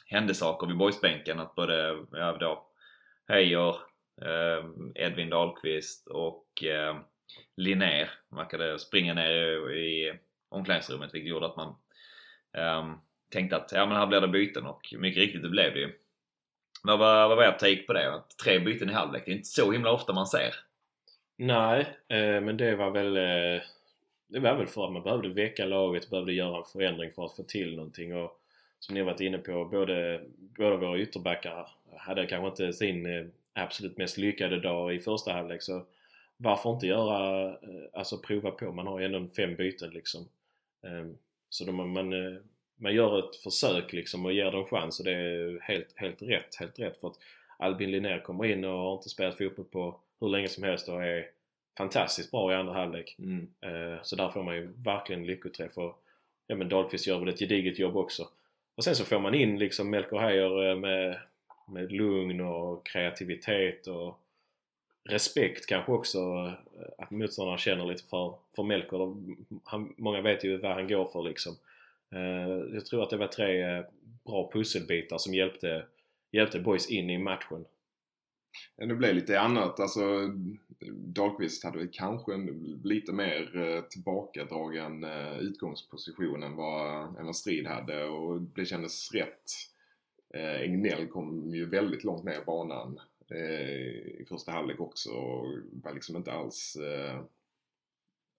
hände 0.06 0.34
saker 0.34 0.66
vid 0.66 0.76
boysbänken. 0.76 1.40
Att 1.40 1.54
både 1.54 2.04
ja, 2.12 2.36
då, 2.40 2.66
Heijer, 3.28 3.76
eh, 4.22 4.64
Edvin 4.94 5.30
Dahlqvist 5.30 6.06
och 6.06 6.64
eh, 6.64 6.96
Linnér 7.56 8.10
verkade 8.28 8.78
springa 8.78 9.14
ner 9.14 9.30
i, 9.70 10.08
i 10.08 10.18
omklädningsrummet 10.56 11.14
vilket 11.14 11.30
gjorde 11.30 11.46
att 11.46 11.56
man 11.56 11.74
um, 12.78 12.98
tänkte 13.30 13.56
att 13.56 13.72
ja 13.72 13.86
men 13.86 13.96
här 13.96 14.06
blir 14.06 14.20
det 14.20 14.28
byten 14.28 14.66
och 14.66 14.94
mycket 14.98 15.20
riktigt 15.20 15.42
det 15.42 15.48
blev 15.48 15.72
det 15.72 15.80
ju. 15.80 15.92
Vad 16.82 16.98
var, 16.98 17.28
vad 17.28 17.36
var 17.36 17.44
er 17.44 17.52
take 17.52 17.82
på 17.82 17.92
det? 17.92 18.14
Att 18.14 18.38
tre 18.44 18.58
byten 18.58 18.90
i 18.90 18.92
halvlek, 18.92 19.22
det 19.26 19.30
är 19.30 19.36
inte 19.36 19.48
så 19.48 19.72
himla 19.72 19.92
ofta 19.92 20.12
man 20.12 20.26
ser. 20.26 20.54
Nej, 21.36 21.80
eh, 22.08 22.40
men 22.40 22.56
det 22.56 22.76
var 22.76 22.90
väl 22.90 23.16
eh, 23.16 23.62
det 24.28 24.40
var 24.40 24.54
väl 24.54 24.66
för 24.66 24.84
att 24.84 24.92
man 24.92 25.02
behövde 25.02 25.28
väcka 25.28 25.64
laget, 25.64 26.10
behövde 26.10 26.32
göra 26.32 26.58
en 26.58 26.64
förändring 26.72 27.12
för 27.12 27.24
att 27.24 27.36
få 27.36 27.42
till 27.42 27.76
någonting 27.76 28.16
och 28.16 28.40
som 28.78 28.94
ni 28.94 29.00
har 29.00 29.06
varit 29.06 29.20
inne 29.20 29.38
på, 29.38 29.64
både, 29.64 30.20
båda 30.38 30.76
våra 30.76 30.98
ytterbackar 30.98 31.68
hade 31.96 32.26
kanske 32.26 32.48
inte 32.48 32.72
sin 32.72 33.06
eh, 33.06 33.26
absolut 33.52 33.96
mest 33.96 34.18
lyckade 34.18 34.60
dag 34.60 34.94
i 34.94 35.00
första 35.00 35.32
halvlek 35.32 35.62
så 35.62 35.86
varför 36.36 36.70
inte 36.70 36.86
göra, 36.86 37.48
eh, 37.48 37.58
alltså 37.92 38.18
prova 38.18 38.50
på, 38.50 38.72
man 38.72 38.86
har 38.86 39.00
ju 39.00 39.04
ändå 39.06 39.28
fem 39.36 39.56
byten 39.56 39.90
liksom. 39.90 40.28
Ehm, 40.86 41.16
så 41.48 41.64
då 41.64 41.72
man, 41.72 41.92
man, 41.92 42.12
eh, 42.12 42.38
man 42.76 42.94
gör 42.94 43.18
ett 43.18 43.36
försök 43.36 43.92
liksom 43.92 44.26
och 44.26 44.32
ger 44.32 44.50
dem 44.50 44.64
chans 44.64 44.98
och 44.98 45.04
det 45.04 45.12
är 45.12 45.60
helt, 45.62 45.92
helt 45.96 46.22
rätt, 46.22 46.56
helt 46.56 46.78
rätt 46.78 47.00
för 47.00 47.08
att 47.08 47.18
Albin 47.58 47.90
Linnér 47.90 48.20
kommer 48.20 48.44
in 48.44 48.64
och 48.64 48.78
har 48.78 48.94
inte 48.94 49.08
spelat 49.08 49.38
fotboll 49.38 49.64
på 49.64 50.00
hur 50.20 50.28
länge 50.28 50.48
som 50.48 50.64
helst 50.64 50.88
och 50.88 51.04
är 51.04 51.26
fantastiskt 51.78 52.30
bra 52.30 52.52
i 52.52 52.54
andra 52.54 52.74
halvlek. 52.74 53.16
Mm. 53.18 53.48
Så 54.02 54.16
där 54.16 54.28
får 54.28 54.42
man 54.42 54.56
ju 54.56 54.68
verkligen 54.76 55.26
lyckoträff 55.26 55.78
och 55.78 56.02
ja 56.46 56.56
men 56.56 56.68
Dahlqvist 56.68 57.06
gör 57.06 57.18
väl 57.18 57.28
ett 57.28 57.38
gediget 57.38 57.78
jobb 57.78 57.96
också. 57.96 58.28
Och 58.74 58.84
sen 58.84 58.96
så 58.96 59.04
får 59.04 59.18
man 59.18 59.34
in 59.34 59.58
liksom 59.58 59.90
Melker 59.90 60.16
Heier 60.16 60.76
med, 60.76 61.20
med 61.68 61.92
lugn 61.92 62.40
och 62.40 62.86
kreativitet 62.86 63.86
och 63.86 64.20
respekt 65.08 65.66
kanske 65.66 65.92
också 65.92 66.18
eh, 66.78 66.88
att 66.98 67.10
motståndarna 67.10 67.58
känner 67.58 67.86
lite 67.86 68.04
för, 68.04 68.34
för 68.56 68.62
Melker. 68.62 69.16
Han, 69.64 69.94
många 69.96 70.20
vet 70.20 70.44
ju 70.44 70.56
vad 70.56 70.72
han 70.72 70.88
går 70.88 71.04
för 71.12 71.22
liksom. 71.22 71.56
Eh, 72.12 72.74
jag 72.74 72.86
tror 72.86 73.02
att 73.02 73.10
det 73.10 73.16
var 73.16 73.26
tre 73.26 73.62
eh, 73.62 73.84
bra 74.24 74.50
pusselbitar 74.52 75.18
som 75.18 75.34
hjälpte, 75.34 75.86
hjälpte 76.32 76.60
boys 76.60 76.90
in 76.90 77.10
i 77.10 77.18
matchen. 77.18 77.64
Ja, 78.76 78.86
det 78.86 78.94
blev 78.94 79.14
lite 79.14 79.40
annat. 79.40 79.80
Alltså, 79.80 80.00
Dahlqvist 80.90 81.64
hade 81.64 81.78
väl 81.78 81.88
kanske 81.92 82.34
en 82.34 82.80
lite 82.84 83.12
mer 83.12 83.82
tillbakadragen 83.90 85.04
utgångsposition 85.40 86.42
än 86.42 86.56
vad, 86.56 87.16
än 87.18 87.26
vad 87.26 87.36
Strid 87.36 87.66
hade 87.66 88.04
och 88.04 88.40
det 88.40 88.64
kändes 88.64 89.12
rätt. 89.12 89.52
Egnell 90.34 91.06
kom 91.06 91.54
ju 91.54 91.66
väldigt 91.66 92.04
långt 92.04 92.24
ner 92.24 92.44
banan 92.46 93.00
Eh, 93.30 94.20
i 94.20 94.26
första 94.28 94.52
halvlek 94.52 94.80
också 94.80 95.10
och 95.10 95.46
var 95.82 95.94
liksom 95.94 96.16
inte 96.16 96.32
alls 96.32 96.76
eh, 96.76 97.20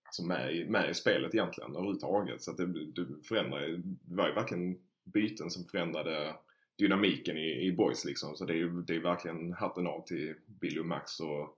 alltså 0.06 0.24
med, 0.24 0.70
med 0.70 0.90
i 0.90 0.94
spelet 0.94 1.36
egentligen 1.36 1.76
överhuvudtaget. 1.76 2.42
Så 2.42 2.52
att 2.52 2.58
det, 2.58 2.66
det 2.92 3.06
förändrade, 3.24 3.78
det 3.78 4.16
var 4.16 4.28
ju 4.28 4.34
verkligen 4.34 4.80
byten 5.04 5.50
som 5.50 5.66
förändrade 5.66 6.36
dynamiken 6.78 7.38
i, 7.38 7.68
i 7.68 7.72
boys 7.72 8.06
liksom. 8.06 8.36
Så 8.36 8.46
det 8.46 8.54
är 8.54 8.58
ju 8.58 8.82
det 8.82 8.96
är 8.96 9.00
verkligen 9.00 9.54
hatten 9.54 9.88
av 9.88 10.06
till 10.06 10.36
Billy 10.46 10.80
och 10.80 10.86
Max 10.86 11.20
och, 11.20 11.58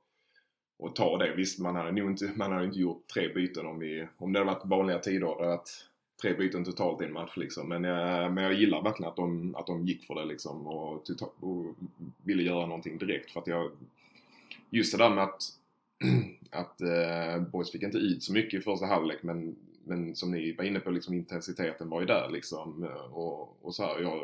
och 0.77 0.95
ta 0.95 1.17
det. 1.17 1.35
Visst, 1.35 1.59
man 1.59 1.75
hade 1.75 1.91
nog 1.91 2.09
inte, 2.09 2.31
man 2.35 2.51
hade 2.51 2.65
inte 2.65 2.79
gjort 2.79 3.07
tre 3.07 3.33
byten 3.33 3.65
om, 3.65 3.79
vi, 3.79 4.07
om 4.17 4.33
det 4.33 4.39
hade 4.39 4.51
varit 4.51 4.65
vanliga 4.65 4.99
tider. 4.99 5.53
Att 5.53 5.69
tre 6.21 6.33
byten 6.33 6.65
totalt 6.65 7.01
i 7.01 7.05
en 7.05 7.13
match 7.13 7.37
liksom. 7.37 7.69
Men, 7.69 7.83
jag, 7.83 8.33
men 8.33 8.43
jag 8.43 8.53
gillar 8.53 8.81
verkligen 8.81 9.09
att 9.09 9.15
de, 9.15 9.55
att 9.55 9.67
de 9.67 9.81
gick 9.87 10.05
för 10.05 10.15
det 10.15 10.25
liksom 10.25 10.67
och, 10.67 11.05
tota-, 11.05 11.31
och 11.39 11.75
ville 12.23 12.43
göra 12.43 12.65
någonting 12.65 12.97
direkt. 12.97 13.31
För 13.31 13.39
att 13.39 13.47
jag, 13.47 13.71
just 14.69 14.91
det 14.91 15.03
där 15.03 15.09
med 15.09 15.23
att, 15.23 15.43
att 16.49 16.81
eh, 16.81 17.41
boys 17.51 17.71
fick 17.71 17.83
inte 17.83 17.97
ut 17.97 18.23
så 18.23 18.33
mycket 18.33 18.59
i 18.59 18.63
första 18.63 18.85
halvlek 18.85 19.23
men, 19.23 19.55
men 19.83 20.15
som 20.15 20.31
ni 20.31 20.51
var 20.51 20.63
inne 20.63 20.79
på, 20.79 20.91
liksom 20.91 21.13
intensiteten 21.13 21.89
var 21.89 22.01
ju 22.01 22.07
där 22.07 22.29
liksom. 22.29 22.87
Och, 23.11 23.65
och 23.65 23.75
så 23.75 23.83
här, 23.83 23.99
jag 24.01 24.21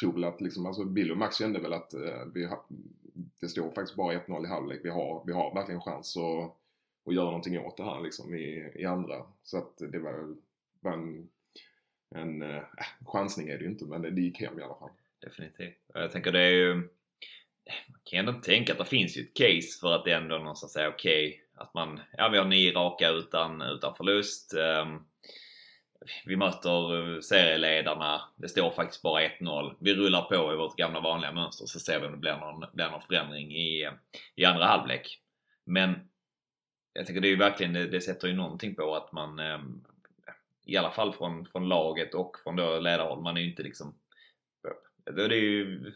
tror 0.00 0.12
väl 0.12 0.24
att 0.24 0.40
liksom, 0.40 0.66
alltså 0.66 0.84
Bill 0.84 1.10
och 1.10 1.18
Max 1.18 1.36
kände 1.36 1.60
väl 1.60 1.72
att 1.72 1.94
eh, 1.94 2.24
vi 2.34 2.46
ha, 2.46 2.66
det 3.40 3.48
står 3.48 3.70
faktiskt 3.70 3.96
bara 3.96 4.18
1-0 4.18 4.44
i 4.44 4.48
halvlek. 4.48 4.80
Vi 4.82 4.90
har, 4.90 5.22
vi 5.26 5.32
har 5.32 5.54
verkligen 5.54 5.80
chans 5.80 6.16
att, 6.16 6.56
och 7.04 7.14
göra 7.14 7.24
någonting 7.24 7.58
åt 7.58 7.76
det 7.76 7.84
här 7.84 8.00
liksom 8.00 8.34
i, 8.34 8.72
i 8.74 8.84
andra. 8.84 9.22
Så 9.42 9.58
att 9.58 9.78
det 9.78 9.98
var, 9.98 10.34
var 10.86 10.92
en, 10.92 11.28
en 12.14 12.42
äh, 12.42 12.62
chansning 13.06 13.48
är 13.48 13.58
det 13.58 13.64
ju 13.64 13.70
inte 13.70 13.84
men 13.84 14.02
det, 14.02 14.20
gick 14.20 14.40
hem 14.40 14.58
i 14.58 14.62
alla 14.62 14.74
fall. 14.74 14.90
Definitivt. 15.20 15.76
Jag 15.94 16.12
tänker 16.12 16.32
det 16.32 16.40
är 16.40 16.50
ju 16.50 16.88
man 17.88 18.00
kan 18.04 18.18
ändå 18.18 18.32
tänka 18.32 18.72
att 18.72 18.78
det 18.78 18.84
finns 18.84 19.16
ju 19.16 19.22
ett 19.22 19.34
case 19.34 19.80
för 19.80 19.92
att 19.92 20.04
det 20.04 20.12
ändå 20.12 20.38
någonstans 20.38 20.76
är 20.76 20.88
okej 20.88 21.28
okay, 21.28 21.40
att 21.54 21.74
man, 21.74 22.00
ja 22.16 22.28
vi 22.28 22.38
har 22.38 22.44
nio 22.44 22.72
raka 22.72 23.10
utan, 23.10 23.62
utan 23.62 23.94
förlust. 23.94 24.54
Um, 24.54 25.06
vi 26.26 26.36
möter 26.36 27.14
eh, 27.14 27.20
serieledarna, 27.20 28.20
det 28.36 28.48
står 28.48 28.70
faktiskt 28.70 29.02
bara 29.02 29.22
1-0. 29.22 29.76
Vi 29.80 29.94
rullar 29.94 30.22
på 30.22 30.52
i 30.52 30.56
vårt 30.56 30.76
gamla 30.76 31.00
vanliga 31.00 31.32
mönster 31.32 31.66
så 31.66 31.80
ser 31.80 32.00
vi 32.00 32.06
om 32.06 32.12
det 32.12 32.18
blir 32.18 32.36
någon, 32.36 32.64
blir 32.72 32.90
någon 32.90 33.02
förändring 33.02 33.52
i, 33.52 33.90
i 34.34 34.44
andra 34.44 34.64
halvlek. 34.64 35.20
Men 35.64 35.94
jag 36.92 37.06
tycker 37.06 37.20
det 37.20 37.28
är 37.28 37.30
ju 37.30 37.36
verkligen, 37.36 37.72
det, 37.72 37.86
det 37.86 38.00
sätter 38.00 38.28
ju 38.28 38.34
någonting 38.34 38.74
på 38.74 38.94
att 38.94 39.12
man 39.12 39.38
ehm, 39.38 39.84
i 40.66 40.76
alla 40.76 40.90
fall 40.90 41.12
från, 41.12 41.46
från 41.46 41.68
laget 41.68 42.14
och 42.14 42.36
från 42.44 42.56
då 42.56 42.78
ledarhåll, 42.78 43.22
man 43.22 43.36
är 43.36 43.40
ju 43.40 43.50
inte 43.50 43.62
liksom 43.62 43.94
det 45.14 45.22
är 45.22 45.30
ju 45.30 45.92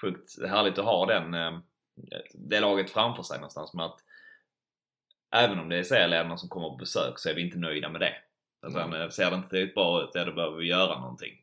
sjukt 0.00 0.46
härligt 0.48 0.78
att 0.78 0.84
ha 0.84 1.06
den, 1.06 1.34
eh, 1.34 1.58
det 2.34 2.60
laget 2.60 2.90
framför 2.90 3.22
sig 3.22 3.38
någonstans 3.38 3.74
med 3.74 3.84
att 3.84 4.00
även 5.34 5.58
om 5.58 5.68
det 5.68 5.76
är 5.76 5.82
serieledarna 5.82 6.36
som 6.36 6.48
kommer 6.48 6.68
på 6.68 6.76
besök 6.76 7.18
så 7.18 7.28
är 7.28 7.34
vi 7.34 7.42
inte 7.42 7.58
nöjda 7.58 7.88
med 7.88 8.00
det. 8.00 8.14
Utan 8.66 8.94
mm. 8.94 9.10
ser 9.10 9.30
det 9.30 9.36
inte 9.36 9.48
tillräckligt 9.48 9.74
bra 9.74 10.02
ut, 10.02 10.10
ja 10.14 10.24
då 10.24 10.32
behöver 10.32 10.56
vi 10.56 10.66
göra 10.66 11.00
någonting. 11.00 11.34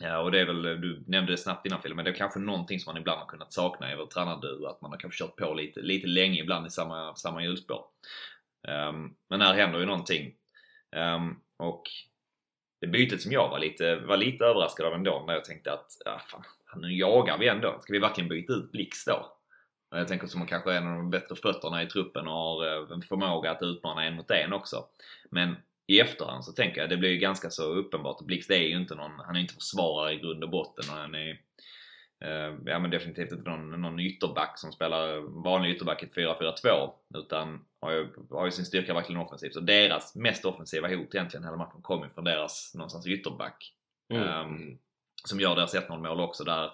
Ja, 0.00 0.18
och 0.18 0.30
det 0.30 0.40
är 0.40 0.46
väl, 0.46 0.62
du 0.62 1.04
nämnde 1.06 1.32
det 1.32 1.36
snabbt 1.36 1.66
innan 1.66 1.82
filmen, 1.82 2.04
det 2.04 2.10
är 2.10 2.14
kanske 2.14 2.40
någonting 2.40 2.80
som 2.80 2.92
man 2.92 3.00
ibland 3.00 3.20
har 3.20 3.26
kunnat 3.26 3.52
sakna 3.52 3.92
i 3.92 3.96
vår 3.96 4.06
tränarduo. 4.06 4.66
Att 4.66 4.80
man 4.80 4.90
har 4.90 4.98
kanske 4.98 5.24
kört 5.24 5.36
på 5.36 5.54
lite, 5.54 5.80
lite 5.80 6.06
länge 6.06 6.40
ibland 6.40 6.66
i 6.66 6.70
samma, 6.70 7.14
samma 7.14 7.42
hjulspår. 7.42 7.84
Um, 8.68 9.16
men 9.28 9.40
här 9.40 9.54
händer 9.54 9.78
ju 9.78 9.86
någonting. 9.86 10.34
Um, 10.96 11.40
och 11.64 11.82
det 12.80 12.86
bytet 12.86 13.22
som 13.22 13.32
jag 13.32 13.48
var 13.48 13.58
lite, 13.58 13.96
var 13.96 14.16
lite 14.16 14.44
överraskad 14.44 14.86
av 14.86 14.94
ändå, 14.94 15.24
när 15.26 15.34
jag 15.34 15.44
tänkte 15.44 15.72
att 15.72 15.86
ja, 16.04 16.20
fan, 16.30 16.44
nu 16.76 16.92
jagar 16.92 17.38
vi 17.38 17.48
ändå. 17.48 17.78
Ska 17.80 17.92
vi 17.92 17.98
verkligen 17.98 18.28
byta 18.28 18.52
ut 18.52 18.72
Blix 18.72 19.04
då? 19.04 19.36
Jag 19.90 20.08
tänker 20.08 20.26
som 20.26 20.46
kanske 20.46 20.72
är 20.72 20.76
en 20.76 20.86
av 20.86 20.96
de 20.96 21.10
bättre 21.10 21.36
fötterna 21.36 21.82
i 21.82 21.86
truppen 21.86 22.28
och 22.28 22.34
har 22.34 22.66
eh, 22.66 22.92
en 22.92 23.02
förmåga 23.02 23.50
att 23.50 23.62
utmana 23.62 24.04
en 24.04 24.14
mot 24.14 24.30
en 24.30 24.52
också. 24.52 24.84
Men 25.30 25.56
i 25.86 26.00
efterhand 26.00 26.44
så 26.44 26.52
tänker 26.52 26.80
jag 26.80 26.90
det 26.90 26.96
blir 26.96 27.10
ju 27.10 27.18
ganska 27.18 27.50
så 27.50 27.62
uppenbart. 27.62 28.26
Blixt 28.26 28.50
är 28.50 28.62
ju 28.62 28.76
inte 28.76 28.94
någon, 28.94 29.20
han 29.26 29.36
är 29.36 29.40
inte 29.40 29.54
försvarare 29.54 30.12
i 30.12 30.18
grund 30.18 30.44
och 30.44 30.50
botten 30.50 30.84
och 30.90 30.96
han 30.96 31.14
är 31.14 31.40
ja 32.64 32.78
men 32.78 32.90
definitivt 32.90 33.32
inte 33.32 33.50
någon, 33.50 33.82
någon 33.82 34.00
ytterback 34.00 34.58
som 34.58 34.72
spelar 34.72 35.20
vanlig 35.42 35.70
ytterback 35.70 36.02
i 36.02 36.06
4-4-2 36.06 36.90
utan 37.14 37.64
har 37.80 37.92
ju, 37.92 38.08
har 38.30 38.44
ju 38.44 38.50
sin 38.50 38.64
styrka 38.64 38.94
verkligen 38.94 39.20
offensivt. 39.20 39.54
Så 39.54 39.60
deras 39.60 40.14
mest 40.14 40.44
offensiva 40.44 40.88
hot 40.88 41.14
egentligen 41.14 41.44
hela 41.44 41.56
matchen 41.56 41.82
kommer 41.82 42.08
från 42.08 42.24
deras 42.24 42.74
någonstans 42.74 43.06
ytterback. 43.06 43.72
Mm. 44.12 44.28
Um, 44.28 44.78
som 45.24 45.40
gör 45.40 45.56
deras 45.56 45.74
1-0 45.74 46.02
mål 46.02 46.20
också 46.20 46.44
där 46.44 46.70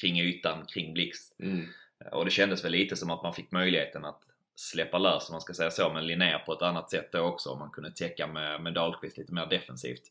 kring 0.00 0.20
ytan, 0.20 0.66
kring 0.66 0.94
Blixt. 0.94 1.40
Mm. 1.40 1.66
Och 2.12 2.24
det 2.24 2.30
kändes 2.30 2.64
väl 2.64 2.72
lite 2.72 2.96
som 2.96 3.10
att 3.10 3.22
man 3.22 3.34
fick 3.34 3.50
möjligheten 3.50 4.04
att 4.04 4.22
släppa 4.54 4.98
lös, 4.98 5.28
om 5.28 5.34
man 5.34 5.40
ska 5.40 5.54
säga 5.54 5.70
så, 5.70 5.92
med 5.92 6.04
Linnér 6.04 6.38
på 6.38 6.52
ett 6.52 6.62
annat 6.62 6.90
sätt 6.90 7.12
då 7.12 7.20
också. 7.20 7.50
Om 7.50 7.58
man 7.58 7.70
kunde 7.70 7.90
täcka 7.90 8.26
med, 8.26 8.62
med 8.62 8.74
Dahlqvist 8.74 9.18
lite 9.18 9.34
mer 9.34 9.46
defensivt. 9.46 10.02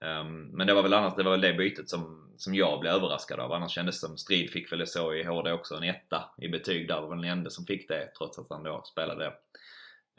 Um, 0.00 0.42
men 0.42 0.66
det 0.66 0.74
var 0.74 0.82
väl 0.82 0.94
annars 0.94 1.14
det, 1.16 1.22
var 1.22 1.30
väl 1.30 1.40
det 1.40 1.52
bytet 1.52 1.88
som, 1.88 2.32
som 2.36 2.54
jag 2.54 2.80
blev 2.80 2.92
överraskad 2.92 3.40
av. 3.40 3.52
Annars 3.52 3.72
kändes 3.72 4.00
det 4.00 4.06
som 4.06 4.16
Strid 4.16 4.50
fick 4.50 4.72
väl 4.72 4.86
så 4.86 5.14
i 5.14 5.24
HD 5.24 5.52
också, 5.52 5.74
en 5.74 5.82
etta 5.82 6.24
i 6.38 6.48
betyg 6.48 6.88
där. 6.88 7.00
Det 7.00 7.06
var 7.06 7.16
den 7.16 7.24
enda 7.24 7.50
som 7.50 7.66
fick 7.66 7.88
det 7.88 8.10
trots 8.18 8.38
att 8.38 8.50
han 8.50 8.62
då 8.62 8.82
spelade 8.84 9.32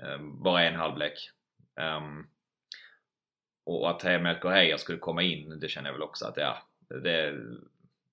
um, 0.03 0.43
bara 0.43 0.63
en 0.63 0.75
halvlek. 0.75 1.29
Um, 1.97 2.27
och 3.65 3.89
att 3.89 4.03
Melker 4.03 4.49
Heier 4.49 4.77
skulle 4.77 4.97
komma 4.97 5.23
in, 5.23 5.59
det 5.59 5.67
känner 5.67 5.89
jag 5.89 5.93
väl 5.93 6.03
också 6.03 6.25
att 6.25 6.37
ja, 6.37 6.57
det, 6.89 7.33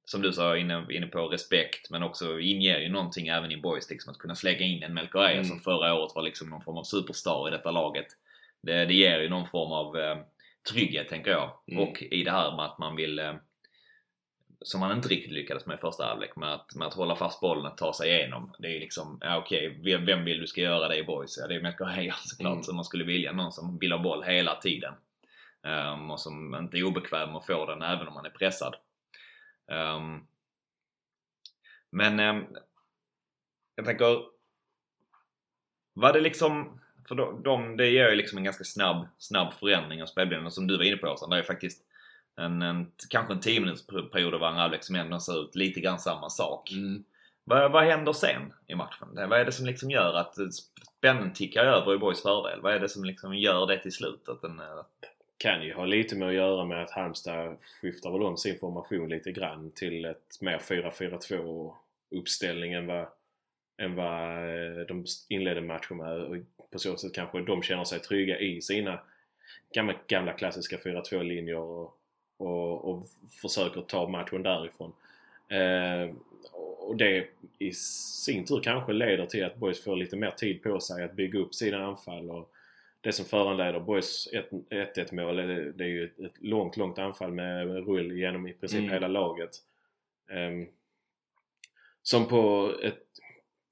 som 0.05 0.23
du 0.23 0.33
sa 0.33 0.57
inne, 0.57 0.87
inne 0.91 1.07
på, 1.07 1.29
respekt 1.29 1.91
men 1.91 2.03
också 2.03 2.41
inger 2.41 2.79
ju 2.79 2.89
någonting 2.89 3.29
även 3.29 3.53
i 3.53 3.57
boys 3.57 3.91
liksom 3.91 4.11
att 4.11 4.19
kunna 4.19 4.35
slägga 4.35 4.67
in 4.67 4.83
en 4.83 4.95
Melker 4.95 5.31
mm. 5.31 5.45
som 5.45 5.61
förra 5.61 5.95
året 5.95 6.15
var 6.15 6.23
liksom 6.23 6.51
någon 6.51 6.63
form 6.63 6.77
av 6.77 6.85
superstar 6.85 7.49
i 7.49 7.51
detta 7.51 7.71
laget. 7.71 8.07
Det, 8.61 8.85
det 8.85 8.95
ger 8.95 9.21
ju 9.21 9.29
någon 9.29 9.49
form 9.49 9.73
av 9.73 9.97
trygghet 10.71 11.09
tänker 11.09 11.31
jag. 11.31 11.59
Mm. 11.69 11.83
Och 11.83 12.03
i 12.03 12.25
det 12.25 12.31
här 12.31 12.57
med 12.57 12.65
att 12.65 12.79
man 12.79 12.97
vill 12.97 13.19
eh, 13.19 13.35
som 14.61 14.83
han 14.83 14.97
inte 14.97 15.09
riktigt 15.09 15.33
lyckades 15.33 15.67
med 15.67 15.75
i 15.75 15.81
första 15.81 16.05
halvlek. 16.05 16.37
Med 16.37 16.53
att, 16.55 16.75
med 16.75 16.89
att 16.89 16.95
hålla 16.95 17.17
fast 17.17 17.41
bollen 17.41 17.73
och 17.73 17.79
ta 17.79 17.93
sig 17.95 18.11
igenom. 18.11 18.55
Det 18.59 18.77
är 18.77 18.81
liksom, 18.81 19.19
ja 19.21 19.39
okej, 19.39 19.81
vem, 19.85 20.05
vem 20.07 20.25
vill 20.25 20.41
du 20.41 20.47
ska 20.47 20.61
göra 20.61 20.89
det 20.89 20.97
i 20.97 21.05
boys? 21.05 21.39
Ja, 21.39 21.47
det 21.47 21.55
är 21.55 21.61
Melker 21.63 21.85
Heier 21.85 22.15
såklart 22.19 22.53
Mm. 22.53 22.63
som 22.63 22.77
man 22.77 22.85
skulle 22.85 23.05
vilja. 23.05 23.33
Någon 23.33 23.53
som 23.53 23.79
vill 23.79 23.93
ha 23.93 23.99
boll 23.99 24.23
hela 24.25 24.55
tiden. 24.55 24.95
Ehm, 25.63 26.11
och 26.11 26.21
som 26.21 26.55
inte 26.55 26.79
är 26.79 26.85
obekväm 26.85 27.37
att 27.37 27.47
få 27.47 27.67
den 27.67 27.83
även 27.83 28.09
om 28.09 28.15
man 28.15 28.27
är 28.27 28.31
pressad. 28.31 28.77
Ehm, 29.73 30.27
men 31.91 32.21
ehm, 32.21 32.47
jag 33.75 33.87
tänker, 33.87 34.25
var 35.93 36.13
det 36.13 36.21
liksom, 36.21 36.81
för 37.09 37.15
de, 37.15 37.43
de, 37.43 37.77
det 37.77 37.91
ger 37.91 38.09
ju 38.09 38.17
liksom 38.17 38.39
en 38.39 38.45
ganska 38.45 38.65
snabb, 38.65 39.07
snabb 39.19 39.53
förändring 39.53 40.03
av 40.03 40.07
spelbilden. 40.07 40.51
Som 40.51 40.67
du 40.67 40.77
var 40.77 40.85
inne 40.85 40.97
på 40.97 41.09
Åsa, 41.09 41.27
det 41.27 41.39
är 41.39 41.43
faktiskt 41.43 41.83
en, 42.37 42.63
en, 42.63 42.93
kanske 43.09 43.33
en 43.33 43.41
10 43.41 43.61
minuters 43.61 43.87
period 44.13 44.35
av 44.35 44.45
andra 44.45 44.61
halvlek 44.61 44.85
som 44.85 44.97
ändå 44.97 45.21
ser 45.21 45.43
ut 45.43 45.55
lite 45.55 45.81
grann 45.81 45.99
samma 45.99 46.31
sak. 46.31 46.73
Mm. 46.73 47.05
Vad, 47.45 47.73
vad 47.73 47.85
händer 47.85 48.13
sen 48.13 48.53
i 48.67 48.75
matchen? 48.75 49.09
Vad 49.15 49.41
är 49.41 49.45
det 49.45 49.53
som 49.53 49.67
liksom 49.67 49.91
gör 49.91 50.15
att 50.15 50.37
spännen 50.99 51.33
tickar 51.33 51.65
över 51.65 51.95
i 51.95 51.99
Borgs 51.99 52.23
fördel? 52.23 52.61
Vad 52.63 52.75
är 52.75 52.81
det 52.81 52.89
som 52.89 53.05
liksom 53.05 53.35
gör 53.35 53.67
det 53.67 53.79
till 53.79 53.93
slut? 53.93 54.29
Att 54.29 54.41
den, 54.41 54.61
eh, 54.61 54.85
kan 55.43 55.63
ju 55.63 55.75
ha 55.75 55.85
lite 55.85 56.17
med 56.17 56.29
att 56.29 56.35
göra 56.35 56.65
med 56.65 56.83
att 56.83 56.91
Halmstad 56.91 57.57
skiftar 57.81 58.11
väl 58.11 58.23
om 58.23 58.37
sin 58.37 58.59
formation 58.59 59.09
lite 59.09 59.33
grann 59.33 59.71
till 59.75 60.05
ett 60.05 60.41
mer 60.41 60.59
4-4-2 60.59 61.75
uppställning 62.11 62.73
än 62.73 62.87
vad, 62.87 63.07
än 63.83 63.95
vad 63.95 64.39
eh, 64.39 64.87
de 64.87 65.05
inledde 65.29 65.61
matchen 65.61 65.97
med. 65.97 66.21
Och 66.21 66.37
på 66.71 66.79
så 66.79 66.97
sätt 66.97 67.15
kanske 67.15 67.41
de 67.41 67.63
känner 67.63 67.85
sig 67.85 68.01
trygga 68.01 68.39
i 68.39 68.63
sina 68.63 69.01
gamla, 69.75 69.95
gamla 70.07 70.33
klassiska 70.33 70.77
4-2 70.77 71.23
linjer 71.23 71.57
och, 71.57 71.99
och, 72.37 72.91
och 72.91 73.07
försöker 73.43 73.81
ta 73.81 74.09
matchen 74.09 74.43
därifrån. 74.43 74.93
Eh, 75.49 76.15
och 76.53 76.97
det 76.97 77.27
i 77.59 77.73
sin 77.73 78.45
tur 78.45 78.61
kanske 78.61 78.93
leder 78.93 79.27
till 79.27 79.45
att 79.45 79.57
Boys 79.57 79.85
får 79.85 79.97
lite 79.97 80.17
mer 80.17 80.31
tid 80.31 80.63
på 80.63 80.81
sig 80.81 81.05
att 81.05 81.13
bygga 81.13 81.39
upp 81.39 81.55
sina 81.55 81.87
anfall 81.87 82.31
och 82.31 82.53
det 83.01 83.13
som 83.13 83.25
föranleder 83.25 83.81
Boys 83.81 84.29
1-1 84.71 85.15
mål 85.15 85.37
det 85.77 85.85
är 85.85 85.89
ju 85.89 86.05
ett, 86.05 86.21
ett 86.21 86.43
långt, 86.43 86.77
långt 86.77 86.99
anfall 86.99 87.33
med 87.33 87.67
rull 87.87 88.13
genom 88.13 88.47
i 88.47 88.53
princip 88.53 88.79
Mm. 88.79 88.93
hela 88.93 89.09
laget. 89.09 89.51
Ehm, 90.31 90.67
som 92.03 92.29
på 92.29 92.73
ett, 92.83 93.07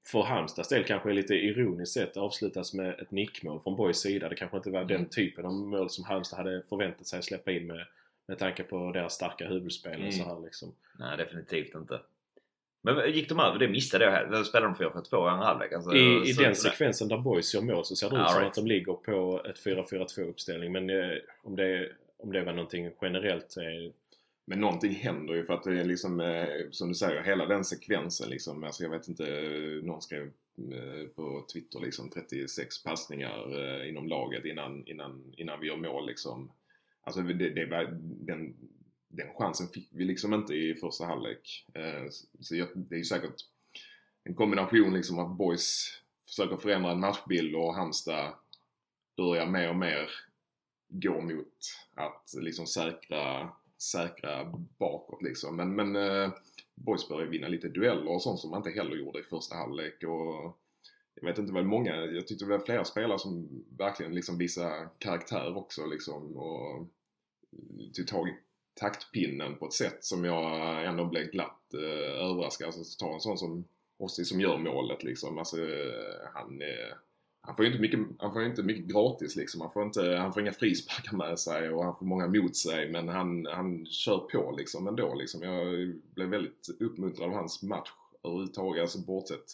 för 0.07 0.21
Halmstads 0.21 0.69
del 0.69 0.83
kanske 0.83 1.09
är 1.09 1.13
lite 1.13 1.33
ironiskt 1.33 1.93
sett 1.93 2.17
avslutas 2.17 2.73
med 2.73 2.99
ett 2.99 3.11
nickmål 3.11 3.59
från 3.63 3.75
Boys 3.75 3.97
sida. 3.97 4.29
Det 4.29 4.35
kanske 4.35 4.57
inte 4.57 4.69
var 4.69 4.83
den 4.85 4.97
Mm. 4.97 5.09
typen 5.09 5.45
av 5.45 5.53
mål 5.53 5.89
som 5.89 6.03
Halmstad 6.05 6.37
hade 6.37 6.63
förväntat 6.69 7.07
sig 7.07 7.19
att 7.19 7.25
släppa 7.25 7.51
in 7.51 7.67
med, 7.67 7.85
med 8.27 8.37
tanke 8.39 8.63
på 8.63 8.91
deras 8.91 9.13
starka 9.13 9.47
huvudspel 9.47 9.91
och 9.93 9.99
Mm. 9.99 10.11
så 10.11 10.23
här 10.23 10.39
liksom. 10.43 10.73
nej 10.99 11.17
definitivt 11.17 11.75
inte. 11.75 11.99
Men 12.83 13.11
gick 13.13 13.29
de 13.29 13.39
över? 13.39 13.59
Det 13.59 13.67
missade 13.67 14.05
jag 14.05 14.11
här. 14.11 14.43
Spelade 14.43 14.73
de 14.79 14.83
4-4-2 14.85 15.27
i 15.27 15.29
andra 15.29 15.45
halvlek? 15.45 15.73
Alltså, 15.73 15.95
I, 15.95 16.29
I 16.29 16.33
den 16.33 16.55
sekvensen 16.55 17.07
där 17.07 17.17
Boys 17.17 17.53
gör 17.55 17.61
mål 17.61 17.85
så 17.85 17.95
ser 17.95 18.09
det 18.09 18.15
ut 18.21 18.29
som 18.29 18.39
right. 18.39 18.49
att 18.49 18.55
de 18.55 18.67
ligger 18.67 18.93
på 18.93 19.41
ett 19.45 19.65
4-4-2 19.65 20.21
uppställning 20.29 20.71
men 20.71 20.89
eh, 20.89 21.17
om, 21.43 21.55
det, 21.55 21.89
om 22.17 22.31
det 22.31 22.43
var 22.43 22.53
någonting 22.53 22.91
generellt 23.01 23.57
är 23.57 23.91
men 24.51 24.59
någonting 24.59 24.95
händer 24.95 25.33
ju 25.33 25.45
för 25.45 25.53
att 25.53 25.63
det 25.63 25.79
är 25.79 25.85
liksom, 25.85 26.19
eh, 26.19 26.69
som 26.71 26.89
du 26.89 26.95
säger, 26.95 27.23
hela 27.23 27.45
den 27.45 27.65
sekvensen 27.65 28.29
liksom. 28.29 28.63
Alltså 28.63 28.83
jag 28.83 28.89
vet 28.89 29.07
inte, 29.07 29.27
eh, 29.27 29.83
någon 29.83 30.01
skrev 30.01 30.23
eh, 30.71 31.07
på 31.15 31.45
Twitter 31.53 31.79
liksom 31.79 32.09
36 32.09 32.83
passningar 32.83 33.85
inom 33.85 34.07
laget 34.07 34.45
innan, 34.45 34.87
innan, 34.87 35.33
innan 35.37 35.59
vi 35.59 35.67
gör 35.67 35.75
mål 35.75 36.07
liksom. 36.07 36.51
Alltså 37.03 37.21
det, 37.21 37.49
det 37.49 37.65
var, 37.65 37.99
den, 38.01 38.55
den 39.07 39.33
chansen 39.33 39.67
fick 39.67 39.89
vi 39.91 40.05
liksom 40.05 40.33
inte 40.33 40.53
i 40.53 40.75
första 40.75 41.05
halvlek. 41.05 41.65
Så 42.39 42.55
jag, 42.55 42.67
det 42.73 42.95
är 42.95 42.99
ju 42.99 43.05
säkert 43.05 43.41
en 44.23 44.35
kombination 44.35 44.93
liksom 44.93 45.19
att 45.19 45.37
boys 45.37 45.99
försöker 46.27 46.57
förändra 46.57 46.91
en 46.91 46.99
matchbild 46.99 47.55
och 47.55 47.75
Halmstad 47.75 48.33
börjar 49.17 49.45
mer 49.45 49.69
och 49.69 49.75
mer 49.75 50.09
gå 50.91 51.21
mot 51.21 51.57
att 51.95 52.33
liksom 52.33 52.67
säkra, 52.67 53.49
säkra 53.81 54.53
bakåt 54.77 55.21
liksom. 55.21 55.55
Men, 55.55 55.75
men 55.75 55.95
eh, 55.95 56.31
Boys 56.75 57.09
börjar 57.09 57.27
vinna 57.27 57.47
lite 57.47 57.67
dueller 57.67 58.11
och 58.11 58.21
sånt 58.21 58.39
som 58.39 58.49
man 58.49 58.59
inte 58.59 58.81
heller 58.81 58.95
gjorde 58.95 59.19
i 59.19 59.23
första 59.23 59.55
halvlek. 59.55 60.03
Och 60.03 60.57
jag 61.15 61.27
vet 61.27 61.37
inte, 61.37 61.53
väl 61.53 61.65
många, 61.65 61.95
jag 61.95 62.27
tyckte 62.27 62.45
det 62.45 62.57
var 62.57 62.65
flera 62.65 62.85
spelare 62.85 63.19
som 63.19 63.65
verkligen 63.77 64.15
liksom 64.15 64.37
visade 64.37 64.89
karaktär 64.97 65.57
också 65.57 65.85
liksom. 65.85 66.37
Och 66.37 66.87
tog 67.95 68.07
tag 68.07 68.29
i 68.29 68.33
taktpinnen 68.73 69.57
på 69.57 69.65
ett 69.65 69.73
sätt 69.73 70.03
som 70.03 70.25
jag 70.25 70.85
ändå 70.85 71.05
blev 71.05 71.31
glatt 71.31 71.73
eh, 71.73 72.29
överraskad. 72.29 72.67
Alltså 72.67 73.05
ta 73.05 73.13
en 73.13 73.21
sån 73.21 73.37
som 73.37 73.65
Ossi 73.97 74.25
som 74.25 74.41
gör 74.41 74.57
målet 74.57 75.03
liksom. 75.03 75.37
Alltså 75.37 75.57
eh, 75.57 76.29
han 76.33 76.61
eh, 76.61 76.95
han 77.41 77.55
får 77.55 77.65
ju 77.65 77.71
inte 77.71 77.81
mycket, 77.81 77.99
han 78.19 78.33
får 78.33 78.43
inte 78.43 78.63
mycket 78.63 78.85
gratis 78.85 79.35
liksom. 79.35 79.61
Han 79.61 79.71
får, 79.71 79.83
inte, 79.83 80.15
han 80.15 80.33
får 80.33 80.41
inga 80.41 80.53
frisparkar 80.53 81.17
med 81.17 81.39
sig 81.39 81.69
och 81.69 81.83
han 81.83 81.95
får 81.95 82.05
många 82.05 82.27
mot 82.27 82.55
sig. 82.55 82.91
Men 82.91 83.07
han, 83.07 83.45
han 83.45 83.85
kör 83.85 84.17
på 84.17 84.55
liksom 84.57 84.87
ändå 84.87 85.15
liksom. 85.15 85.41
Jag 85.41 85.93
blev 86.15 86.29
väldigt 86.29 86.69
uppmuntrad 86.79 87.29
av 87.29 87.35
hans 87.35 87.63
match 87.63 87.89
överhuvudtaget. 88.23 88.81
Alltså 88.81 88.99
bortsett 88.99 89.45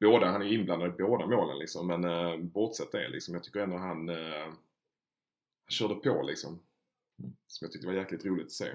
Båda, 0.00 0.26
han 0.26 0.42
är 0.42 0.46
ju 0.46 0.54
inblandad 0.54 0.88
i 0.88 1.02
båda 1.02 1.26
målen 1.26 1.58
liksom. 1.58 1.86
Men 1.86 2.04
uh, 2.04 2.38
bortsett 2.38 2.92
det 2.92 3.08
liksom. 3.08 3.34
Jag 3.34 3.44
tycker 3.44 3.60
ändå 3.60 3.76
han, 3.76 4.08
uh, 4.08 4.16
han 4.38 4.56
körde 5.68 5.94
på 5.94 6.22
liksom. 6.22 6.60
Som 7.46 7.64
jag 7.64 7.72
tyckte 7.72 7.86
var 7.86 7.94
jäkligt 7.94 8.24
roligt 8.24 8.46
att 8.46 8.52
se. 8.52 8.66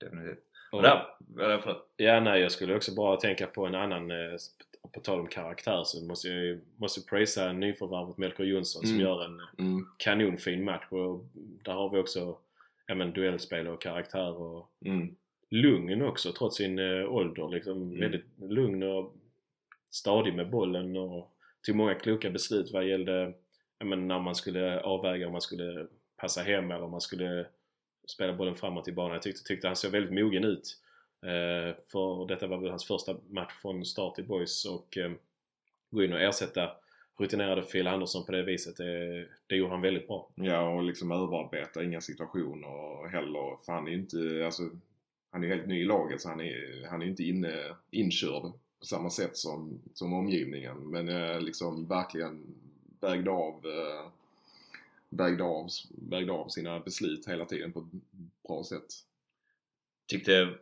Definitivt. 0.00 0.44
Och, 0.72 0.82
Ja, 1.96 2.20
nej, 2.20 2.40
jag 2.40 2.52
skulle 2.52 2.76
också 2.76 2.94
bara 2.94 3.16
tänka 3.16 3.46
på 3.46 3.66
en 3.66 3.74
annan, 3.74 4.10
eh, 4.10 4.36
på 4.94 5.00
tal 5.00 5.20
om 5.20 5.26
karaktär 5.26 5.82
så 5.84 6.04
måste 6.04 6.28
jag 6.28 6.60
måste 6.76 7.00
prisa 7.10 7.52
nyförvärvet 7.52 8.18
Melker 8.18 8.44
Jonsson 8.44 8.82
som 8.86 8.94
Mm. 8.96 9.00
gör 9.06 9.24
en 9.24 9.40
Mm, 9.58 9.86
kanonfin 9.98 10.64
match 10.64 10.86
och 10.90 11.24
där 11.64 11.72
har 11.72 11.90
vi 11.90 11.98
också 11.98 12.38
ja, 12.86 12.94
men, 12.94 13.12
duellspel 13.12 13.68
och 13.68 13.82
karaktär 13.82 14.40
och 14.40 14.70
mm, 14.84 15.16
lugn 15.50 16.02
också 16.02 16.32
trots 16.32 16.56
sin 16.56 16.78
eh, 16.78 17.12
ålder. 17.12 17.48
Liksom, 17.48 17.82
Mm. 17.82 18.00
Väldigt 18.00 18.24
lugn 18.38 18.82
och 18.82 19.14
stadig 19.90 20.34
med 20.34 20.50
bollen 20.50 20.96
och 20.96 21.28
tog 21.66 21.76
många 21.76 21.94
kloka 21.94 22.30
beslut 22.30 22.70
vad 22.72 22.88
gällde 22.88 23.34
ja, 23.78 23.86
men, 23.86 24.08
när 24.08 24.18
man 24.20 24.34
skulle 24.34 24.80
avväga 24.80 25.26
om 25.26 25.32
man 25.32 25.40
skulle 25.40 25.86
passa 26.16 26.40
hem 26.42 26.70
eller 26.70 26.82
om 26.84 26.90
man 26.90 27.00
skulle 27.00 27.46
spela 28.08 28.32
bollen 28.32 28.54
framåt 28.54 28.88
i 28.88 28.92
banan. 28.92 29.12
Jag 29.12 29.22
tyckte, 29.22 29.44
tyckte 29.44 29.66
han 29.66 29.76
såg 29.76 29.90
väldigt 29.92 30.24
mogen 30.24 30.44
ut. 30.44 30.78
Eh, 31.22 31.74
för 31.88 32.28
detta 32.28 32.46
var 32.46 32.58
väl 32.58 32.70
hans 32.70 32.84
första 32.84 33.16
match 33.28 33.52
från 33.62 33.84
start 33.84 34.18
i 34.18 34.22
Boys 34.22 34.64
och 34.64 34.98
eh, 34.98 35.12
gå 35.90 36.04
in 36.04 36.12
och 36.12 36.20
ersätta 36.20 36.70
rutinerade 37.16 37.62
Phil 37.62 37.86
Andersson 37.86 38.26
på 38.26 38.32
det 38.32 38.42
viset, 38.42 38.76
det, 38.76 39.26
det 39.46 39.56
gjorde 39.56 39.72
han 39.72 39.80
väldigt 39.80 40.06
bra. 40.06 40.28
Ja, 40.34 40.68
och 40.68 40.82
liksom 40.82 41.12
överarbeta 41.12 41.84
inga 41.84 42.00
situationer 42.00 43.08
heller. 43.08 43.64
För 43.64 43.72
han 43.72 43.86
är 43.86 43.90
ju 43.90 43.98
inte, 43.98 44.42
alltså, 44.44 44.62
han 45.30 45.44
är 45.44 45.48
helt 45.48 45.66
ny 45.66 45.80
i 45.80 45.84
laget 45.84 46.20
så 46.20 46.28
han 46.28 46.40
är, 46.40 46.86
han 46.90 47.02
är 47.02 47.06
inte 47.06 47.22
inne, 47.22 47.76
inkörd 47.90 48.52
på 48.80 48.86
samma 48.86 49.10
sätt 49.10 49.36
som, 49.36 49.80
som 49.94 50.12
omgivningen. 50.12 50.76
Men 50.78 51.08
eh, 51.08 51.40
liksom 51.40 51.86
verkligen 51.86 52.54
vägde 53.00 53.30
av, 53.30 53.54
eh, 53.66 54.10
vägde, 55.08 55.44
av, 55.44 55.68
vägde 56.10 56.32
av 56.32 56.48
sina 56.48 56.80
beslut 56.80 57.28
hela 57.28 57.44
tiden 57.44 57.72
på 57.72 57.80
ett 57.80 57.86
bra 58.48 58.64
sätt. 58.64 58.86
tyckte 60.06 60.54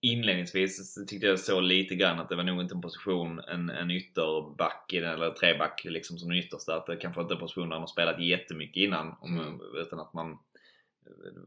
inledningsvis 0.00 0.94
tyckte 1.08 1.26
jag 1.26 1.38
så 1.38 1.60
lite 1.60 1.94
grann 1.94 2.18
att 2.20 2.28
det 2.28 2.36
var 2.36 2.42
nog 2.44 2.60
inte 2.60 2.74
en 2.74 2.80
position, 2.80 3.40
en, 3.40 3.70
en 3.70 3.90
ytterback 3.90 4.92
i 4.92 5.00
den, 5.00 5.14
eller 5.14 5.30
treback 5.30 5.84
liksom 5.84 6.18
som 6.18 6.28
den 6.28 6.38
yttersta. 6.38 6.76
Att 6.76 6.86
det 6.86 6.96
kanske 6.96 7.20
inte 7.20 7.32
är 7.34 7.36
en 7.36 7.40
position 7.40 7.68
där 7.68 7.76
man 7.76 7.80
har 7.80 7.86
spelat 7.86 8.20
jättemycket 8.20 8.76
innan. 8.76 9.14
Om, 9.20 9.38
Mm. 9.40 9.60
Utan 9.76 10.00
att 10.00 10.12
man, 10.12 10.38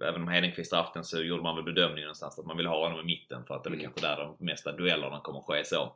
även 0.02 0.22
om 0.22 0.28
Hedenqvist 0.28 0.74
haft 0.74 0.94
den 0.94 1.04
så 1.04 1.22
gjorde 1.22 1.44
man 1.44 1.56
väl 1.56 1.66
bedömningen 1.66 2.06
någonstans 2.08 2.40
att 2.40 2.46
man 2.46 2.58
vill 2.58 2.66
ha 2.68 2.84
honom 2.84 3.00
i 3.00 3.04
mitten 3.04 3.46
för 3.46 3.56
att 3.56 3.64
det 3.64 3.68
är 3.70 3.74
Mm. 3.74 3.84
kanske 3.84 4.02
där 4.02 4.18
de 4.18 4.46
mesta 4.46 4.72
duellerna 4.72 5.20
kommer 5.20 5.40
att 5.40 5.46
ske 5.46 5.66
så. 5.66 5.96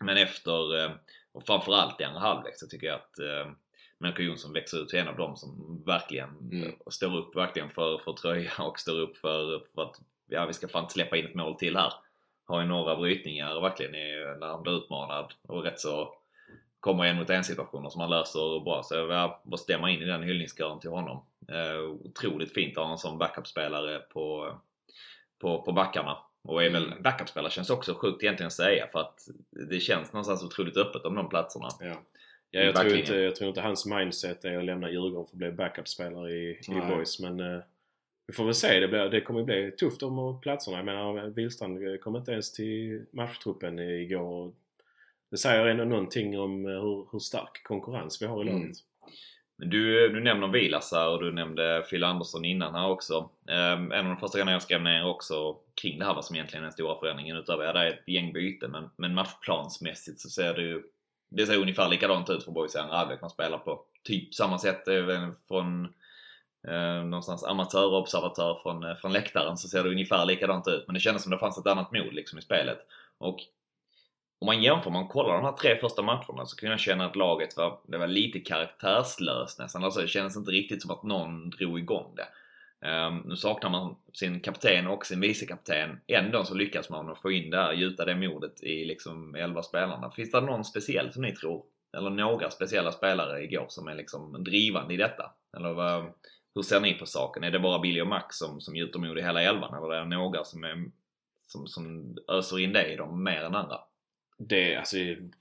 Men 0.00 0.16
efter, 0.16 0.84
eh, 0.84 0.90
och 1.32 1.46
framförallt 1.46 2.00
i 2.00 2.04
andra 2.04 2.20
halvlek 2.20 2.54
så 2.56 2.66
tycker 2.66 2.86
jag 2.86 2.96
att 2.96 3.18
eh, 3.18 3.52
Melker 3.98 4.22
Jonsson 4.22 4.52
växer 4.52 4.78
ut 4.82 4.88
till 4.88 4.98
en 4.98 5.08
av 5.08 5.16
dem 5.16 5.36
som 5.36 5.82
verkligen 5.86 6.28
Mm. 6.52 6.72
står 6.90 7.16
upp 7.16 7.36
verkligen 7.36 7.70
för, 7.70 7.98
för 7.98 8.12
tröja 8.12 8.50
och 8.58 8.78
står 8.80 9.00
upp 9.00 9.16
för, 9.16 9.62
för 9.74 9.82
att 9.82 9.96
ja, 10.30 10.46
vi 10.46 10.52
ska 10.52 10.68
fan 10.68 10.90
släppa 10.90 11.16
in 11.16 11.26
ett 11.26 11.34
mål 11.34 11.54
till 11.54 11.76
här. 11.76 11.92
Har 12.44 12.60
ju 12.60 12.66
några 12.66 12.96
brytningar 12.96 13.60
verkligen 13.60 13.94
i, 13.94 14.36
när 14.40 14.46
han 14.46 14.62
blir 14.62 14.76
utmanad 14.76 15.32
och 15.42 15.62
rätt 15.62 15.80
så 15.80 16.14
kommer 16.80 17.04
en 17.04 17.16
mot 17.16 17.30
en 17.30 17.44
situationer 17.44 17.90
som 17.90 18.00
han 18.00 18.10
löser 18.10 18.64
bra. 18.64 18.82
Så 18.82 18.94
jag 18.94 19.40
bara 19.44 19.56
stämma 19.56 19.90
in 19.90 20.02
i 20.02 20.04
den 20.04 20.22
hyllningskören 20.22 20.80
till 20.80 20.90
honom. 20.90 21.24
Eh, 21.48 21.80
otroligt 21.80 22.54
fint 22.54 22.78
att 22.78 22.84
ha 22.84 22.92
en 22.92 22.98
sån 22.98 23.18
backupspelare 23.18 23.98
på, 23.98 24.54
på, 25.40 25.62
på 25.62 25.72
backarna. 25.72 26.18
Och 26.42 26.64
är 26.64 26.70
väl, 26.70 26.86
Mm. 26.86 27.02
backupspelare 27.02 27.50
känns 27.52 27.70
också 27.70 27.94
sjukt 27.94 28.22
egentligen 28.22 28.46
att 28.46 28.52
säga 28.52 28.86
för 28.86 29.00
att 29.00 29.28
det 29.70 29.80
känns 29.80 30.12
någonstans 30.12 30.42
otroligt 30.44 30.76
öppet 30.76 31.04
om 31.04 31.14
de 31.14 31.28
platserna. 31.28 31.68
Ja. 31.80 31.94
Ja, 32.52 32.60
jag, 32.60 32.74
tror 32.76 32.96
inte, 32.96 33.16
jag 33.16 33.36
tror 33.36 33.48
inte 33.48 33.60
hans 33.60 33.86
mindset 33.86 34.44
är 34.44 34.58
att 34.58 34.64
lämna 34.64 34.90
Djurgården 34.90 35.26
för 35.26 35.34
att 35.34 35.38
bli 35.38 35.52
backupspelare 35.52 36.30
i, 36.30 36.50
i. 36.50 36.80
Boys 36.88 37.20
men 37.20 37.40
eh, 37.40 37.60
vi 38.30 38.34
får 38.34 38.44
väl 38.44 38.54
se. 38.54 38.80
Det, 38.80 38.88
blir, 38.88 39.08
det 39.08 39.20
kommer 39.20 39.42
bli 39.42 39.70
tufft 39.70 40.02
om 40.02 40.40
platserna. 40.40 40.76
Jag 40.76 40.84
menar 40.86 41.30
Wihlstrand 41.30 42.00
kom 42.00 42.16
inte 42.16 42.32
ens 42.32 42.52
till 42.52 43.04
matchtruppen 43.12 43.78
igår. 43.78 44.52
Det 45.30 45.36
säger 45.36 45.66
ändå 45.66 45.84
någonting 45.84 46.38
om 46.38 46.64
hur, 46.64 47.12
hur 47.12 47.18
stark 47.18 47.62
konkurrens 47.64 48.22
vi 48.22 48.26
har 48.26 48.42
i 48.42 48.44
laget. 48.44 48.62
Mm. 48.62 49.70
Du, 49.70 50.08
du 50.08 50.20
nämner 50.20 50.48
Vilas 50.48 50.92
här 50.92 51.10
och 51.10 51.22
du 51.22 51.32
nämnde 51.32 51.86
Phil 51.90 52.04
Andersson 52.04 52.44
innan 52.44 52.74
här 52.74 52.88
också. 52.88 53.30
Um, 53.46 53.92
en 53.92 54.06
av 54.06 54.14
de 54.14 54.16
första 54.16 54.38
grejerna 54.38 54.52
jag 54.52 54.62
skrev 54.62 54.82
ner 54.82 55.06
också 55.06 55.56
kring 55.82 55.98
det 55.98 56.04
här 56.04 56.14
vad 56.14 56.24
som 56.24 56.36
egentligen 56.36 56.62
är 56.62 56.66
den 56.66 56.72
stora 56.72 56.98
förändringen 56.98 57.36
utöver 57.36 57.64
ja, 57.64 57.72
det 57.72 57.80
är 57.80 57.90
ett 57.90 58.08
gäng 58.08 58.32
byten 58.32 58.70
men, 58.70 58.90
men 58.96 59.14
matchplansmässigt 59.14 60.20
så 60.20 60.28
ser 60.28 60.54
det 60.54 60.62
ju 60.62 60.82
det 61.28 61.46
ser 61.46 61.58
ungefär 61.58 61.88
likadant 61.88 62.30
ut 62.30 62.44
för 62.44 62.52
Boys 62.52 62.74
i 62.74 62.78
andra 62.78 62.96
halvlek. 62.96 63.20
Man 63.20 63.30
spelar 63.30 63.58
på 63.58 63.80
typ 64.04 64.34
samma 64.34 64.58
sätt 64.58 64.84
från 65.48 65.94
eh, 66.68 67.04
någonstans 67.04 67.44
amatörobservatör 67.44 68.58
från, 68.62 68.84
eh, 68.84 68.96
från 68.96 69.12
läktaren 69.12 69.56
så 69.56 69.68
ser 69.68 69.84
det 69.84 69.90
ungefär 69.90 70.26
likadant 70.26 70.68
ut. 70.68 70.84
Men 70.86 70.94
det 70.94 71.00
kändes 71.00 71.22
som 71.22 71.32
det 71.32 71.38
fanns 71.38 71.58
ett 71.58 71.66
annat 71.66 71.92
mod 71.92 72.14
liksom 72.14 72.38
i 72.38 72.42
spelet. 72.42 72.78
Och 73.18 73.38
om 74.40 74.46
man 74.46 74.62
jämför, 74.62 74.86
om 74.86 74.92
man 74.92 75.08
kollar 75.08 75.34
de 75.34 75.44
här 75.44 75.52
tre 75.52 75.76
första 75.76 76.02
matcherna 76.02 76.46
så 76.46 76.56
kan 76.56 76.70
jag 76.70 76.80
känna 76.80 77.06
att 77.06 77.16
laget 77.16 77.56
var, 77.56 77.80
det 77.86 77.98
var 77.98 78.06
lite 78.06 78.40
karaktärslöst 78.40 79.58
nästan. 79.58 79.84
Alltså 79.84 80.00
det 80.00 80.08
kändes 80.08 80.36
inte 80.36 80.50
riktigt 80.50 80.82
som 80.82 80.90
att 80.90 81.02
någon 81.02 81.50
drog 81.50 81.78
igång 81.78 82.14
det. 82.16 82.26
Um, 82.86 83.22
nu 83.26 83.36
saknar 83.36 83.70
man 83.70 83.96
sin 84.12 84.40
kapten 84.40 84.86
och 84.86 85.06
sin 85.06 85.20
vicekapten. 85.20 86.00
Ändå 86.06 86.44
så 86.44 86.54
lyckas 86.54 86.90
man 86.90 87.16
få 87.16 87.30
in 87.30 87.50
det 87.50 87.56
här, 87.56 87.72
gjuta 87.72 88.04
det 88.04 88.14
modet 88.14 88.62
i 88.62 88.84
liksom 88.84 89.34
11 89.34 89.62
spelarna. 89.62 90.10
Finns 90.10 90.30
det 90.30 90.40
någon 90.40 90.64
speciell 90.64 91.12
som 91.12 91.22
ni 91.22 91.34
tror, 91.34 91.62
eller 91.96 92.10
några 92.10 92.50
speciella 92.50 92.92
spelare 92.92 93.42
igår 93.42 93.66
som 93.68 93.88
är 93.88 93.94
liksom 93.94 94.44
drivande 94.44 94.94
i 94.94 94.96
detta? 94.96 95.32
Eller 95.56 95.72
vad, 95.72 96.12
hur 96.54 96.62
ser 96.62 96.80
ni 96.80 96.94
på 96.94 97.06
saken? 97.06 97.44
Är 97.44 97.50
det 97.50 97.60
bara 97.60 97.78
Billy 97.78 98.00
och 98.00 98.06
Max 98.06 98.36
som, 98.36 98.60
som 98.60 98.76
gjuter 98.76 98.98
mod 98.98 99.18
i 99.18 99.22
hela 99.22 99.42
elvan? 99.42 99.74
Eller 99.74 99.94
är 99.94 100.00
det 100.00 100.16
några 100.16 100.44
som, 100.44 100.64
är, 100.64 100.90
som, 101.46 101.66
som 101.66 102.16
öser 102.28 102.58
in 102.58 102.72
det 102.72 102.92
i 102.92 102.96
dem 102.96 103.24
mer 103.24 103.42
än 103.42 103.54
andra? 103.54 103.78
det, 104.48 104.76
alltså, 104.76 104.96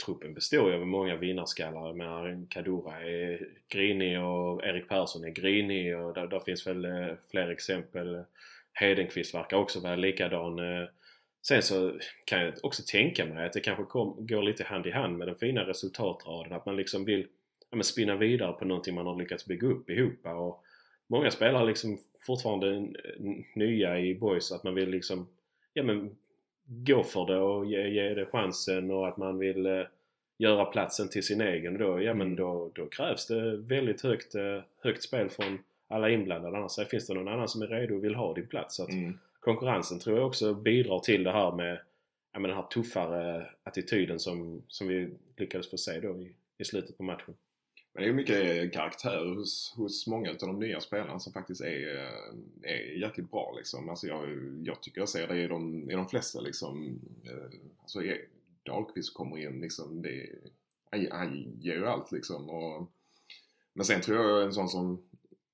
truppen 0.06 0.34
består 0.34 0.72
ju 0.72 0.76
av 0.76 0.88
många 0.88 1.16
vinnarskallar. 1.16 1.88
Jag 1.88 1.98
menar, 1.98 2.46
Kadura 2.50 3.02
är 3.02 3.48
grinig 3.68 4.24
och 4.24 4.64
Erik 4.64 4.90
Persson 4.90 5.24
är 5.24 5.30
grinig 5.30 5.98
och 5.98 6.14
där, 6.14 6.28
där 6.28 6.40
finns 6.40 6.68
väl 6.68 6.86
eh, 6.86 7.08
fler 7.32 7.50
exempel. 7.50 8.24
Hedenqvist 8.74 9.36
verkar 9.36 9.58
också 9.58 9.80
vara 9.80 9.96
likadan. 9.96 10.60
Eh. 10.60 10.88
Sen 11.42 11.62
så 11.62 12.00
kan 12.26 12.42
jag 12.42 12.54
också 12.64 12.84
tänka 12.88 13.26
mig 13.26 13.46
att 13.46 13.54
det 13.54 13.60
kanske 13.60 13.84
kom, 13.84 14.28
går 14.28 14.44
lite 14.44 14.64
hand 14.64 14.88
i 14.88 14.92
hand 14.92 15.18
med 15.18 15.28
den 15.28 15.36
fina 15.36 15.68
resultatraden. 15.68 16.54
Att 16.54 16.66
man 16.66 16.76
liksom 16.76 17.06
vill 17.06 17.28
ja, 17.70 17.76
men 17.76 17.84
spinna 17.84 18.16
vidare 18.16 18.54
på 18.54 18.66
någonting 18.66 18.96
man 18.96 19.08
har 19.08 19.16
lyckats 19.16 19.46
bygga 19.46 19.68
upp 19.68 19.90
ihop. 19.90 20.26
Och 20.26 20.64
många 21.10 21.32
spelare 21.32 21.66
liksom 21.66 21.98
fortfarande 22.20 22.88
nya 23.54 24.00
i 24.00 24.16
boys 24.16 24.52
att 24.52 24.64
man 24.64 24.76
vill 24.76 24.90
liksom 24.90 25.28
ja, 25.74 25.84
men 25.84 26.16
gå 26.64 27.04
för 27.04 27.26
det 27.26 27.38
och 27.40 27.66
ge, 27.66 27.88
ge 27.88 28.14
det 28.14 28.26
chansen 28.26 28.92
och 28.92 29.08
att 29.08 29.18
man 29.18 29.38
vill 29.38 29.66
eh, 29.66 29.84
göra 30.38 30.66
platsen 30.66 31.10
till 31.10 31.24
sin 31.24 31.42
egen 31.42 31.78
då, 31.78 32.02
ja 32.02 32.14
men 32.14 32.28
mm. 32.28 32.36
då, 32.36 32.72
då 32.74 32.86
krävs 32.86 33.28
det 33.28 33.58
väldigt 33.58 34.02
högt, 34.02 34.36
eh, 34.36 34.62
högt 34.84 35.04
spel 35.04 35.30
från 35.30 35.60
alla 35.88 36.10
inblandade. 36.10 36.58
Annars 36.58 36.88
finns 36.90 37.08
det 37.08 37.14
någon 37.14 37.28
annan 37.28 37.48
som 37.48 37.62
är 37.62 37.68
redo 37.68 37.96
och 37.96 38.04
vill 38.04 38.16
ha 38.16 38.34
din 38.34 38.48
plats. 38.48 38.76
Så 38.76 38.88
mm. 38.88 39.20
Konkurrensen 39.40 40.00
tror 40.00 40.18
jag 40.18 40.28
också 40.28 40.54
bidrar 40.54 41.00
till 41.00 41.24
det 41.24 41.32
här 41.32 41.52
med 41.52 41.80
ja, 42.34 42.40
men 42.40 42.50
den 42.50 42.58
här 42.58 42.66
tuffare 42.68 43.50
attityden 43.64 44.20
som, 44.20 44.64
som 44.68 44.88
vi 44.88 45.10
lyckades 45.38 45.70
få 45.70 45.78
se 45.78 46.00
då 46.00 46.18
i, 46.18 46.34
i 46.58 46.66
slutet 46.66 46.98
på 46.98 47.04
matchen. 47.04 47.34
Men 47.94 48.04
det 48.04 48.10
är 48.10 48.14
mycket 48.14 48.74
karaktär 48.74 49.36
hos, 49.36 49.74
hos 49.78 50.08
många 50.08 50.30
av 50.30 50.36
de 50.40 50.60
nya 50.60 50.80
spelarna 50.80 51.20
som 51.20 51.34
faktiskt 51.34 51.62
är, 51.62 52.12
är 52.64 53.02
jäkligt 53.02 53.32
bra 53.32 53.54
liksom. 53.58 53.90
Alltså 53.90 54.08
jag, 54.08 54.30
jag 54.64 54.82
tycker 54.82 55.02
jag 55.02 55.10
ser 55.10 55.28
det 55.28 55.44
i 55.44 55.48
de, 55.48 55.92
i 55.92 55.94
de 55.94 56.08
flesta 56.08 56.42
liksom. 56.42 57.00
Eh, 57.26 57.60
alltså 57.82 58.00
Dahlqvist 58.64 59.14
kommer 59.14 59.38
in 59.38 59.62
liksom. 59.62 60.02
Det, 60.02 60.30
han, 60.92 61.08
han 61.12 61.60
ger 61.60 61.76
ju 61.76 61.86
allt 61.86 62.12
liksom. 62.12 62.50
Och, 62.50 62.92
men 63.74 63.86
sen 63.86 64.02
tror 64.02 64.18
jag 64.18 64.44
en 64.44 64.54
sån 64.54 64.70
som, 64.70 65.04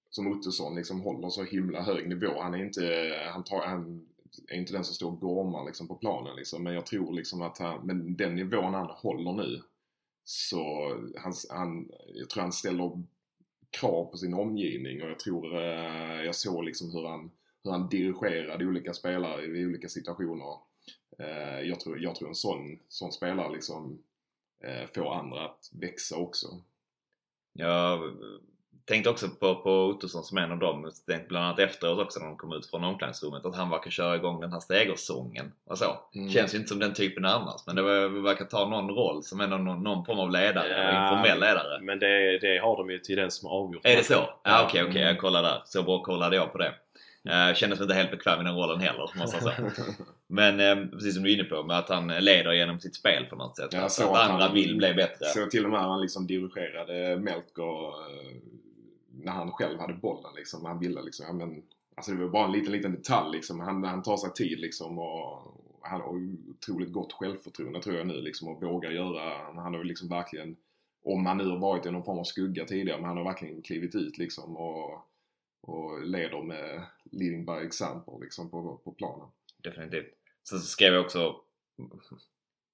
som 0.09 0.27
Ottosson 0.27 0.75
liksom 0.75 1.01
håller 1.01 1.29
så 1.29 1.43
himla 1.43 1.81
hög 1.81 2.09
nivå. 2.09 2.41
Han 2.41 2.53
är 2.53 2.65
inte, 2.65 3.15
han 3.33 3.43
tar, 3.43 3.65
han 3.65 4.07
är 4.47 4.57
inte 4.57 4.73
den 4.73 4.83
som 4.83 4.95
står 4.95 5.11
och 5.11 5.19
gormar 5.19 5.65
liksom 5.65 5.87
på 5.87 5.95
planen 5.95 6.35
liksom. 6.35 6.63
Men 6.63 6.73
jag 6.73 6.85
tror 6.85 7.13
liksom 7.13 7.41
att 7.41 7.57
han, 7.57 7.85
men 7.85 8.15
den 8.15 8.35
nivån 8.35 8.73
han 8.73 8.87
håller 8.87 9.33
nu 9.33 9.61
så 10.25 10.89
han, 11.17 11.33
han, 11.49 11.91
jag 12.13 12.29
tror 12.29 12.41
han 12.41 12.51
ställer 12.51 13.03
krav 13.69 14.05
på 14.05 14.17
sin 14.17 14.33
omgivning 14.33 15.03
och 15.03 15.09
jag 15.09 15.19
tror 15.19 15.55
eh, 15.55 16.23
jag 16.23 16.35
såg 16.35 16.63
liksom 16.63 16.91
hur 16.91 17.07
han, 17.07 17.31
hur 17.63 17.71
han 17.71 17.89
dirigerade 17.89 18.65
olika 18.65 18.93
spelare 18.93 19.45
i 19.45 19.65
olika 19.65 19.89
situationer. 19.89 20.57
Eh, 21.19 21.59
jag, 21.59 21.79
tror, 21.79 21.99
jag 21.99 22.15
tror 22.15 22.29
en 22.29 22.35
sån, 22.35 22.79
sån 22.89 23.11
spelare 23.11 23.53
liksom 23.53 24.03
eh, 24.63 24.87
får 24.95 25.15
andra 25.15 25.45
att 25.45 25.69
växa 25.73 26.17
också. 26.17 26.61
Ja, 27.53 27.99
tänkte 28.85 29.09
också 29.09 29.29
på, 29.29 29.55
på 29.55 29.85
Ottosson 29.85 30.23
som 30.23 30.37
en 30.37 30.51
av 30.51 30.59
dem. 30.59 30.91
Tänkte 31.05 31.27
bland 31.27 31.45
annat 31.45 31.59
efteråt 31.59 31.99
också 31.99 32.19
när 32.19 32.27
de 32.27 32.37
kom 32.37 32.53
ut 32.53 32.69
från 32.69 32.83
omklädningsrummet 32.83 33.45
att 33.45 33.55
han 33.55 33.69
verkar 33.69 33.91
köra 33.91 34.15
igång 34.15 34.41
den 34.41 34.53
här 34.53 34.59
Stegersången 34.59 35.51
och 35.65 35.77
så. 35.77 35.85
Mm. 36.15 36.29
Känns 36.29 36.53
ju 36.53 36.57
inte 36.57 36.69
som 36.69 36.79
den 36.79 36.93
typen 36.93 37.25
annars 37.25 37.61
men 37.67 37.75
det 37.75 37.81
verkar 38.09 38.45
ta 38.45 38.69
någon 38.69 38.89
roll 38.89 39.23
som 39.23 39.41
ändå 39.41 39.57
någon, 39.57 39.83
någon 39.83 40.05
form 40.05 40.19
av 40.19 40.31
ledare, 40.31 40.67
ja, 40.69 41.03
informell 41.03 41.39
ledare. 41.39 41.81
Men 41.81 41.99
det, 41.99 42.39
det 42.39 42.57
har 42.57 42.77
de 42.77 42.89
ju 42.89 42.99
till 42.99 43.15
den 43.15 43.31
som 43.31 43.49
har 43.49 43.57
avgjort. 43.57 43.85
Är 43.85 43.95
det 43.95 44.03
så? 44.03 44.13
Ja 44.13 44.29
okej, 44.43 44.65
okay, 44.65 44.81
okej. 44.81 44.89
Okay, 44.89 45.01
jag 45.01 45.19
kollar 45.19 45.43
där. 45.43 45.61
Så 45.65 45.83
bra 45.83 46.03
kollade 46.03 46.35
jag 46.35 46.51
på 46.51 46.57
det. 46.57 46.73
Uh, 47.29 47.53
kändes 47.55 47.81
inte 47.81 47.93
helt 47.93 48.11
bekväm 48.11 48.41
i 48.41 48.43
den 48.43 48.55
rollen 48.55 48.79
heller, 48.79 49.09
måste 49.15 49.37
jag 49.37 49.43
säga. 49.43 49.71
Men 50.27 50.59
eh, 50.59 50.87
precis 50.91 51.13
som 51.13 51.23
du 51.23 51.29
är 51.29 51.33
inne 51.33 51.43
på, 51.43 51.63
med 51.63 51.77
att 51.77 51.89
han 51.89 52.07
leder 52.07 52.51
genom 52.51 52.79
sitt 52.79 52.95
spel 52.95 53.25
på 53.25 53.35
något 53.35 53.57
sätt. 53.57 53.69
Ja, 53.73 53.89
så 53.89 54.03
att, 54.03 54.09
att 54.09 54.29
andra 54.29 54.45
han, 54.45 54.53
vill 54.53 54.77
bli 54.77 54.93
bättre. 54.93 55.25
Så 55.25 55.45
till 55.45 55.65
och 55.65 55.71
med 55.71 55.79
han 55.79 56.01
liksom 56.01 56.27
dirigerade 56.27 57.17
Melker 57.17 57.93
när 59.23 59.31
han 59.31 59.51
själv 59.51 59.79
hade 59.79 59.93
bollen 59.93 60.35
liksom. 60.35 60.65
Han 60.65 60.79
ville 60.79 61.01
liksom, 61.01 61.25
ja, 61.25 61.33
men, 61.33 61.63
alltså 61.95 62.11
det 62.11 62.17
var 62.17 62.29
bara 62.29 62.45
en 62.45 62.51
liten, 62.51 62.71
liten 62.71 62.91
detalj 62.91 63.35
liksom. 63.35 63.59
Han, 63.59 63.83
han 63.83 64.03
tar 64.03 64.17
sig 64.17 64.33
tid 64.33 64.59
liksom 64.59 64.99
och 64.99 65.55
han 65.81 66.01
har 66.01 66.09
otroligt 66.49 66.91
gott 66.91 67.13
självförtroende 67.13 67.81
tror 67.81 67.95
jag 67.95 68.07
nu 68.07 68.21
liksom 68.21 68.47
och 68.47 68.63
vågar 68.63 68.91
göra, 68.91 69.53
han 69.53 69.73
har 69.73 69.83
liksom 69.83 70.09
verkligen, 70.09 70.55
om 71.03 71.25
han 71.25 71.37
nu 71.37 71.49
har 71.49 71.57
varit 71.57 71.85
i 71.85 71.91
någon 71.91 72.03
form 72.03 72.19
av 72.19 72.23
skugga 72.23 72.65
tidigare, 72.65 72.97
men 72.97 73.07
han 73.07 73.17
har 73.17 73.23
verkligen 73.23 73.61
klivit 73.61 73.95
ut 73.95 74.17
liksom 74.17 74.57
och, 74.57 75.07
och 75.61 76.03
leder 76.03 76.41
med 76.41 76.83
leading 77.11 77.45
by 77.45 77.51
example 77.51 78.13
liksom 78.21 78.49
på, 78.49 78.77
på 78.83 78.91
planen. 78.91 79.27
Definitivt. 79.57 80.13
Sen 80.49 80.59
så 80.59 80.65
skrev 80.65 80.93
jag 80.93 81.05
också 81.05 81.35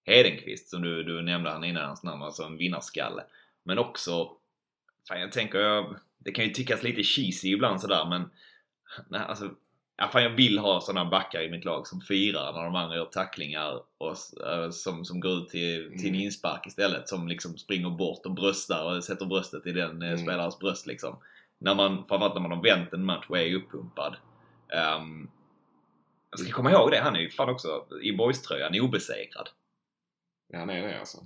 Hedenqvist 0.03 0.69
som 0.69 0.81
du, 0.81 1.03
du 1.03 1.21
nämnde 1.21 1.49
han 1.49 1.63
innan 1.63 1.87
hans 1.87 2.03
namn, 2.03 2.23
alltså 2.23 2.43
en 2.43 2.57
vinnarskalle. 2.57 3.23
Men 3.63 3.79
också, 3.79 4.35
fan 5.07 5.19
jag 5.19 5.31
tänker 5.31 5.59
jag 5.59 5.95
det 6.23 6.31
kan 6.31 6.45
ju 6.45 6.51
tyckas 6.51 6.83
lite 6.83 7.03
cheesy 7.03 7.53
ibland 7.53 7.81
sådär 7.81 8.05
men 8.09 8.29
nej, 9.09 9.21
alltså, 9.21 9.49
ja, 10.01 10.07
fan 10.07 10.23
jag 10.23 10.29
vill 10.29 10.59
ha 10.59 10.81
sådana 10.81 11.09
backar 11.09 11.41
i 11.41 11.49
mitt 11.49 11.65
lag 11.65 11.87
som 11.87 12.01
firar 12.01 12.53
när 12.53 12.63
de 12.63 12.75
andra 12.75 12.95
gör 12.95 13.05
tacklingar 13.05 13.81
och 13.97 14.15
äh, 14.47 14.69
som, 14.69 15.05
som 15.05 15.19
går 15.19 15.31
ut 15.31 15.49
till, 15.49 15.89
till 15.89 16.07
en 16.07 16.13
mm. 16.13 16.21
inspark 16.21 16.67
istället. 16.67 17.09
Som 17.09 17.27
liksom 17.27 17.57
springer 17.57 17.89
bort 17.89 18.25
och 18.25 18.33
bröstar 18.33 18.83
och 18.83 19.03
sätter 19.03 19.25
bröstet 19.25 19.67
i 19.67 19.71
den 19.71 20.01
eh, 20.01 20.07
mm. 20.07 20.17
spelarens 20.17 20.59
bröst 20.59 20.87
liksom. 20.87 21.17
När 21.57 21.75
man, 21.75 22.05
framförallt 22.07 22.33
när 22.33 22.41
man 22.41 22.51
har 22.51 22.63
vänt 22.63 22.93
en 22.93 23.05
match 23.05 23.25
och 23.29 23.37
är 23.37 23.55
uppumpad. 23.55 24.15
Um, 24.97 25.29
jag 26.31 26.39
ska 26.39 26.51
komma 26.51 26.71
ihåg 26.71 26.91
det, 26.91 26.99
han 26.99 27.15
är 27.15 27.19
ju 27.19 27.29
fan 27.29 27.49
också 27.49 27.85
i 28.03 28.11
boys-tröjan 28.11 28.79
obesegrad. 28.79 29.49
Ja, 30.47 30.59
han 30.59 30.69
är 30.69 30.87
det 30.87 30.99
alltså. 30.99 31.17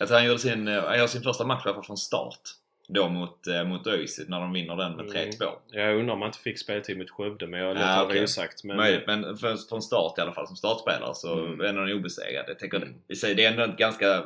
Alltså 0.00 0.14
han 0.14 0.24
gör 0.24 0.36
sin, 0.36 0.68
eh, 0.68 0.84
han 0.84 0.98
gör 0.98 1.06
sin 1.06 1.22
första 1.22 1.44
match 1.44 1.62
från 1.86 1.96
start. 1.96 2.40
Då 2.88 3.08
mot, 3.08 3.46
eh, 3.46 3.64
mot 3.64 3.86
ÖIS 3.86 4.28
när 4.28 4.40
de 4.40 4.52
vinner 4.52 4.76
den 4.76 4.96
med 4.96 5.06
3-2. 5.06 5.12
Mm. 5.12 5.86
Jag 5.86 5.96
undrar 5.96 6.12
om 6.12 6.18
man 6.18 6.28
inte 6.28 6.38
fick 6.38 6.58
speltid 6.58 6.98
mot 6.98 7.10
Skövde 7.10 7.46
men 7.46 7.60
jag 7.60 7.74
låter 7.74 7.88
ja, 7.88 8.04
okay. 8.06 8.24
osagt. 8.24 8.64
Men, 8.64 8.76
Möjligt, 8.76 9.06
men 9.06 9.36
för, 9.36 9.56
från 9.68 9.82
start 9.82 10.18
i 10.18 10.20
alla 10.20 10.32
fall 10.32 10.46
som 10.46 10.56
startspelare 10.56 11.14
så 11.14 11.38
mm. 11.38 11.60
är 11.60 11.80
han 11.80 11.92
obesegrad. 11.92 12.44
Jag 12.48 12.58
tänker, 12.58 12.76
mm. 12.76 12.94
det 13.36 13.44
är 13.44 13.50
ändå 13.50 13.64
ett 13.64 13.76
ganska 13.78 14.24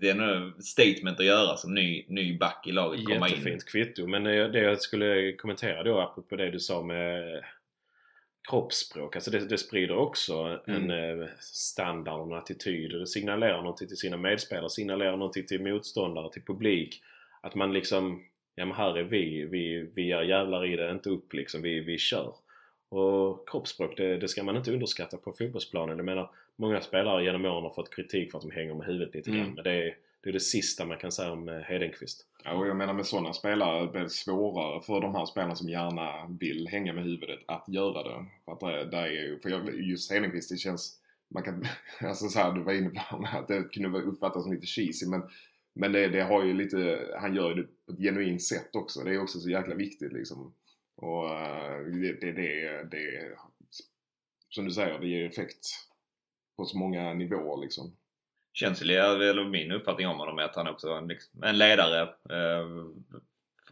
det 0.00 0.08
är 0.08 0.10
ändå 0.10 0.52
statement 0.60 1.20
att 1.20 1.26
göra 1.26 1.56
som 1.56 1.74
ny, 1.74 2.04
ny 2.08 2.38
back 2.38 2.66
i 2.66 2.72
laget. 2.72 3.06
Komma 3.06 3.28
Jättefint 3.28 3.64
kvitto. 3.64 4.06
Men 4.06 4.24
det 4.24 4.58
jag 4.58 4.80
skulle 4.80 5.32
kommentera 5.32 5.82
då 5.82 6.00
apropå 6.00 6.36
det 6.36 6.50
du 6.50 6.58
sa 6.58 6.82
med 6.82 7.42
kroppsspråk. 8.50 9.16
Alltså 9.16 9.30
det, 9.30 9.38
det 9.38 9.58
sprider 9.58 9.96
också 9.96 10.60
en 10.66 10.90
mm. 10.90 11.28
standard 11.40 12.20
och 12.20 12.26
en 12.26 12.38
attityd. 12.38 12.90
Det 12.90 13.06
signalerar 13.06 13.56
någonting 13.56 13.88
till 13.88 13.96
sina 13.96 14.16
medspelare, 14.16 14.70
signalerar 14.70 15.16
någonting 15.16 15.46
till 15.46 15.62
motståndare, 15.62 16.32
till 16.32 16.44
publik 16.44 17.02
att 17.42 17.54
man 17.54 17.72
liksom, 17.72 18.24
ja 18.54 18.64
men 18.64 18.76
här 18.76 18.98
är 18.98 19.04
vi, 19.04 19.44
vi, 19.44 19.90
vi 19.94 20.12
är 20.12 20.22
jävlar 20.22 20.66
i 20.66 20.76
det, 20.76 20.90
inte 20.90 21.10
upp 21.10 21.32
liksom, 21.32 21.62
vi, 21.62 21.80
vi 21.80 21.98
kör. 21.98 22.34
Och 22.88 23.48
kroppsspråk, 23.48 23.96
det, 23.96 24.16
det 24.16 24.28
ska 24.28 24.42
man 24.42 24.56
inte 24.56 24.72
underskatta 24.72 25.16
på 25.16 25.32
fotbollsplanen. 25.32 25.96
Jag 25.96 26.04
menar, 26.04 26.30
många 26.56 26.80
spelare 26.80 27.24
genom 27.24 27.44
åren 27.44 27.62
har 27.62 27.74
fått 27.74 27.94
kritik 27.94 28.30
för 28.30 28.38
att 28.38 28.44
de 28.44 28.50
hänger 28.50 28.74
med 28.74 28.86
huvudet 28.86 29.14
lite 29.14 29.30
grann. 29.30 29.40
Mm. 29.40 29.54
Men 29.54 29.64
det 29.64 29.72
är, 29.72 29.96
det 30.22 30.28
är 30.28 30.32
det 30.32 30.40
sista 30.40 30.84
man 30.84 30.98
kan 30.98 31.12
säga 31.12 31.32
om 31.32 31.48
eh, 31.48 31.54
Hedenqvist. 31.54 32.26
Ja, 32.44 32.52
och 32.52 32.66
jag 32.66 32.76
menar 32.76 32.92
med 32.92 33.06
sådana 33.06 33.32
spelare 33.32 33.86
blir 33.86 34.02
det 34.02 34.10
svårare 34.10 34.80
för 34.82 35.00
de 35.00 35.14
här 35.14 35.26
spelarna 35.26 35.54
som 35.54 35.68
gärna 35.68 36.36
vill 36.40 36.68
hänga 36.68 36.92
med 36.92 37.04
huvudet 37.04 37.40
att 37.46 37.64
göra 37.68 38.02
det. 38.02 38.26
För 38.44 38.52
att 38.52 38.60
det, 38.60 38.84
det 38.90 38.96
är 38.96 39.10
ju, 39.10 39.40
för 39.40 39.50
jag, 39.50 39.80
just 39.80 40.12
Hedenqvist 40.12 40.50
det 40.50 40.56
känns, 40.56 40.98
man 41.28 41.42
kan, 41.42 41.66
alltså 42.00 42.28
så 42.28 42.38
här, 42.38 42.52
du 42.52 42.62
var 42.62 42.72
inne 42.72 42.90
på 42.90 43.26
att 43.32 43.48
det 43.48 43.62
kunde 43.72 43.98
uppfattas 43.98 44.42
som 44.42 44.52
lite 44.52 44.66
cheesy 44.66 45.06
men 45.06 45.22
men 45.74 45.92
det, 45.92 46.08
det 46.08 46.22
har 46.22 46.44
ju 46.44 46.54
lite, 46.54 47.08
han 47.20 47.34
gör 47.34 47.48
ju 47.48 47.62
det 47.62 47.68
på 47.86 47.92
ett 47.92 47.98
genuint 47.98 48.42
sätt 48.42 48.76
också. 48.76 49.00
Det 49.00 49.14
är 49.14 49.22
också 49.22 49.40
så 49.40 49.50
jäkla 49.50 49.74
viktigt 49.74 50.12
liksom. 50.12 50.54
Och 50.96 51.30
eh, 51.30 51.80
det, 51.84 52.20
det, 52.20 52.32
det, 52.32 52.82
det 52.90 53.36
som 54.48 54.64
du 54.64 54.70
säger, 54.70 54.98
det 54.98 55.08
ger 55.08 55.26
effekt 55.26 55.66
på 56.56 56.64
så 56.64 56.78
många 56.78 57.14
nivåer 57.14 57.60
liksom. 57.62 57.96
Känslig, 58.52 58.96
eller 58.96 59.48
min 59.48 59.72
uppfattning 59.72 60.06
om 60.06 60.18
honom 60.18 60.38
är 60.38 60.42
att 60.42 60.56
han 60.56 60.68
också 60.68 60.88
är 60.88 60.98
en, 60.98 61.08
liksom, 61.08 61.42
en 61.42 61.58
ledare. 61.58 62.02
Eh, 62.30 62.66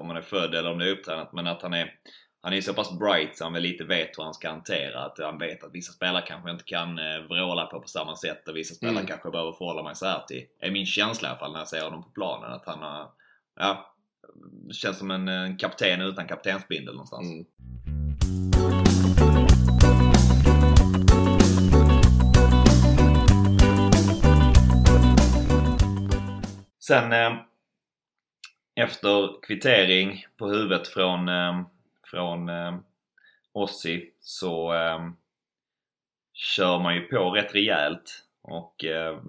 om 0.00 0.06
man 0.06 0.16
är 0.16 0.22
född 0.22 0.54
eller 0.54 0.70
om 0.70 0.78
det 0.78 0.88
är 0.88 0.92
upptränat. 0.92 1.32
Men 1.32 1.46
att 1.46 1.62
han 1.62 1.74
är, 1.74 1.98
han 2.42 2.52
är 2.52 2.60
så 2.60 2.74
pass 2.74 2.98
bright 2.98 3.36
så 3.36 3.44
han 3.44 3.52
väl 3.52 3.62
lite 3.62 3.84
vet 3.84 4.18
hur 4.18 4.24
han 4.24 4.34
ska 4.34 4.50
hantera. 4.50 5.04
Att 5.04 5.18
han 5.18 5.38
vet 5.38 5.64
att 5.64 5.74
vissa 5.74 5.92
spelare 5.92 6.22
kanske 6.26 6.50
inte 6.50 6.64
kan 6.64 6.98
eh, 6.98 7.18
vråla 7.28 7.66
på 7.66 7.80
på 7.80 7.88
samma 7.88 8.16
sätt 8.16 8.48
och 8.48 8.56
vissa 8.56 8.74
spelare 8.74 8.96
Mm. 8.96 9.06
kanske 9.06 9.30
behöver 9.30 9.52
förhålla 9.52 9.82
mig 9.82 9.94
så 9.94 10.06
här 10.06 10.20
till. 10.28 10.46
är 10.60 10.70
min 10.70 10.86
känsla 10.86 11.28
i 11.28 11.30
alla 11.30 11.38
fall 11.38 11.52
när 11.52 11.58
jag 11.58 11.68
ser 11.68 11.84
honom 11.84 12.02
på 12.02 12.10
planen. 12.10 12.52
Att 12.52 12.66
han 12.66 12.78
har, 12.78 13.10
ja, 13.56 13.94
känns 14.72 14.98
som 14.98 15.10
en, 15.10 15.28
en 15.28 15.56
kapten 15.56 16.00
utan 16.00 16.26
kaptensbindel 16.28 16.94
någonstans. 16.94 17.32
Mm. 17.32 17.44
Sen 26.78 27.12
eh, 27.12 27.32
efter 28.80 29.42
kvittering 29.42 30.24
på 30.38 30.48
huvudet 30.48 30.88
från, 30.88 31.28
eh, 31.28 31.60
från 32.10 32.48
eh, 32.48 32.78
Ossi 33.52 34.10
så 34.20 34.74
eh, 34.74 35.10
kör 36.32 36.78
man 36.78 36.94
ju 36.94 37.00
på 37.00 37.30
rätt 37.30 37.54
rejält 37.54 38.24
och 38.42 38.84
eh, 38.84 39.20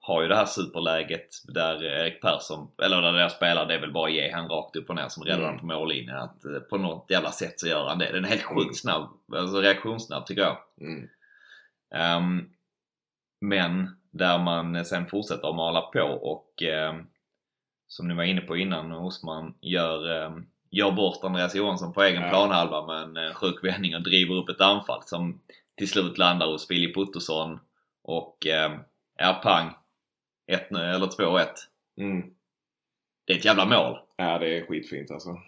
har 0.00 0.22
ju 0.22 0.28
det 0.28 0.36
här 0.36 0.46
superläget 0.46 1.28
där 1.54 1.84
Erik 1.84 2.22
Persson, 2.22 2.70
eller 2.82 3.02
där 3.02 3.12
deras 3.12 3.36
spelare, 3.36 3.66
det 3.66 3.74
är 3.74 3.80
väl 3.80 3.92
bara 3.92 4.08
att 4.08 4.14
ge 4.14 4.32
han 4.32 4.48
rakt 4.48 4.76
upp 4.76 4.90
och 4.90 4.96
ner 4.96 5.08
som 5.08 5.24
räddar 5.24 5.38
Mm. 5.38 5.48
mm. 5.48 5.60
på 5.60 5.66
mållinjen. 5.66 6.16
Att 6.16 6.44
eh, 6.44 6.60
på 6.70 6.78
något 6.78 7.10
jävla 7.10 7.32
sätt 7.32 7.60
så 7.60 7.66
gör 7.66 7.88
han 7.88 7.98
det. 7.98 8.12
Den 8.12 8.24
är 8.24 8.28
helt 8.28 8.42
sjukt 8.42 8.76
snabb, 8.76 9.08
alltså 9.32 9.60
reaktionssnabb 9.60 10.26
tycker 10.26 10.42
jag. 10.42 10.56
Mm. 10.80 11.08
Ehm, 11.94 12.50
men 13.40 13.96
där 14.10 14.38
man 14.38 14.84
sen 14.84 15.06
fortsätter 15.06 15.48
att 15.48 15.56
mala 15.56 15.80
på 15.80 16.00
och 16.02 16.62
ehm, 16.62 17.06
som 17.88 18.08
ni 18.08 18.14
var 18.14 18.24
inne 18.24 18.40
på 18.40 18.56
innan, 18.56 18.92
Osman 18.92 19.54
gör, 19.60 20.24
um, 20.26 20.46
gör 20.70 20.90
bort 20.92 21.24
Andreas 21.24 21.54
Johansson 21.54 21.92
på 21.92 22.02
egen 22.02 22.22
Ja. 22.22 22.28
planhalva 22.28 22.86
med 22.86 23.02
en 23.02 23.16
eh, 23.16 23.34
sjuk 23.34 23.64
vändning 23.64 23.94
och 23.94 24.02
driver 24.02 24.34
upp 24.34 24.48
ett 24.48 24.60
anfall 24.60 25.02
som 25.04 25.40
till 25.74 25.88
slut 25.88 26.18
landar 26.18 26.46
hos 26.46 26.68
Filip 26.68 26.96
Ottosson 26.96 27.58
och 28.02 28.46
um, 28.66 28.78
ja, 29.18 29.40
pang! 29.42 29.70
1 30.46 30.70
eller 30.70 31.06
2-1. 31.06 31.46
Mm. 31.96 32.30
Det 33.24 33.32
är 33.32 33.36
ett 33.36 33.44
jävla 33.44 33.64
mål! 33.64 33.98
Ja, 34.16 34.38
det 34.38 34.58
är 34.58 34.66
skitfint 34.66 35.10
alltså. 35.10 35.38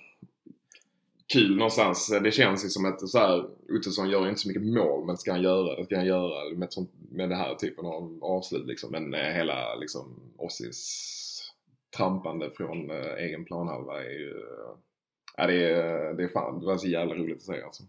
Kul 1.32 1.56
någonstans. 1.56 2.18
Det 2.22 2.30
känns 2.30 2.64
ju 2.64 2.68
som 2.68 2.84
att 2.84 3.08
så 3.08 3.18
här, 3.18 3.44
Ottosson 3.78 4.10
gör 4.10 4.28
inte 4.28 4.40
så 4.40 4.48
mycket 4.48 4.62
mål, 4.62 5.06
men 5.06 5.16
ska 5.16 5.32
han 5.32 5.42
göra 5.42 5.76
det 5.76 5.84
ska 5.84 5.96
han 5.96 6.06
göra 6.06 6.54
med, 6.56 6.72
sånt, 6.72 6.90
med 7.10 7.28
den 7.28 7.38
här 7.38 7.54
typen 7.54 7.86
av 7.86 8.18
avslut 8.22 8.66
liksom. 8.66 8.90
Men 8.90 9.14
eh, 9.14 9.32
hela 9.34 9.74
liksom 9.74 10.20
Ossis 10.38 11.06
trampande 11.96 12.50
från 12.50 12.90
eh, 12.90 13.14
egen 13.18 13.44
planhalva 13.44 14.04
är 14.04 14.10
ju... 14.10 14.34
Ja, 15.36 15.46
det 15.46 15.70
är, 15.70 16.14
det 16.14 16.24
är 16.24 16.28
fan, 16.28 16.60
det 16.60 16.66
var 16.66 16.76
så 16.76 16.88
jävla 16.88 17.14
roligt 17.14 17.36
att 17.36 17.42
se 17.42 17.62
alltså. 17.62 17.82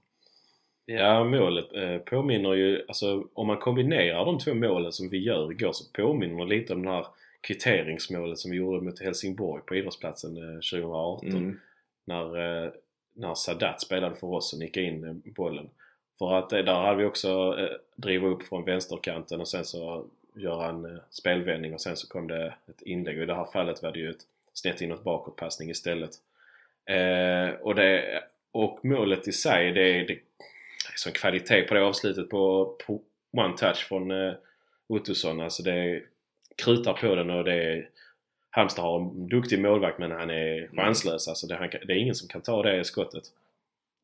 Ja, 0.86 1.24
målet 1.24 1.74
eh, 1.74 1.98
påminner 1.98 2.54
ju, 2.54 2.86
alltså 2.88 3.28
om 3.34 3.48
man 3.48 3.58
kombinerar 3.58 4.26
de 4.26 4.40
två 4.40 4.54
målen 4.54 4.92
som 4.92 5.10
vi 5.10 5.18
gör 5.18 5.52
igår 5.52 5.72
så 5.74 5.92
påminner 5.94 6.46
det 6.46 6.56
lite 6.56 6.74
om 6.74 6.86
det 6.86 6.92
här 6.92 7.06
kvitteringsmålet 7.42 8.40
som 8.40 8.52
vi 8.52 8.58
gjorde 8.58 8.82
mot 8.82 9.00
Helsingborg 9.00 9.64
på 9.66 9.76
idrottsplatsen 9.76 10.38
eh, 10.38 10.56
2018. 10.56 11.30
Mm. 11.30 11.60
När, 12.06 12.64
eh, 12.66 12.72
när 13.14 13.36
Sadat 13.36 13.82
spelade 13.82 14.16
för 14.16 14.28
oss 14.28 14.54
och 14.54 14.60
nickade 14.60 14.86
in 14.86 15.04
eh, 15.04 15.14
bollen. 15.34 15.70
För 16.20 16.34
att 16.34 16.54
eh, 16.54 16.60
där 16.60 16.82
hade 16.82 16.98
vi 16.98 17.06
också 17.06 17.56
eh, 17.60 17.78
driva 17.96 18.28
upp 18.28 18.44
från 18.44 18.66
vänsterkanten 18.66 19.42
och 19.42 19.48
sen 19.48 19.66
så 19.66 20.06
göra 20.36 20.70
en 20.70 20.86
eh, 20.86 21.02
spelvändning 21.10 21.74
och 21.74 21.82
sen 21.82 21.98
så 21.98 22.08
kom 22.08 22.28
det 22.28 22.54
ett 22.68 22.82
inlägg 22.82 23.18
och 23.18 23.24
i 23.24 23.26
det 23.26 23.36
här 23.36 23.46
fallet 23.46 23.84
var 23.84 23.92
det 23.92 24.00
ju 24.00 24.10
ett 24.10 24.26
snett 24.54 24.82
inåt 24.82 25.04
bakåtpassning 25.04 25.70
istället. 25.70 26.12
Eh, 26.86 27.50
och, 27.62 27.76
det, 27.76 28.24
och 28.52 28.80
målet 28.86 29.28
i 29.28 29.32
sig, 29.32 29.72
det, 29.72 29.82
är- 29.82 30.08
det 30.08 30.14
är 30.14 30.20
sån 30.96 31.14
kvalitet 31.14 31.62
på 31.62 31.74
det 31.74 31.82
avslutet 31.84 32.30
på, 32.30 32.66
på 32.88 33.02
one 33.38 33.58
touch 33.58 33.78
från 33.88 34.12
eh, 34.12 34.34
Ottosson. 34.88 35.40
Alltså 35.42 35.64
det 35.64 36.02
krutar 36.64 36.94
på 36.94 37.16
den 37.16 37.30
och 37.30 37.44
det 37.44 37.54
är 37.54 37.90
Halmstad 38.54 38.86
har 38.86 39.00
en 39.00 39.28
duktig 39.28 39.62
målvakt 39.62 40.00
men 40.00 40.12
han 40.12 40.30
är 40.30 40.70
chanslös. 40.76 41.28
Alltså 41.28 41.48
det, 41.48 41.56
han, 41.56 41.70
det 41.70 41.94
är 41.94 41.98
ingen 41.98 42.16
som 42.16 42.28
kan 42.28 42.42
ta 42.42 42.64
det 42.64 42.84
skottet. 42.84 43.24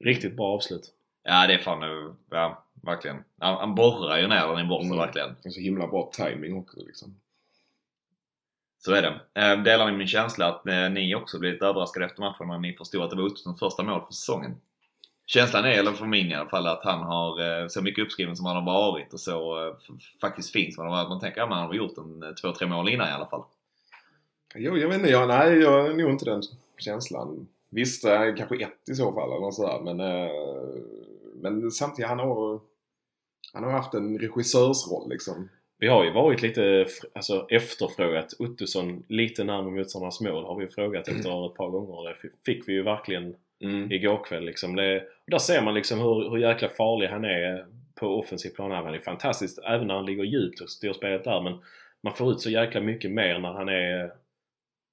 Riktigt 0.04 0.34
bra 0.36 0.46
avslut. 0.48 0.94
Ja, 1.24 1.48
det 1.48 1.54
är 1.54 1.58
fan, 1.58 1.84
eh, 1.84 2.14
ja, 2.32 2.64
verkligen. 2.84 3.24
Han, 3.40 3.56
han 3.58 3.76
borrar 3.76 4.18
ju 4.18 4.28
ner 4.28 4.48
den 4.48 4.66
i 4.66 4.70
bortre 4.70 4.86
Mm. 4.86 4.98
verkligen. 4.98 5.36
Det 5.44 5.50
så 5.52 5.60
himla 5.60 5.88
bra 5.88 6.12
timing 6.14 6.58
också 6.58 6.78
liksom. 6.88 7.16
Så 8.88 8.94
är 8.94 9.02
det. 9.02 9.42
Eh, 9.42 9.64
Delar 9.64 9.92
ni 9.92 9.98
min 9.98 10.08
känsla 10.08 10.48
att 10.48 10.68
eh, 10.68 10.90
ni 10.90 11.16
också 11.16 11.40
blev 11.40 11.54
lite 11.54 11.66
överraskade 11.66 12.06
efter 12.06 12.22
matchen 12.22 12.48
när 12.48 12.60
ni 12.60 12.74
förstod 12.74 13.02
att 13.02 13.10
det 13.10 13.16
var 13.16 13.24
Ottossons 13.24 13.60
första 13.60 13.84
mål 13.84 14.02
för 14.02 14.14
säsongen? 14.14 14.56
Känslan 15.26 15.66
är, 15.66 15.70
eller 15.70 15.92
för 15.92 16.06
min 16.06 16.32
i 16.32 16.36
alla 16.36 16.50
fall, 16.50 16.68
att 16.68 16.84
han 16.84 17.00
har 17.00 17.62
eh, 17.62 17.68
så 17.68 17.82
mycket 17.82 18.06
uppskriven 18.06 18.36
som 18.36 18.46
han 18.46 18.56
har 18.56 18.66
varit 18.66 19.14
och 19.14 19.20
så 19.20 19.68
eh, 19.68 19.74
faktiskt 20.22 20.52
finns 20.52 20.76
som 20.76 20.84
han 20.84 20.94
har 20.94 21.00
varit. 21.00 21.10
Man 21.10 21.20
tänker 21.20 21.42
att 21.42 21.50
han 21.50 21.68
har 21.68 21.74
gjort 21.74 21.98
en 21.98 22.36
två, 22.42 22.52
tre 22.52 22.68
mål 22.68 22.90
innan 22.90 23.08
i 23.08 23.12
alla 23.12 23.26
fall. 23.26 23.44
Jo, 24.56 24.78
jag 24.78 24.88
vet 24.88 24.98
inte, 24.98 25.10
jag, 25.12 25.28
nej 25.28 25.58
jag 25.58 25.72
har 25.72 25.94
nog 25.94 26.12
inte 26.12 26.26
den 26.26 26.42
känslan. 26.78 27.48
Visst, 27.70 28.06
kanske 28.38 28.64
ett 28.64 28.90
i 28.90 28.96
så 28.96 29.14
fall 29.14 29.32
eller 29.32 29.42
något 29.42 29.56
sådär 29.56 29.80
men, 29.84 29.98
men 31.42 31.72
samtidigt 31.72 32.10
han 32.10 32.20
har 32.20 32.60
han 33.54 33.64
har 33.64 33.72
haft 33.72 33.94
en 33.94 34.20
regissörsroll 34.20 35.10
liksom. 35.10 35.50
Vi 35.80 35.88
har 35.88 36.04
ju 36.04 36.12
varit 36.12 36.42
lite 36.42 36.86
alltså, 37.14 37.48
efterfrågat 37.50 38.34
Ottosson 38.40 39.04
lite 39.08 39.44
närmare 39.44 39.72
motståndarnas 39.72 40.22
mål 40.22 40.46
har 40.46 40.56
vi 40.56 40.68
frågat 40.68 41.08
efter 41.08 41.46
ett 41.46 41.56
par 41.56 41.70
gånger. 41.70 42.10
Det 42.10 42.30
fick 42.46 42.70
vi 42.70 42.74
ju 42.74 42.84
verkligen 42.84 43.36
Mm. 43.60 43.92
igår 43.92 44.24
kväll. 44.24 44.46
Liksom. 44.46 44.76
Det, 44.76 45.02
och 45.02 45.32
där 45.32 45.38
ser 45.38 45.62
man 45.62 45.74
liksom 45.74 46.00
hur, 46.00 46.30
hur 46.30 46.38
jäkla 46.38 46.70
farlig 46.70 47.08
han 47.08 47.26
är 47.26 47.66
på 47.96 48.20
offensiv 48.20 48.50
plan. 48.50 48.72
Han 48.72 48.94
är 48.94 49.00
fantastiskt 49.00 49.60
även 49.60 49.88
när 49.88 49.96
han 49.96 50.06
ligger 50.06 50.24
djupt 50.24 50.62
och 50.62 50.70
styr 50.70 50.94
spelet 50.94 51.24
där 51.24 51.42
men 51.42 51.60
man 52.04 52.14
får 52.14 52.32
ut 52.32 52.40
så 52.42 52.50
jäkla 52.50 52.82
mycket 52.82 53.12
mer 53.12 53.40
när 53.40 53.54
han 53.54 53.70
är 53.70 54.12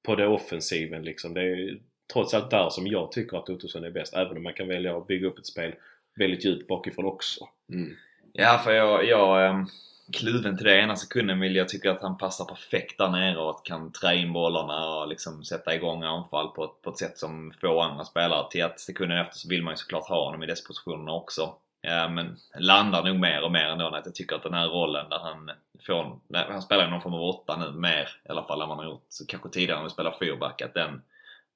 på 0.06 0.14
det 0.14 0.26
offensiven 0.26 1.02
liksom. 1.04 1.34
Det 1.34 1.42
är 1.42 1.78
trots 2.12 2.34
allt 2.34 2.50
där 2.50 2.68
som 2.70 2.86
jag 2.86 3.12
tycker 3.12 3.36
att 3.36 3.48
Ottosson 3.48 3.84
är 3.84 3.90
bäst. 3.90 4.14
Även 4.14 4.36
om 4.36 4.42
man 4.42 4.54
kan 4.54 4.68
välja 4.68 4.96
att 4.96 5.06
bygga 5.06 5.26
upp 5.28 5.38
ett 5.38 5.46
spel 5.46 5.74
väldigt 6.16 6.44
djupt 6.44 6.68
bakifrån 6.68 7.04
också. 7.04 7.48
Mm. 7.72 7.96
Ja, 8.32 8.60
för 8.64 8.72
jag, 8.72 9.04
jag 9.06 9.46
eh, 9.46 9.64
kluven 10.12 10.56
till 10.56 10.66
det. 10.66 10.80
Ena 10.80 10.96
sekunden 10.96 11.40
vill 11.40 11.56
jag 11.56 11.68
tycka 11.68 11.92
att 11.92 12.02
han 12.02 12.18
passar 12.18 12.44
perfekt 12.44 12.98
där 12.98 13.08
nere 13.08 13.38
och 13.38 13.66
kan 13.66 13.92
trä 13.92 14.16
in 14.16 14.32
bollarna 14.32 14.88
och 14.88 15.08
liksom 15.08 15.44
sätta 15.44 15.74
igång 15.74 16.02
anfall 16.02 16.48
på 16.48 16.64
ett, 16.64 16.82
på 16.82 16.90
ett 16.90 16.98
sätt 16.98 17.18
som 17.18 17.52
få 17.60 17.80
andra 17.80 18.04
spelare. 18.04 18.50
Till 18.50 18.64
att 18.64 18.80
sekunden 18.80 19.18
efter 19.18 19.36
så 19.36 19.48
vill 19.48 19.62
man 19.62 19.72
ju 19.72 19.76
såklart 19.76 20.08
ha 20.08 20.24
honom 20.24 20.42
i 20.42 20.46
dess 20.46 20.64
positionerna 20.64 21.12
också. 21.12 21.54
Ja, 21.86 22.08
men 22.08 22.36
landar 22.58 23.04
nog 23.04 23.20
mer 23.20 23.42
och 23.42 23.52
mer 23.52 23.64
ändå 23.64 23.86
att 23.86 24.06
jag 24.06 24.14
tycker 24.14 24.36
att 24.36 24.42
den 24.42 24.54
här 24.54 24.68
rollen 24.68 25.08
där 25.08 25.18
han 25.18 25.50
får, 25.86 26.18
han 26.50 26.62
spelar 26.62 26.90
någon 26.90 27.00
form 27.00 27.14
av 27.14 27.22
åtta 27.22 27.56
nu, 27.56 27.70
mer 27.70 28.08
i 28.24 28.28
alla 28.28 28.44
fall 28.44 28.62
än 28.62 28.68
man 28.68 28.78
har 28.78 28.84
gjort 28.84 29.06
så 29.08 29.26
kanske 29.26 29.48
tidigare 29.48 29.78
när 29.78 29.84
vi 29.84 29.90
spelar 29.90 30.16
fyrback, 30.20 30.62
att 30.62 30.74
den, 30.74 31.02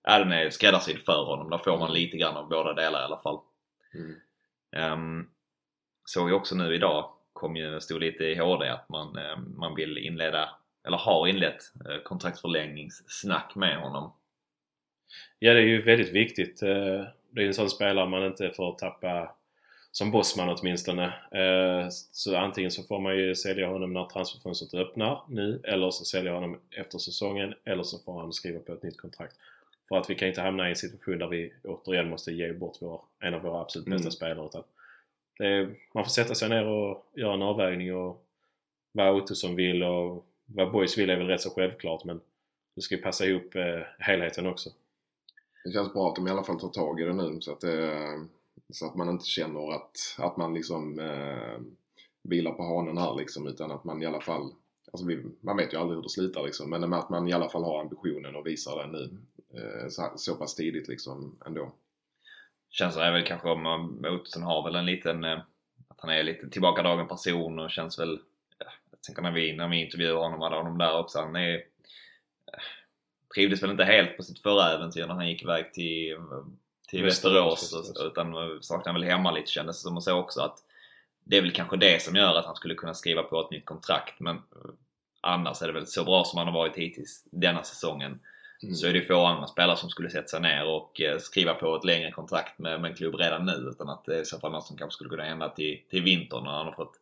ja, 0.02 0.18
den 0.18 0.32
är 0.32 0.50
skräddarsydd 0.50 0.98
för 1.06 1.24
honom. 1.24 1.50
Där 1.50 1.58
får 1.58 1.78
man 1.78 1.92
lite 1.92 2.16
grann 2.16 2.36
av 2.36 2.48
båda 2.48 2.74
delar 2.74 3.00
i 3.00 3.04
alla 3.04 3.18
fall. 3.18 3.38
Mm. 3.94 4.92
Um, 4.92 5.30
såg 6.04 6.28
ju 6.28 6.34
också 6.34 6.54
nu 6.54 6.74
idag, 6.74 7.10
kom 7.38 7.56
ju, 7.56 7.80
stod 7.80 8.00
lite 8.00 8.24
i 8.24 8.34
HD 8.34 8.68
att 8.68 8.88
man, 8.88 9.18
eh, 9.18 9.38
man 9.56 9.74
vill 9.74 9.98
inleda, 9.98 10.50
eller 10.86 10.96
har 10.96 11.26
inlett, 11.26 11.62
eh, 11.88 12.02
kontraktsförlängningssnack 12.02 13.54
med 13.54 13.76
honom. 13.80 14.12
Ja, 15.38 15.52
det 15.54 15.60
är 15.60 15.64
ju 15.66 15.82
väldigt 15.82 16.12
viktigt. 16.12 16.62
Eh, 16.62 17.04
Det 17.30 17.42
är 17.42 17.46
en 17.46 17.54
sån 17.54 17.70
spelare 17.70 18.08
man 18.08 18.26
inte 18.26 18.50
får 18.50 18.74
tappa 18.74 19.34
som 19.92 20.10
bossman 20.10 20.56
åtminstone. 20.58 21.12
Så 22.12 22.36
antingen 22.36 22.70
så 22.70 22.82
får 22.82 23.00
man 23.00 23.16
ju 23.16 23.34
sälja 23.34 23.68
honom 23.68 23.92
när 23.92 24.04
transferfönstret 24.04 24.74
öppnar 24.74 25.22
nu 25.28 25.60
eller 25.64 25.90
så 25.90 26.04
sälja 26.04 26.32
honom 26.34 26.60
efter 26.70 26.98
säsongen 26.98 27.54
eller 27.64 27.82
så 27.82 27.98
får 27.98 28.20
han 28.20 28.32
skriva 28.32 28.60
på 28.60 28.72
ett 28.72 28.82
nytt 28.82 29.00
kontrakt. 29.00 29.36
För 29.88 29.96
att 29.96 30.10
vi 30.10 30.14
kan 30.14 30.28
inte 30.28 30.40
hamna 30.40 30.66
i 30.66 30.70
en 30.70 30.76
situation 30.76 31.18
där 31.18 31.26
vi 31.28 31.52
återigen 31.64 32.08
måste 32.08 32.32
ge 32.32 32.52
bort 32.52 32.76
vår, 32.80 33.00
en 33.20 33.34
av 33.34 33.40
våra 33.42 33.60
absolut 33.60 33.86
bästa 33.88 34.02
Mm. 34.02 34.10
spelare. 34.12 34.46
Utan 34.46 34.62
är, 35.44 35.74
man 35.94 36.04
får 36.04 36.10
sätta 36.10 36.34
sig 36.34 36.48
ner 36.48 36.66
och 36.66 37.06
göra 37.14 37.34
en 37.34 37.42
avvägning 37.42 37.94
och 37.94 38.24
vad 38.92 39.14
Ottosson 39.14 39.56
vill 39.56 39.82
och 39.82 40.26
vad 40.46 40.72
Boys 40.72 40.98
vill 40.98 41.10
är 41.10 41.16
väl 41.16 41.26
rätt 41.26 41.40
så 41.40 41.50
självklart 41.50 42.04
men 42.04 42.20
det 42.74 42.82
ska 42.82 42.94
ju 42.94 43.02
passa 43.02 43.26
ihop 43.26 43.54
eh, 43.54 43.82
helheten 43.98 44.46
också. 44.46 44.70
Det 45.64 45.72
känns 45.72 45.92
bra 45.92 46.08
att 46.08 46.16
de 46.16 46.28
i 46.28 46.30
alla 46.30 46.44
fall 46.44 46.60
tar 46.60 46.68
tag 46.68 47.00
i 47.00 47.04
det 47.04 47.12
nu 47.12 47.40
så 47.40 47.52
att, 47.52 47.64
eh, 47.64 48.18
så 48.72 48.86
att 48.86 48.94
man 48.94 49.08
inte 49.08 49.26
känner 49.26 49.72
att, 49.72 50.16
att 50.18 50.36
man 50.36 50.54
liksom 50.54 50.98
eh, 50.98 51.60
vilar 52.22 52.52
på 52.52 52.62
hanen 52.62 52.98
här 52.98 53.14
liksom 53.16 53.46
utan 53.46 53.70
att 53.70 53.84
man 53.84 54.02
i 54.02 54.06
alla 54.06 54.20
fall 54.20 54.52
Alltså 54.92 55.06
vi, 55.06 55.24
man 55.40 55.56
vet 55.56 55.72
ju 55.72 55.76
aldrig 55.76 55.96
hur 55.96 56.02
det 56.02 56.08
slutar 56.08 56.42
liksom 56.42 56.70
men 56.70 56.92
att 56.92 57.10
man 57.10 57.28
i 57.28 57.32
alla 57.32 57.48
fall 57.48 57.64
har 57.64 57.80
ambitionen 57.80 58.36
och 58.36 58.46
visar 58.46 58.78
den 58.78 58.92
nu 58.92 59.10
eh, 59.60 59.88
så, 59.88 60.12
så 60.16 60.34
pass 60.34 60.54
tidigt 60.54 60.88
liksom 60.88 61.36
ändå. 61.46 61.72
Känslan 62.70 63.06
är 63.06 63.12
väl 63.12 63.26
kanske 63.26 63.48
om 63.48 64.04
Ottosson 64.04 64.42
har 64.42 64.64
väl 64.64 64.74
en 64.74 64.86
liten 64.86 65.24
eh, 65.24 65.38
att 65.88 66.00
han 66.00 66.10
är 66.10 66.22
lite 66.22 66.48
tillbakadragen 66.48 67.08
person 67.08 67.58
och 67.58 67.70
känns 67.70 67.98
väl 67.98 68.18
ja, 68.58 68.66
jag 68.90 69.02
tänker 69.02 69.22
när 69.22 69.32
vi, 69.32 69.52
när 69.52 69.68
vi 69.68 69.84
intervjuade 69.84 70.18
honom 70.18 70.40
hade 70.40 70.56
honom 70.56 70.78
där 70.78 70.98
också 70.98 71.18
han 71.18 71.36
är 71.36 71.62
trivdes 73.34 73.62
väl 73.62 73.70
inte 73.70 73.84
helt 73.84 74.16
på 74.16 74.22
sitt 74.22 74.42
förra 74.42 74.72
äventyr 74.72 75.06
när 75.06 75.14
han 75.14 75.28
gick 75.28 75.42
iväg 75.42 75.72
till, 75.72 76.16
till 76.88 77.02
Västerås, 77.02 77.62
Västerås. 77.62 78.12
Utan 78.12 78.58
saknade 78.62 78.98
väl 78.98 79.08
hemma 79.08 79.30
lite 79.30 79.50
kändes 79.50 79.76
det 79.76 79.82
som 79.82 79.96
och 79.96 80.02
så 80.02 80.18
också 80.18 80.40
att 80.40 80.58
det 81.24 81.36
är 81.36 81.42
väl 81.42 81.52
kanske 81.52 81.76
det 81.76 82.02
som 82.02 82.16
gör 82.16 82.34
att 82.34 82.46
han 82.46 82.56
skulle 82.56 82.74
kunna 82.74 82.94
skriva 82.94 83.22
på 83.22 83.40
ett 83.40 83.50
nytt 83.50 83.64
kontrakt 83.64 84.20
men 84.20 84.42
annars 85.20 85.62
är 85.62 85.66
det 85.66 85.72
väl 85.72 85.86
så 85.86 86.04
bra 86.04 86.24
som 86.24 86.38
han 86.38 86.46
har 86.46 86.54
varit 86.54 86.76
hittills 86.76 87.24
denna 87.30 87.62
säsongen 87.62 88.20
mm. 88.62 88.74
så 88.74 88.86
är 88.86 88.92
det 88.92 89.02
få 89.02 89.24
andra 89.24 89.46
spelare 89.46 89.76
som 89.76 89.90
skulle 89.90 90.10
sätta 90.10 90.28
sig 90.28 90.40
ner 90.40 90.66
och 90.66 91.00
eh, 91.00 91.18
skriva 91.18 91.54
på 91.54 91.76
ett 91.76 91.84
längre 91.84 92.10
kontrakt 92.10 92.58
med, 92.58 92.80
med 92.80 92.90
en 92.90 92.96
klubb 92.96 93.14
redan 93.14 93.46
nu 93.46 93.52
utan 93.52 93.88
att 93.88 94.04
det 94.04 94.16
är 94.16 94.20
i 94.20 94.24
så 94.24 94.38
fall 94.38 94.52
något 94.52 94.66
som 94.66 94.76
kanske 94.76 94.94
skulle 94.94 95.10
kunna 95.10 95.24
hända 95.24 95.48
till, 95.48 95.82
till 95.90 96.02
vintern 96.02 96.44
när 96.44 96.50
han 96.50 96.66
har 96.66 96.72
fått 96.72 97.00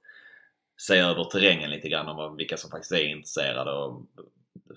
se 0.76 0.98
över 0.98 1.24
terrängen 1.24 1.70
lite 1.70 1.88
grann 1.88 2.08
om 2.08 2.36
vilka 2.36 2.56
som 2.56 2.70
faktiskt 2.70 2.92
är 2.92 3.08
intresserade 3.08 3.72
och 3.72 4.02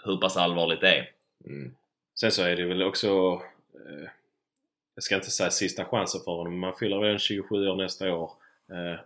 hur 0.03 0.17
pass 0.17 0.37
allvarligt 0.37 0.81
det 0.81 0.95
är. 0.97 1.09
Mm. 1.45 1.75
Sen 2.19 2.31
så 2.31 2.43
är 2.43 2.55
det 2.55 2.65
väl 2.65 2.83
också 2.83 3.41
eh, 3.73 4.09
jag 4.99 5.03
ska 5.03 5.15
inte 5.15 5.31
säga 5.31 5.51
sista 5.51 5.85
chansen 5.85 6.21
för 6.21 6.31
honom, 6.31 6.53
men 6.53 6.59
man 6.59 6.73
fyller 6.73 6.99
väl 6.99 7.19
27 7.19 7.67
år 7.67 7.75
nästa 7.75 8.13
år. 8.13 8.31
Eh, 8.71 8.99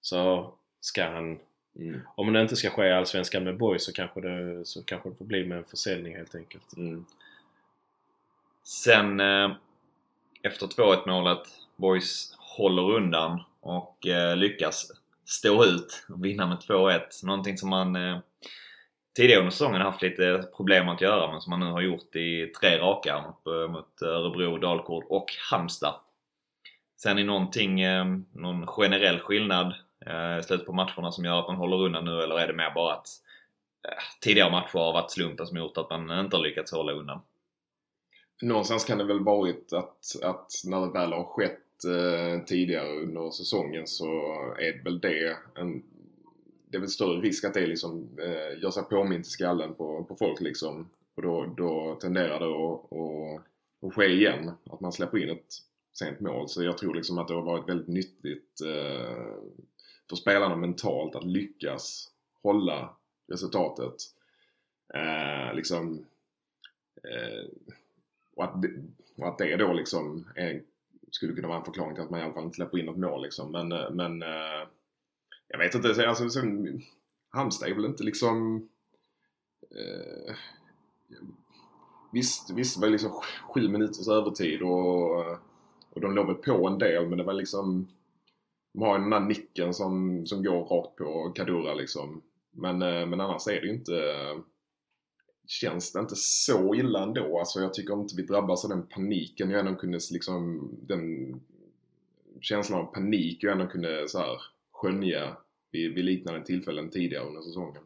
så 0.00 0.52
ska 0.80 1.04
han 1.04 1.38
Mm. 1.76 2.00
Om 2.14 2.32
det 2.32 2.42
inte 2.42 2.56
ska 2.56 2.70
ske 2.70 2.86
i 2.86 2.92
Allsvenskan 2.92 3.44
med 3.44 3.56
boys 3.56 3.84
så 3.84 3.92
kanske, 3.92 4.20
det, 4.20 4.64
så 4.64 4.82
kanske 4.82 5.08
det 5.08 5.14
får 5.14 5.24
bli 5.24 5.44
med 5.44 5.58
en 5.58 5.64
försäljning 5.64 6.16
helt 6.16 6.34
enkelt. 6.34 6.76
Mm. 6.76 7.04
Sen 8.62 9.20
eh, 9.20 9.50
efter 10.42 10.66
2-1 10.66 11.08
målet, 11.08 11.42
boys 11.76 12.36
håller 12.38 12.90
undan 12.90 13.42
och 13.60 14.06
eh, 14.06 14.36
lyckas 14.36 14.90
stå 15.24 15.64
ut 15.64 16.06
och 16.08 16.24
vinna 16.24 16.46
med 16.46 16.58
2-1. 16.58 17.00
Någonting 17.22 17.58
som 17.58 17.70
man 17.70 17.96
eh, 17.96 18.18
tidigare 19.16 19.40
under 19.40 19.50
säsongen 19.50 19.80
haft 19.80 20.02
lite 20.02 20.48
problem 20.56 20.88
att 20.88 21.00
göra 21.00 21.32
men 21.32 21.40
som 21.40 21.50
man 21.50 21.60
nu 21.60 21.66
har 21.66 21.80
gjort 21.80 22.16
i 22.16 22.52
tre 22.60 22.78
raka 22.78 23.22
mot, 23.22 23.70
mot 23.70 24.02
Örebro, 24.02 24.58
Dalkurd 24.58 25.04
och 25.08 25.26
Halmstad. 25.50 25.94
Sen 27.04 27.18
är 27.18 27.24
någonting, 27.24 27.80
eh, 27.80 28.04
någon 28.32 28.66
generell 28.66 29.20
skillnad 29.20 29.66
eh, 29.66 29.74
Eh, 30.06 30.38
i 30.38 30.42
slutet 30.42 30.66
på 30.66 30.72
matcherna 30.72 31.12
som 31.12 31.24
gör 31.24 31.40
att 31.40 31.48
man 31.48 31.56
håller 31.56 31.76
undan 31.76 32.04
nu 32.04 32.22
eller 32.22 32.38
är 32.38 32.46
det 32.46 32.52
mer 32.52 32.72
bara 32.74 32.94
att 32.94 33.08
eh, 33.88 34.02
tidigare 34.20 34.50
matcher 34.50 34.78
har 34.78 34.92
varit 34.92 35.10
slumpen 35.10 35.46
som 35.46 35.56
gjort 35.56 35.78
att 35.78 35.90
man 35.90 36.20
inte 36.20 36.36
har 36.36 36.42
lyckats 36.42 36.72
hålla 36.72 36.92
undan? 36.92 37.20
Någonstans 38.42 38.84
kan 38.84 38.98
det 38.98 39.04
väl 39.04 39.24
varit 39.24 39.72
att, 39.72 40.22
att 40.22 40.50
när 40.64 40.80
det 40.80 40.92
väl 40.92 41.12
har 41.12 41.24
skett 41.24 41.84
eh, 41.84 42.44
tidigare 42.44 42.88
under 42.88 43.30
säsongen 43.30 43.86
så 43.86 44.06
är 44.58 44.72
det 44.72 44.82
väl 44.84 45.00
det 45.00 45.36
en 45.54 45.82
det 46.74 46.78
är 46.78 46.80
väl 46.80 46.90
större 46.90 47.20
risk 47.20 47.44
att 47.44 47.54
det 47.54 47.66
liksom 47.66 48.08
eh, 48.18 48.62
gör 48.62 48.70
sig 48.70 48.82
påmint 48.82 49.26
i 49.26 49.30
skallen 49.30 49.74
på, 49.74 50.04
på 50.04 50.16
folk 50.16 50.40
liksom. 50.40 50.88
Och 51.14 51.22
då, 51.22 51.54
då 51.56 51.98
tenderar 52.00 52.40
det 52.40 52.46
att, 52.46 52.92
att, 52.92 53.46
att 53.86 53.94
ske 53.94 54.06
igen. 54.06 54.50
Att 54.70 54.80
man 54.80 54.92
släpper 54.92 55.18
in 55.18 55.30
ett 55.30 55.54
sent 55.92 56.20
mål. 56.20 56.48
Så 56.48 56.62
jag 56.62 56.78
tror 56.78 56.94
liksom 56.94 57.18
att 57.18 57.28
det 57.28 57.34
har 57.34 57.42
varit 57.42 57.68
väldigt 57.68 57.88
nyttigt 57.88 58.60
eh, 58.66 59.34
för 60.08 60.16
spelarna 60.16 60.56
mentalt 60.56 61.16
att 61.16 61.24
lyckas 61.24 62.10
hålla 62.42 62.96
resultatet. 63.26 63.94
Eh, 64.94 65.54
liksom, 65.54 66.06
eh, 66.96 67.50
och, 68.34 68.44
att 68.44 68.62
det, 68.62 68.70
och 69.16 69.28
att 69.28 69.38
det 69.38 69.56
då 69.56 69.72
liksom 69.72 70.28
är, 70.36 70.62
skulle 71.10 71.34
kunna 71.34 71.48
vara 71.48 71.58
en 71.58 71.64
förklaring 71.64 71.94
till 71.94 72.04
att 72.04 72.10
man 72.10 72.20
i 72.20 72.22
alla 72.22 72.32
fall 72.34 72.44
inte 72.44 72.56
släpper 72.56 72.78
in 72.78 72.86
något 72.86 72.96
mål 72.96 73.22
liksom. 73.22 73.52
Men, 73.52 73.72
eh, 73.72 73.90
men 73.90 74.22
eh, 74.22 74.68
jag 75.48 75.58
vet 75.58 75.74
inte, 75.74 76.08
alltså, 76.08 76.30
sen, 76.30 76.82
Halmstad 77.28 77.68
är 77.68 77.74
väl 77.74 77.84
inte 77.84 78.02
liksom 78.02 78.68
eh, 79.70 80.34
Visst, 82.12 82.50
visst 82.50 82.76
var 82.76 82.86
det 82.86 82.92
liksom 82.92 83.20
sju 83.48 83.68
minuters 83.68 84.08
övertid 84.08 84.62
och, 84.62 85.26
och 85.90 86.00
de 86.00 86.14
låg 86.14 86.26
väl 86.26 86.34
på 86.34 86.68
en 86.68 86.78
del 86.78 87.08
men 87.08 87.18
det 87.18 87.24
var 87.24 87.32
liksom 87.32 87.88
de 88.74 88.82
har 88.82 88.96
ju 88.96 89.00
den 89.00 89.10
där 89.10 89.20
nicken 89.20 89.74
som, 89.74 90.26
som 90.26 90.42
går 90.42 90.64
rakt 90.64 90.96
på 90.96 91.32
Kadura 91.34 91.74
liksom. 91.74 92.22
Men, 92.50 92.82
eh, 92.82 93.06
men 93.06 93.20
annars 93.20 93.46
är 93.46 93.60
det 93.60 93.66
ju 93.66 93.72
inte... 93.72 94.02
Känns 95.46 95.92
det 95.92 96.00
inte 96.00 96.16
så 96.16 96.74
illa 96.74 97.02
ändå. 97.02 97.38
Alltså 97.38 97.60
jag 97.60 97.74
tycker 97.74 97.94
inte 97.94 98.16
vi 98.16 98.22
drabbas 98.22 98.64
av 98.64 98.70
den 98.70 98.86
paniken 98.86 99.50
jag 99.50 99.60
ändå 99.60 99.74
kunde 99.74 99.98
liksom... 100.12 100.70
Den 100.82 101.34
känslan 102.40 102.80
av 102.80 102.84
panik 102.84 103.42
jag 103.42 103.52
ändå 103.52 103.66
kunde 103.66 104.08
så 104.08 104.18
här 104.18 104.40
skönja 104.72 105.36
vid, 105.70 105.94
vid 105.94 106.04
liknande 106.04 106.44
tillfällen 106.44 106.90
tidigare 106.90 107.24
under 107.24 107.42
säsongen. 107.42 107.82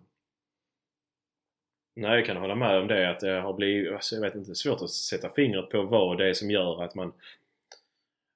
Nej, 1.96 2.16
jag 2.16 2.26
kan 2.26 2.36
hålla 2.36 2.54
med 2.54 2.80
om 2.80 2.88
det 2.88 3.10
att 3.10 3.20
det 3.20 3.40
har 3.40 3.52
blivit, 3.52 3.92
alltså 3.92 4.14
jag 4.14 4.22
vet 4.22 4.34
inte, 4.34 4.54
svårt 4.54 4.82
att 4.82 4.90
sätta 4.90 5.30
fingret 5.30 5.70
på 5.70 5.82
vad 5.82 6.18
det 6.18 6.28
är 6.28 6.34
som 6.34 6.50
gör 6.50 6.82
att 6.82 6.94
man 6.94 7.12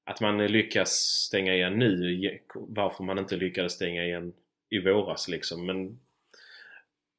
att 0.04 0.20
man 0.20 0.46
lyckas 0.46 0.90
stänga 1.28 1.54
igen 1.54 1.78
nu, 1.78 2.38
varför 2.54 3.04
man 3.04 3.18
inte 3.18 3.36
lyckades 3.36 3.72
stänga 3.72 4.04
igen 4.04 4.32
i 4.70 4.78
våras 4.78 5.28
liksom. 5.28 5.66
Men 5.66 5.98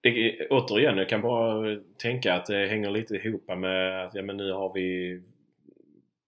det, 0.02 0.48
återigen, 0.50 0.98
jag 0.98 1.10
kan 1.10 1.22
bara 1.22 1.78
tänka 1.98 2.34
att 2.34 2.46
det 2.46 2.68
hänger 2.68 2.92
lite 2.92 3.16
ihop 3.16 3.48
med 3.48 4.06
att 4.06 4.16
ja, 4.16 4.22
men 4.22 4.38
nu 4.38 4.52
har 4.52 4.74
vi 4.74 5.22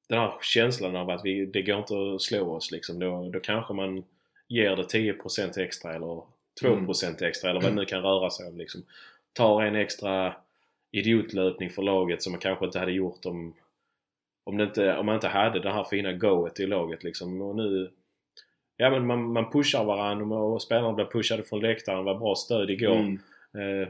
den 0.10 0.20
här 0.20 0.34
känslan 0.42 0.96
av 0.96 1.10
att 1.10 1.26
vi, 1.26 1.46
det 1.46 1.62
går 1.62 1.78
inte 1.78 2.16
att 2.16 2.22
slå 2.22 2.56
oss 2.56 2.72
liksom. 2.72 3.00
Då, 3.00 3.30
då 3.30 3.40
kanske 3.40 3.74
man 3.74 4.04
ger 4.48 4.76
det 4.76 4.84
10% 4.84 5.60
extra 5.60 5.96
eller 5.96 6.22
2% 6.62 7.06
mm. 7.06 7.30
extra 7.30 7.50
eller 7.50 7.62
vad 7.62 7.72
det 7.72 7.76
nu 7.76 7.86
kan 7.86 8.02
röra 8.02 8.30
sig 8.30 8.48
om. 8.48 8.58
Liksom. 8.58 8.86
Tar 9.34 9.62
en 9.62 9.76
extra 9.76 10.36
idiotlöpning 10.92 11.70
för 11.70 11.82
laget 11.82 12.24
som 12.24 12.32
man 12.32 12.42
kanske 12.42 12.66
inte 12.66 12.80
hade 12.80 12.92
gjort 12.92 13.26
om 13.26 13.54
om, 14.46 14.58
det 14.58 14.64
inte, 14.64 14.98
om 14.98 15.06
man 15.06 15.16
inte 15.16 15.28
hade 15.28 15.60
det 15.60 15.72
här 15.72 15.84
fina 15.84 16.14
goet 16.14 16.60
i 16.60 16.68
laget 16.68 17.04
liksom. 17.04 17.42
Och 17.42 17.56
nu, 17.56 17.92
ja 18.78 18.90
men 18.90 19.08
man, 19.08 19.34
man 19.34 19.52
pushar 19.52 19.86
varandra 19.86 20.38
och 20.38 20.62
spelarna 20.62 20.94
blir 20.94 21.06
pushade 21.06 21.44
från 21.44 21.60
läktaren. 21.60 21.98
Det 21.98 22.14
var 22.14 22.20
bra 22.20 22.36
stöd 22.36 22.70
igår. 22.70 22.96
Mm. 22.96 23.20
Eh, 23.54 23.88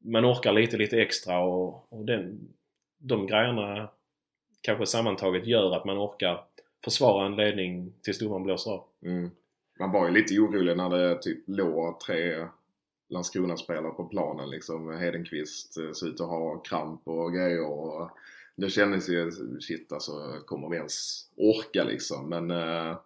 man 0.00 0.26
orkar 0.26 0.52
lite, 0.52 0.76
lite 0.76 1.00
extra 1.00 1.38
och, 1.38 1.92
och 1.92 2.04
den, 2.04 2.48
de 2.98 3.26
grejerna 3.26 3.88
kanske 4.60 4.86
sammantaget 4.86 5.46
gör 5.46 5.76
att 5.76 5.84
man 5.84 5.98
orkar 5.98 6.44
försvara 6.84 7.26
en 7.26 7.36
ledning 7.36 7.92
tills 8.02 8.18
domaren 8.18 8.42
blåser 8.42 8.70
av. 8.70 8.84
Mm. 9.02 9.30
Man 9.78 9.92
var 9.92 10.06
ju 10.06 10.12
lite 10.12 10.38
orolig 10.38 10.76
när 10.76 10.90
det 10.90 11.22
typ 11.22 11.38
låg 11.46 12.00
tre 12.00 12.46
Landskrona-spelare 13.08 13.92
på 13.92 14.04
planen 14.04 14.50
liksom. 14.50 14.98
Hedenqvist 14.98 15.78
eh, 15.78 15.92
såg 15.92 16.08
ut 16.08 16.20
att 16.20 16.28
ha 16.28 16.58
kramp 16.58 17.08
och 17.08 17.32
grejer. 17.32 17.66
Och 17.66 18.10
det 18.56 18.70
kändes 18.70 19.08
ju, 19.08 19.30
shit 19.60 19.92
alltså, 19.92 20.40
kommer 20.46 20.68
vi 20.68 20.76
ens 20.76 21.26
orka 21.36 21.84
liksom? 21.84 22.28
Men, 22.28 22.50
eh, 22.50 22.96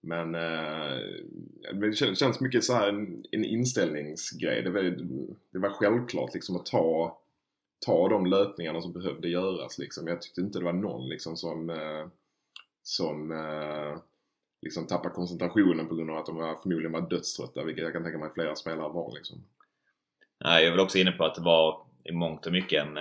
men 0.00 0.34
eh, 0.34 0.98
det 1.72 1.96
känns 2.16 2.40
mycket 2.40 2.64
så 2.64 2.74
här 2.74 2.88
en, 2.88 3.24
en 3.30 3.44
inställningsgrej. 3.44 4.62
Det 4.62 4.70
var, 4.70 4.82
det 5.50 5.58
var 5.58 5.70
självklart 5.70 6.34
liksom 6.34 6.56
att 6.56 6.66
ta, 6.66 7.18
ta 7.86 8.08
de 8.08 8.26
löpningarna 8.26 8.80
som 8.80 8.92
behövde 8.92 9.28
göras 9.28 9.78
liksom. 9.78 10.06
Jag 10.06 10.22
tyckte 10.22 10.40
inte 10.40 10.58
det 10.58 10.64
var 10.64 10.72
någon 10.72 11.08
liksom 11.08 11.36
som, 11.36 11.70
eh, 11.70 12.06
som 12.82 13.32
liksom 14.62 14.86
tappade 14.86 15.14
koncentrationen 15.14 15.88
på 15.88 15.94
grund 15.94 16.10
av 16.10 16.16
att 16.16 16.26
de 16.26 16.36
var, 16.36 16.56
förmodligen 16.62 16.92
var 16.92 17.10
dödströtta, 17.10 17.64
vilket 17.64 17.84
jag 17.84 17.92
kan 17.92 18.02
tänka 18.02 18.18
mig 18.18 18.26
att 18.26 18.34
flera 18.34 18.56
spelare 18.56 18.92
var 18.92 19.12
liksom. 19.14 19.44
Nej, 20.44 20.62
jag 20.62 20.66
är 20.66 20.70
väl 20.70 20.84
också 20.84 20.98
inne 20.98 21.12
på 21.12 21.24
att 21.24 21.34
det 21.34 21.42
var 21.42 21.86
i 22.04 22.12
mångt 22.12 22.46
och 22.46 22.52
mycket 22.52 22.86
en 22.86 22.96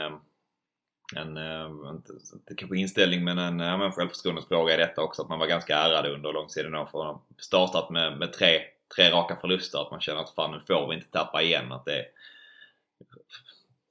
en, 1.18 1.38
eh, 1.38 1.89
inte, 1.89 2.14
inte 2.34 2.55
kanske 2.55 2.78
inställning 2.78 3.24
men 3.24 3.38
en 3.38 3.59
ja, 3.59 3.91
självförtroendefråga 3.91 4.74
i 4.74 4.78
detta 4.78 5.01
också. 5.01 5.22
Att 5.22 5.30
man 5.30 5.39
var 5.39 5.47
ganska 5.47 5.78
ärrad 5.78 6.05
under 6.05 6.34
långsidan 6.34 6.72
för 6.72 6.80
att 6.82 6.91
ha 6.91 7.22
startat 7.38 7.89
med, 7.89 8.18
med 8.18 8.34
tre, 8.34 8.61
tre 8.95 9.11
raka 9.11 9.36
förluster. 9.36 9.82
Att 9.82 9.91
man 9.91 10.01
känner 10.01 10.22
att 10.22 10.36
fan 10.36 10.51
nu 10.51 10.59
får 10.68 10.88
vi 10.88 10.95
inte 10.95 11.11
tappa 11.11 11.41
igen. 11.41 11.72
Att 11.72 11.86
det 11.86 12.05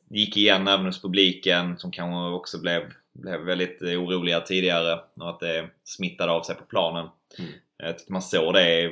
gick 0.09 0.37
igen 0.37 0.69
även 0.69 0.87
hos 0.87 1.03
publiken 1.03 1.79
som 1.79 1.91
kanske 1.91 2.37
också 2.37 2.61
blev, 2.61 2.93
blev 3.13 3.41
väldigt 3.41 3.83
oroliga 3.83 4.41
tidigare 4.41 5.01
och 5.15 5.31
att 5.31 5.41
det 5.41 5.69
smittade 5.85 6.33
av 6.33 6.43
sig 6.43 6.55
på 6.55 6.65
planen. 6.65 7.09
Mm. 7.39 7.51
Jag 7.77 7.99
tycker 7.99 8.13
man 8.13 8.23
såg 8.23 8.55
det 8.55 8.91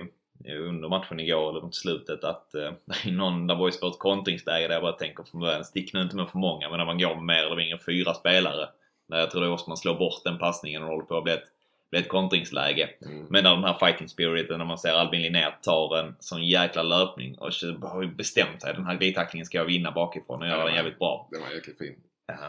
under 0.49 0.89
matchen 0.89 1.21
igår, 1.21 1.51
eller 1.51 1.61
mot 1.61 1.75
slutet, 1.75 2.25
att 2.25 2.55
eh, 2.55 2.73
det 3.05 3.09
är 3.09 3.13
någon 3.13 3.47
där 3.47 3.57
boys 3.57 3.81
får 3.81 3.89
ett 3.89 3.99
kontringsläge 3.99 4.69
där 4.69 4.75
jag 4.75 4.83
bara 4.83 4.93
tänker 4.93 5.25
från 5.25 5.41
början, 5.41 5.65
stick 5.65 5.93
nu 5.93 6.03
inte 6.03 6.17
med 6.17 6.29
för 6.29 6.39
många, 6.39 6.69
men 6.69 6.79
när 6.79 6.87
man 6.87 6.99
går 6.99 7.15
med 7.15 7.25
mer 7.25 7.45
eller 7.45 7.57
mindre 7.57 7.79
fyra 7.87 8.15
spelare. 8.15 8.69
Där 9.09 9.19
jag 9.19 9.31
tror 9.31 9.41
det 9.41 9.47
är 9.47 9.53
Osman 9.53 9.77
slår 9.77 9.95
bort 9.95 10.25
den 10.25 10.39
passningen 10.39 10.83
och 10.83 10.89
håller 10.89 11.05
på 11.05 11.17
att 11.17 11.25
bli 11.25 11.33
ett, 11.33 11.45
bli 11.91 12.01
ett 12.01 12.09
kontringsläge. 12.09 12.91
Mm. 13.07 13.27
Men 13.31 13.45
när 13.45 13.55
den 13.55 13.65
här 13.65 13.79
fighting 13.79 14.09
spiriten, 14.09 14.59
när 14.59 14.65
man 14.65 14.79
ser 14.79 14.93
Albin 14.93 15.23
Linnér 15.23 15.59
tar 15.63 15.99
en 15.99 16.17
sån 16.21 16.47
jäkla 16.47 16.83
löpning 16.83 17.39
och 17.39 17.51
har 17.83 18.03
ju 18.03 18.15
bestämt 18.15 18.63
sig, 18.63 18.75
den 18.75 18.87
här 18.87 18.95
glidtacklingen 18.95 19.47
ska 19.47 19.59
jag 19.59 19.65
vinna 19.65 19.93
bakifrån 19.93 20.43
och 20.43 20.49
göra 20.49 20.65
den 20.65 20.75
jävligt 20.75 20.99
bra. 20.99 21.29
Den 21.31 21.41
var 21.41 21.51
jäkligt 21.51 21.79
fin. 21.79 21.97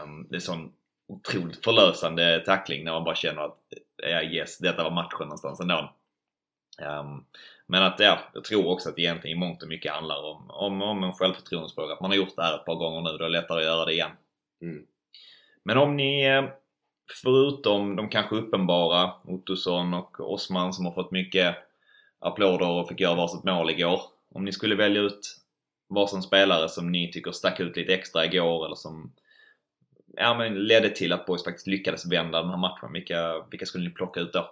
Um, 0.04 0.26
det 0.30 0.36
är 0.36 0.40
sån 0.40 0.72
otroligt 1.08 1.64
förlösande 1.64 2.42
tackling 2.46 2.84
när 2.84 2.92
man 2.92 3.04
bara 3.04 3.14
känner 3.14 3.42
att 3.42 3.58
ja, 4.02 4.22
yes, 4.22 4.58
detta 4.58 4.84
var 4.84 4.90
matchen 4.90 5.18
någonstans 5.20 5.60
ändå. 5.60 5.94
Um, 6.82 7.24
men 7.72 7.82
att 7.82 7.98
ja, 7.98 8.18
jag 8.34 8.44
tror 8.44 8.68
också 8.68 8.88
att 8.88 8.96
det 8.96 9.02
egentligen 9.02 9.36
i 9.36 9.40
mångt 9.40 9.62
och 9.62 9.68
mycket 9.68 9.92
handlar 9.92 10.22
om, 10.24 10.50
om, 10.50 10.82
om 10.82 11.04
en 11.04 11.12
självförtroendefråga. 11.12 11.94
Att 11.94 12.00
man 12.00 12.10
har 12.10 12.16
gjort 12.16 12.36
det 12.36 12.42
här 12.42 12.54
ett 12.54 12.64
par 12.64 12.74
gånger 12.74 13.00
nu, 13.00 13.18
då 13.18 13.24
är 13.24 13.28
det 13.28 13.40
lättare 13.40 13.58
att 13.58 13.64
göra 13.64 13.84
det 13.84 13.92
igen. 13.92 14.10
Mm. 14.62 14.86
Men 15.62 15.78
om 15.78 15.96
ni, 15.96 16.24
eh, 16.24 16.44
förutom 17.22 17.96
de 17.96 18.08
kanske 18.08 18.36
uppenbara, 18.36 19.12
Ottosson 19.24 19.94
och 19.94 20.32
Osman 20.32 20.72
som 20.72 20.86
har 20.86 20.92
fått 20.92 21.10
mycket 21.10 21.56
applåder 22.18 22.68
och 22.68 22.88
fick 22.88 23.00
göra 23.00 23.14
varsitt 23.14 23.44
mål 23.44 23.70
igår. 23.70 24.00
Om 24.34 24.44
ni 24.44 24.52
skulle 24.52 24.74
välja 24.74 25.02
ut 25.02 25.36
varsin 25.88 26.22
spelare 26.22 26.68
som 26.68 26.92
ni 26.92 27.12
tycker 27.12 27.32
stack 27.32 27.60
ut 27.60 27.76
lite 27.76 27.94
extra 27.94 28.24
igår 28.24 28.66
eller 28.66 28.76
som 28.76 29.12
ja, 30.16 30.34
men 30.34 30.54
ledde 30.54 30.90
till 30.90 31.12
att 31.12 31.26
Boys 31.26 31.44
faktiskt 31.44 31.66
lyckades 31.66 32.12
vända 32.12 32.42
den 32.42 32.50
här 32.50 32.58
matchen. 32.58 32.92
Vilka, 32.92 33.44
vilka 33.50 33.66
skulle 33.66 33.88
ni 33.88 33.94
plocka 33.94 34.20
ut 34.20 34.32
då? 34.32 34.50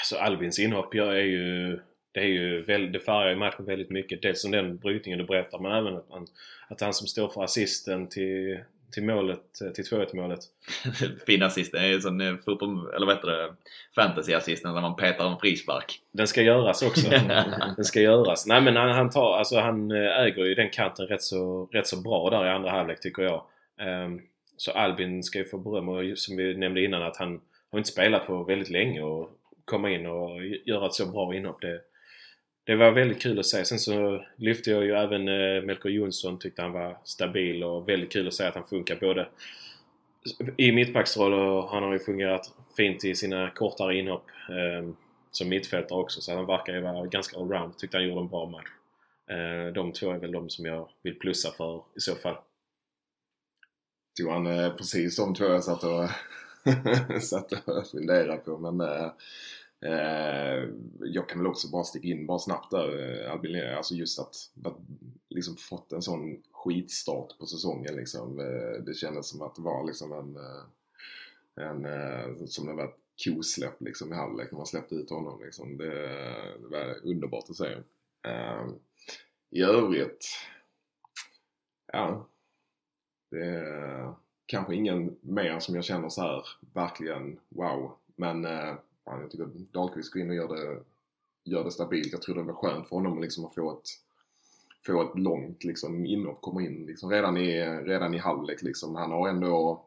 Alltså 0.00 0.16
Albins 0.16 0.58
inhopp 0.58 0.94
är 0.94 1.14
ju... 1.14 1.80
Det, 2.12 2.20
är 2.20 2.24
ju 2.24 2.62
väl, 2.62 2.92
det 2.92 3.00
färgar 3.00 3.30
ju 3.30 3.36
matchen 3.36 3.64
väldigt 3.64 3.90
mycket. 3.90 4.22
Dels 4.22 4.42
som 4.42 4.50
den 4.50 4.76
brytningen 4.76 5.18
du 5.18 5.24
berättar 5.24 5.58
men 5.58 5.72
även 5.72 5.96
att, 5.96 6.08
man, 6.08 6.26
att 6.68 6.80
han 6.80 6.94
som 6.94 7.06
står 7.06 7.28
för 7.28 7.44
assisten 7.44 8.08
till, 8.08 8.58
till 8.92 9.04
målet, 9.04 9.40
till 9.74 9.84
2-1 9.84 10.16
målet. 10.16 10.40
fin 11.26 11.42
assist. 11.42 11.72
Det 11.72 11.78
är 11.78 11.86
ju 11.86 12.00
sån 12.00 12.20
eh, 12.20 12.36
fotboll, 12.36 12.94
eller 12.94 13.06
vad 13.06 13.16
heter 13.16 13.28
det, 13.28 13.54
fantasy-assisten 13.94 14.74
när 14.74 14.80
man 14.80 14.96
petar 14.96 15.30
en 15.30 15.38
frispark. 15.38 16.00
Den 16.12 16.26
ska 16.26 16.42
göras 16.42 16.82
också. 16.82 17.10
den 17.76 17.84
ska 17.84 18.00
göras. 18.00 18.46
Nej 18.46 18.60
men 18.60 18.76
han, 18.76 18.90
han, 18.90 19.10
tar, 19.10 19.36
alltså 19.36 19.58
han 19.58 19.90
eh, 19.90 20.18
äger 20.18 20.44
ju 20.44 20.54
den 20.54 20.70
kanten 20.70 21.06
rätt 21.06 21.22
så, 21.22 21.68
rätt 21.72 21.86
så 21.86 22.00
bra 22.00 22.30
där 22.30 22.46
i 22.46 22.50
andra 22.50 22.70
halvlek 22.70 23.00
tycker 23.00 23.22
jag. 23.22 23.42
Um, 24.04 24.20
så 24.56 24.72
Albin 24.72 25.22
ska 25.22 25.38
ju 25.38 25.44
få 25.44 25.58
beröm 25.58 25.88
och 25.88 26.18
som 26.18 26.36
vi 26.36 26.56
nämnde 26.56 26.84
innan 26.84 27.02
att 27.02 27.16
han 27.16 27.40
har 27.70 27.78
inte 27.78 27.90
spelat 27.90 28.26
på 28.26 28.44
väldigt 28.44 28.70
länge 28.70 29.02
och 29.02 29.30
komma 29.64 29.90
in 29.90 30.06
och 30.06 30.44
göra 30.46 30.86
ett 30.86 30.94
så 30.94 31.06
bra 31.06 31.34
inhopp. 31.34 31.60
Det, 31.60 31.80
det 32.64 32.76
var 32.76 32.90
väldigt 32.90 33.22
kul 33.22 33.38
att 33.38 33.46
se. 33.46 33.64
Sen 33.64 33.78
så 33.78 34.24
lyfte 34.36 34.70
jag 34.70 34.84
ju 34.84 34.92
även 34.92 35.28
eh, 35.28 35.62
Melker 35.62 35.88
Jonsson. 35.88 36.38
Tyckte 36.38 36.62
han 36.62 36.72
var 36.72 36.96
stabil 37.04 37.64
och 37.64 37.88
väldigt 37.88 38.12
kul 38.12 38.28
att 38.28 38.34
se 38.34 38.44
att 38.44 38.54
han 38.54 38.66
funkar 38.66 38.96
både 38.96 39.28
i 40.56 40.72
mittbacksroll 40.72 41.34
och 41.34 41.70
han 41.70 41.82
har 41.82 41.92
ju 41.92 41.98
fungerat 41.98 42.52
fint 42.76 43.04
i 43.04 43.14
sina 43.14 43.50
kortare 43.50 43.96
inhopp 43.96 44.26
eh, 44.48 44.90
som 45.30 45.48
mittfältare 45.48 45.98
också. 45.98 46.20
Så 46.20 46.34
han 46.34 46.46
verkar 46.46 46.74
ju 46.74 46.80
vara 46.80 47.06
ganska 47.06 47.38
allround. 47.38 47.78
Tyckte 47.78 47.96
han 47.96 48.08
gjorde 48.08 48.20
en 48.20 48.28
bra 48.28 48.46
match. 48.46 48.68
Eh, 49.30 49.72
de 49.72 49.92
två 49.92 50.10
är 50.10 50.18
väl 50.18 50.32
de 50.32 50.50
som 50.50 50.64
jag 50.64 50.88
vill 51.02 51.18
plussa 51.18 51.50
för 51.50 51.82
i 51.96 52.00
så 52.00 52.14
fall. 52.14 52.36
Tog 54.18 54.30
han 54.30 54.46
eh, 54.46 54.76
precis 54.76 55.16
de 55.16 55.34
två 55.34 55.44
jag 55.44 55.64
satt 55.64 55.84
och, 55.84 56.08
satt 57.20 57.52
och 57.52 57.86
funderade 57.86 58.36
på 58.36 58.58
men 58.58 58.80
eh, 58.80 59.10
eh, 59.80 60.68
jag 61.00 61.28
kan 61.28 61.38
väl 61.38 61.46
också 61.46 61.68
bara 61.68 61.84
sticka 61.84 62.08
in 62.08 62.26
bara 62.26 62.38
snabbt 62.38 62.70
där 62.70 63.22
eh, 63.24 63.32
Albin 63.32 63.76
alltså 63.76 63.94
just 63.94 64.18
att, 64.18 64.36
att 64.64 64.76
liksom 65.28 65.56
fått 65.56 65.92
en 65.92 66.02
sån 66.02 66.42
skitstart 66.52 67.38
på 67.38 67.46
säsongen 67.46 67.96
liksom. 67.96 68.40
Eh, 68.40 68.82
det 68.84 68.94
kändes 68.94 69.28
som 69.28 69.42
att 69.42 69.54
det 69.54 69.62
var 69.62 69.86
liksom 69.86 70.12
en, 70.12 70.36
en 71.66 72.48
som 72.48 72.66
det 72.66 72.72
var 72.72 72.84
ett 72.84 72.98
kosläpp 73.24 73.80
liksom 73.80 74.12
i 74.12 74.16
halvlek 74.16 74.50
när 74.50 74.56
man 74.56 74.66
släppte 74.66 74.94
ut 74.94 75.10
honom 75.10 75.42
liksom. 75.44 75.76
Det, 75.76 75.90
det 76.60 76.68
var 76.70 76.96
underbart 77.02 77.50
att 77.50 77.56
se. 77.56 77.72
Eh, 78.26 78.66
I 79.50 79.62
övrigt, 79.62 80.26
ja 81.92 82.28
det 83.30 83.44
är 83.44 84.14
kanske 84.46 84.74
ingen 84.74 85.16
mer 85.20 85.60
som 85.60 85.74
jag 85.74 85.84
känner 85.84 86.08
så 86.08 86.22
här 86.22 86.46
verkligen 86.74 87.38
wow. 87.48 87.92
Men 88.16 88.44
eh, 88.44 88.74
jag 89.04 89.30
tycker 89.30 89.44
att 89.44 89.72
Dahlqvist 89.72 90.12
går 90.12 90.22
in 90.22 90.30
och 90.30 90.36
gör 90.36 90.48
det, 90.48 90.80
gör 91.44 91.64
det 91.64 91.70
stabilt. 91.70 92.12
Jag 92.12 92.22
tror 92.22 92.34
det 92.34 92.42
var 92.42 92.54
skönt 92.54 92.88
för 92.88 92.96
honom 92.96 93.22
liksom 93.22 93.44
att 93.44 93.54
få 93.54 93.72
ett, 93.72 93.88
få 94.86 95.02
ett 95.02 95.18
långt 95.18 95.64
liksom, 95.64 96.06
inhopp, 96.06 96.40
komma 96.40 96.62
in 96.62 96.86
liksom, 96.86 97.10
redan, 97.10 97.36
i, 97.36 97.66
redan 97.66 98.14
i 98.14 98.18
halvlek. 98.18 98.62
Liksom. 98.62 98.94
Han 98.94 99.10
har 99.10 99.28
ändå 99.28 99.84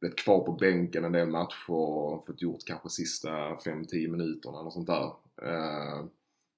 blivit 0.00 0.18
kvar 0.18 0.40
på 0.40 0.52
bänken 0.52 1.04
en 1.04 1.12
del 1.12 1.28
matcher 1.28 1.70
och 1.70 2.26
fått 2.26 2.42
gjort 2.42 2.64
kanske 2.66 2.88
sista 2.88 3.30
5-10 3.30 4.08
minuterna 4.08 4.60
eller 4.60 4.70
sånt 4.70 4.86
där. 4.86 5.12
Eh, 5.42 6.04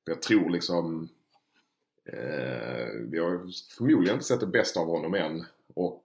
jag 0.04 0.22
tror 0.22 0.50
liksom 0.50 1.08
eh, 2.04 2.88
vi 3.00 3.18
har 3.18 3.50
förmodligen 3.76 4.14
inte 4.14 4.26
sett 4.26 4.40
det 4.40 4.46
bästa 4.46 4.80
av 4.80 4.86
honom 4.86 5.14
än. 5.14 5.44
Och, 5.74 6.04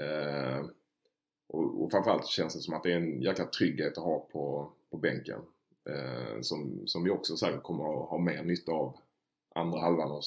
eh, 0.00 0.64
och, 1.48 1.82
och 1.82 1.90
framförallt 1.90 2.26
känns 2.26 2.54
det 2.54 2.60
som 2.60 2.74
att 2.74 2.82
det 2.82 2.92
är 2.92 2.96
en 2.96 3.22
jäkla 3.22 3.44
trygghet 3.44 3.98
att 3.98 4.04
ha 4.04 4.18
på, 4.32 4.72
på 4.90 4.96
bänken. 4.96 5.40
Eh, 5.86 6.40
som, 6.40 6.82
som 6.86 7.04
vi 7.04 7.10
också 7.10 7.36
säkert 7.36 7.62
kommer 7.62 7.84
att 7.84 8.10
ha 8.10 8.18
mer 8.18 8.42
nytta 8.42 8.72
av 8.72 8.96
andra 9.54 9.80
halvan 9.80 10.10
av 10.10 10.20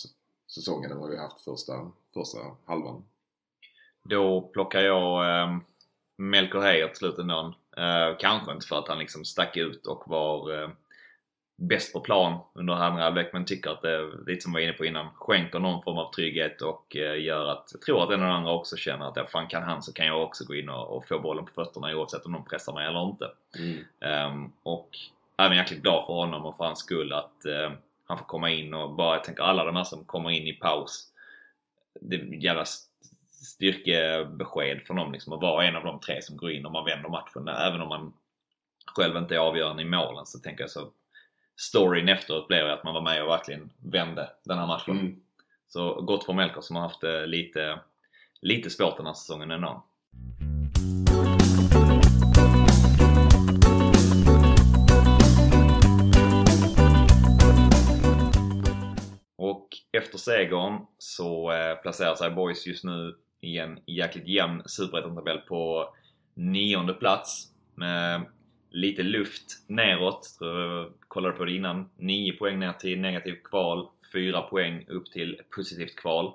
säsongen 0.48 0.92
än 0.92 1.00
vad 1.00 1.10
vi 1.10 1.16
har 1.16 1.24
haft 1.24 1.42
första, 1.42 1.92
första 2.14 2.38
halvan. 2.66 3.04
Då 4.04 4.42
plockar 4.42 4.80
jag 4.80 5.42
eh, 5.44 5.58
Melker 6.16 6.60
Heier 6.60 6.88
till 6.88 6.98
slut 6.98 7.18
ändå. 7.18 7.54
Eh, 7.78 8.18
kanske 8.20 8.52
inte 8.52 8.68
för 8.68 8.80
att 8.80 8.88
han 8.88 9.00
liksom 9.00 9.26
stack 9.26 9.58
ut 9.58 9.88
och 9.88 10.04
var 10.08 10.64
eh, 10.64 10.70
bäst 11.60 11.94
på 11.94 12.00
plan 12.00 12.40
under 12.54 12.74
andra 12.74 13.04
halvlek 13.04 13.30
men 13.34 13.46
tycker 13.46 13.70
att 13.70 13.82
det, 13.82 14.10
lite 14.28 14.42
som 14.42 14.54
vi 14.54 14.60
var 14.60 14.64
inne 14.64 14.74
på 14.74 14.86
innan, 14.86 15.08
skänker 15.16 15.60
någon 15.60 15.84
form 15.84 15.98
av 15.98 16.14
trygghet 16.14 16.62
och 16.62 16.96
eh, 16.96 17.22
gör 17.22 17.52
att, 17.52 17.70
jag 17.74 17.82
tror 17.82 18.04
att 18.04 18.10
en 18.10 18.24
och 18.24 18.34
andra 18.34 18.52
också 18.52 18.78
känner 18.78 19.06
att 19.06 19.16
ja, 19.16 19.26
fan 19.26 19.48
kan 19.48 19.64
han 19.64 19.84
så 19.84 19.94
kan 19.94 20.06
jag 20.06 20.24
också 20.24 20.46
gå 20.46 20.56
in 20.56 20.70
och, 20.70 20.98
och 20.98 21.08
få 21.08 21.20
bollen 21.20 21.46
på 21.46 21.52
fötterna 21.52 21.96
oavsett 21.96 22.26
om 22.26 22.32
de 22.32 22.46
pressar 22.46 22.74
mig 22.74 22.88
eller 22.88 23.04
inte. 23.04 23.32
Mm. 23.58 24.34
Um, 24.34 24.52
och 24.64 24.90
även 25.38 25.58
jäkligt 25.58 25.82
glad 25.82 26.06
för 26.06 26.14
honom 26.14 26.46
och 26.46 26.58
för 26.58 26.64
hans 26.64 26.80
skull 26.80 27.14
att 27.14 27.46
uh, 27.48 27.72
han 28.06 28.18
får 28.18 28.26
komma 28.26 28.50
in 28.50 28.74
och 28.74 28.94
bara, 28.94 29.16
jag 29.16 29.24
tänker 29.24 29.44
alla 29.44 29.66
de 29.66 29.76
här 29.76 29.84
som 29.84 30.06
kommer 30.06 30.30
in 30.30 30.48
i 30.48 30.54
paus. 30.54 31.08
Det 32.02 32.16
är 32.16 32.44
jävla 32.44 32.66
styrkebesked 33.32 34.82
för 34.88 34.94
dem 34.94 35.12
liksom 35.12 35.34
att 35.34 35.42
vara 35.42 35.66
en 35.66 35.76
av 35.76 35.84
de 35.84 36.00
tre 36.00 36.22
som 36.22 36.38
går 36.38 36.52
in 36.52 36.66
och 36.66 36.72
man 36.72 36.86
vänder 36.86 37.10
matchen. 37.10 37.48
Även 37.48 37.82
om 37.82 37.90
man 37.90 38.14
själv 38.86 39.18
inte 39.18 39.36
är 39.36 39.40
avgörande 39.40 39.82
i 39.82 39.86
målen 39.86 40.26
så 40.26 40.40
tänker 40.40 40.64
jag 40.64 40.72
så 40.72 40.90
storyn 41.60 42.10
efteråt 42.10 42.48
blev 42.48 42.68
att 42.68 42.84
man 42.84 42.94
var 42.94 43.02
med 43.02 43.24
och 43.24 43.30
verkligen 43.30 43.70
vände 43.80 44.30
den 44.44 44.58
här 44.58 44.68
matchen. 44.68 45.00
Mm. 45.00 45.16
Så 45.68 46.02
gott 46.02 46.26
för 46.26 46.34
Melker 46.34 46.62
som 46.62 46.76
har 46.76 46.84
haft 46.84 47.02
det 47.02 47.26
lite, 47.28 47.80
lite 48.42 48.70
svårt 48.70 48.98
den 48.98 49.06
här 49.06 49.14
säsongen 49.14 49.52
ändå. 49.52 49.86
Och 59.36 59.68
efter 59.92 60.18
segern 60.18 60.86
så 60.98 61.52
eh, 61.52 61.76
placerar 61.76 62.16
sig 62.16 62.32
Boys 62.32 62.68
just 62.68 62.84
nu 62.84 63.16
i 63.42 63.58
en 63.58 63.80
jäkligt 63.86 64.28
jämn 64.28 64.64
superettan-tabell 64.66 65.38
på 65.38 65.94
nionde 66.34 66.94
plats 66.94 67.48
med 67.76 68.26
lite 68.70 69.04
luft 69.04 69.64
neråt. 69.68 70.38
Jag 70.40 70.94
kollade 71.08 71.38
på 71.38 71.46
det 71.46 71.56
innan. 71.56 71.90
9 71.98 72.34
poäng 72.34 72.60
ner 72.60 72.74
till 72.74 73.00
negativt 73.00 73.44
kval. 73.44 73.90
4 74.14 74.42
poäng 74.42 74.86
upp 74.88 75.12
till 75.12 75.42
positivt 75.56 75.96
kval. 75.96 76.34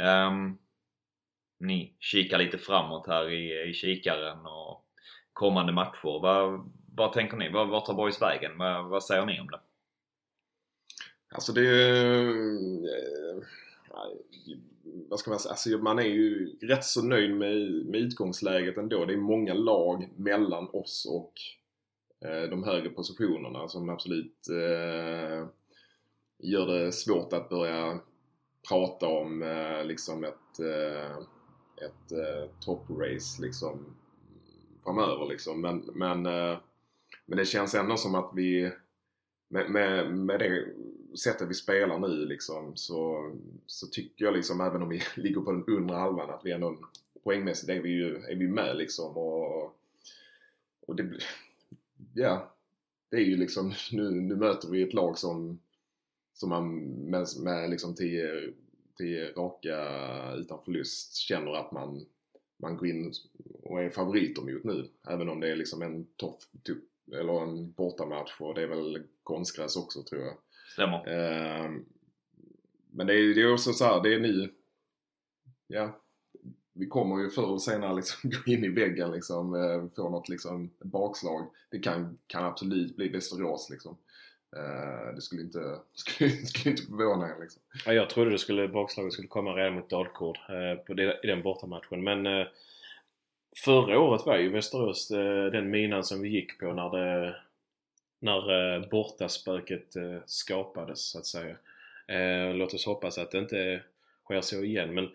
Um, 0.00 0.58
ni 1.58 1.92
kikar 1.98 2.38
lite 2.38 2.58
framåt 2.58 3.06
här 3.06 3.30
i, 3.30 3.68
i 3.70 3.74
kikaren 3.74 4.46
och 4.46 4.84
kommande 5.32 5.72
matcher. 5.72 6.20
Vad, 6.20 6.70
vad 6.94 7.12
tänker 7.12 7.36
ni? 7.36 7.50
Vad, 7.50 7.68
vad 7.68 7.84
tar 7.84 7.94
Boys 7.94 8.22
vägen? 8.22 8.58
Vad, 8.58 8.84
vad 8.88 9.04
säger 9.04 9.26
ni 9.26 9.40
om 9.40 9.46
det? 9.46 9.60
Alltså 11.28 11.52
det 11.52 11.60
är... 11.60 12.28
Eh, 12.28 13.42
vad 15.08 15.18
ska 15.18 15.30
man 15.30 15.40
säga? 15.40 15.50
Alltså 15.50 15.68
man 15.68 15.98
är 15.98 16.02
ju 16.02 16.56
rätt 16.60 16.84
så 16.84 17.02
nöjd 17.02 17.36
med, 17.36 17.86
med 17.86 18.00
utgångsläget 18.00 18.78
ändå. 18.78 19.04
Det 19.04 19.12
är 19.12 19.16
många 19.16 19.54
lag 19.54 20.08
mellan 20.16 20.68
oss 20.68 21.06
och 21.10 21.32
eh, 22.28 22.50
de 22.50 22.64
högre 22.64 22.90
positionerna 22.90 23.68
som 23.68 23.88
absolut 23.88 24.48
eh, 24.48 25.46
gör 26.38 26.66
det 26.66 26.92
svårt 26.92 27.32
att 27.32 27.48
börja 27.48 28.00
prata 28.68 29.06
om 29.06 29.42
eh, 29.42 29.84
liksom 29.84 30.24
ett, 30.24 30.60
eh, 30.60 31.16
ett 31.86 32.12
eh, 32.12 32.50
top-race 32.60 33.42
liksom 33.42 33.94
framöver 34.84 35.26
liksom. 35.26 35.60
Men, 35.60 35.78
men, 35.94 36.26
eh, 36.26 36.58
men 37.26 37.38
det 37.38 37.44
känns 37.44 37.74
ändå 37.74 37.96
som 37.96 38.14
att 38.14 38.30
vi 38.34 38.72
med, 39.48 39.70
med, 39.70 40.14
med 40.16 40.38
det 40.38 40.64
sättet 41.16 41.48
vi 41.48 41.54
spelar 41.54 41.98
nu 41.98 42.26
liksom 42.26 42.76
så, 42.76 43.32
så 43.66 43.86
tycker 43.86 44.24
jag 44.24 44.34
liksom 44.34 44.60
även 44.60 44.82
om 44.82 44.88
vi 44.88 45.02
ligger 45.16 45.40
på 45.40 45.52
den 45.52 45.64
undre 45.64 45.96
halvan 45.96 46.30
att 46.30 46.44
vi 46.44 46.52
ändå 46.52 46.76
poängmässigt 47.24 47.70
är 47.70 47.80
vi 47.80 47.88
ju 47.88 48.16
är 48.16 48.36
vi 48.36 48.48
med 48.48 48.76
liksom 48.76 49.16
och, 49.16 49.76
och 50.86 50.96
det 50.96 51.10
ja 52.14 52.54
det 53.10 53.16
är 53.16 53.24
ju 53.24 53.36
liksom 53.36 53.72
nu, 53.92 54.10
nu 54.10 54.36
möter 54.36 54.68
vi 54.68 54.82
ett 54.82 54.94
lag 54.94 55.18
som 55.18 55.58
som 56.32 56.48
man 56.48 56.78
med, 57.10 57.26
med 57.38 57.70
liksom 57.70 57.94
tio, 57.94 58.52
tio 58.98 59.32
raka 59.32 59.76
utan 60.34 60.58
förlust 60.64 61.14
känner 61.14 61.54
att 61.54 61.72
man 61.72 62.06
man 62.56 62.76
går 62.76 62.88
in 62.88 63.12
och 63.62 63.82
är 63.82 63.90
favoriter 63.90 64.42
mot 64.42 64.64
nu. 64.64 64.88
Även 65.08 65.28
om 65.28 65.40
det 65.40 65.52
är 65.52 65.56
liksom 65.56 65.82
en 65.82 66.06
topp, 66.16 66.42
typ, 66.62 66.78
eller 67.12 67.42
en 67.42 67.72
bortamatch 67.72 68.40
och 68.40 68.54
det 68.54 68.62
är 68.62 68.66
väl 68.66 69.02
konstgräs 69.22 69.76
också 69.76 70.02
tror 70.02 70.22
jag. 70.22 70.34
Stämmer. 70.74 70.96
Eh, 70.96 71.70
men 72.90 73.06
det 73.06 73.14
är, 73.14 73.34
det 73.34 73.42
är 73.42 73.52
också 73.52 73.72
så 73.72 73.84
här, 73.84 74.02
det 74.02 74.14
är 74.14 74.20
nu, 74.20 74.50
ja, 75.66 76.00
vi 76.72 76.86
kommer 76.86 77.22
ju 77.22 77.30
förr 77.30 77.48
eller 77.48 77.58
senare 77.58 77.96
liksom 77.96 78.30
gå 78.46 78.52
in 78.52 78.64
i 78.64 78.68
väggen 78.68 79.12
liksom, 79.12 79.54
eh, 79.54 79.94
få 79.96 80.10
något 80.10 80.28
liksom 80.28 80.70
bakslag. 80.78 81.46
Det 81.70 81.78
kan, 81.78 82.18
kan 82.26 82.44
absolut 82.44 82.96
bli 82.96 83.08
Västerås 83.08 83.70
liksom. 83.70 83.96
Eh, 84.56 85.14
det 85.14 85.22
skulle 85.22 85.42
inte, 85.42 85.78
skulle, 85.92 86.30
skulle 86.30 86.70
inte 86.70 86.86
förvåna 86.86 87.34
en 87.34 87.40
liksom. 87.40 87.62
Ja, 87.86 87.92
jag 87.92 88.10
trodde 88.10 88.30
det 88.30 88.38
skulle, 88.38 88.68
bakslaget 88.68 89.12
skulle 89.12 89.28
komma 89.28 89.50
redan 89.50 89.74
mot 89.74 89.90
Dalkurd 89.90 90.38
eh, 90.48 91.04
i 91.22 91.26
den 91.26 91.42
bortamatchen. 91.42 92.04
Men 92.04 92.26
eh, 92.26 92.46
förra 93.64 94.00
året 94.00 94.26
var 94.26 94.38
ju 94.38 94.48
Västerås 94.48 95.10
eh, 95.10 95.44
den 95.44 95.70
minan 95.70 96.04
som 96.04 96.22
vi 96.22 96.28
gick 96.28 96.58
på 96.58 96.72
när 96.72 96.90
det 96.90 97.36
när 98.24 98.74
eh, 98.74 98.88
bortaspöket 98.88 99.96
eh, 99.96 100.18
skapades 100.26 101.10
så 101.10 101.18
att 101.18 101.26
säga. 101.26 101.56
Eh, 102.06 102.54
låt 102.54 102.74
oss 102.74 102.86
hoppas 102.86 103.18
att 103.18 103.30
det 103.30 103.38
inte 103.38 103.82
sker 104.24 104.40
så 104.40 104.64
igen. 104.64 104.94
Men 104.94 105.08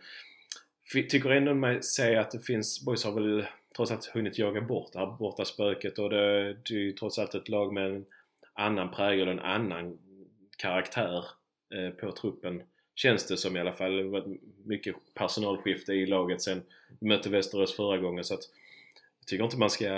tycker 1.09 1.29
ändå 1.29 1.53
mig 1.53 1.83
säga 1.83 2.21
att 2.21 2.31
det 2.31 2.39
finns, 2.39 2.85
Boys 2.85 3.05
har 3.05 3.11
väl 3.11 3.45
trots 3.75 3.91
allt 3.91 4.05
hunnit 4.05 4.37
jaga 4.37 4.61
bort 4.61 4.93
det 4.93 4.99
här 4.99 5.05
bortaspöket 5.19 5.99
och 5.99 6.09
det, 6.09 6.53
det 6.53 6.73
är 6.73 6.79
ju 6.79 6.91
trots 6.91 7.19
allt 7.19 7.35
ett 7.35 7.49
lag 7.49 7.73
med 7.73 7.85
en 7.85 8.05
annan 8.53 8.91
prägel 8.91 9.27
och 9.27 9.33
en 9.33 9.39
annan 9.39 9.97
karaktär 10.57 11.25
eh, 11.73 11.89
på 11.89 12.11
truppen. 12.11 12.61
Känns 12.95 13.27
det 13.27 13.37
som 13.37 13.57
i 13.57 13.59
alla 13.59 13.73
fall. 13.73 13.97
Det 13.97 14.03
var 14.03 14.37
mycket 14.65 14.95
personalskifte 15.13 15.93
i 15.93 16.05
laget 16.05 16.41
sen 16.41 16.61
vi 16.99 17.07
mötte 17.07 17.29
Västerås 17.29 17.75
förra 17.75 17.97
gången 17.97 18.23
så 18.23 18.33
att 18.33 18.43
jag 19.19 19.27
tycker 19.27 19.43
inte 19.43 19.57
man 19.57 19.69
ska 19.69 19.89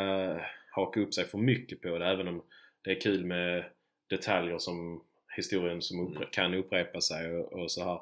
haka 0.71 0.99
upp 0.99 1.13
sig 1.13 1.25
för 1.25 1.37
mycket 1.37 1.81
på 1.81 1.97
det 1.97 2.05
även 2.05 2.27
om 2.27 2.41
det 2.83 2.91
är 2.91 3.01
kul 3.01 3.25
med 3.25 3.65
detaljer 4.09 4.57
som 4.57 5.03
historien 5.35 5.81
som 5.81 6.07
uppre 6.07 6.25
kan 6.25 6.53
upprepa 6.53 7.01
sig 7.01 7.31
och, 7.39 7.53
och 7.53 7.71
så 7.71 7.83
här. 7.83 8.01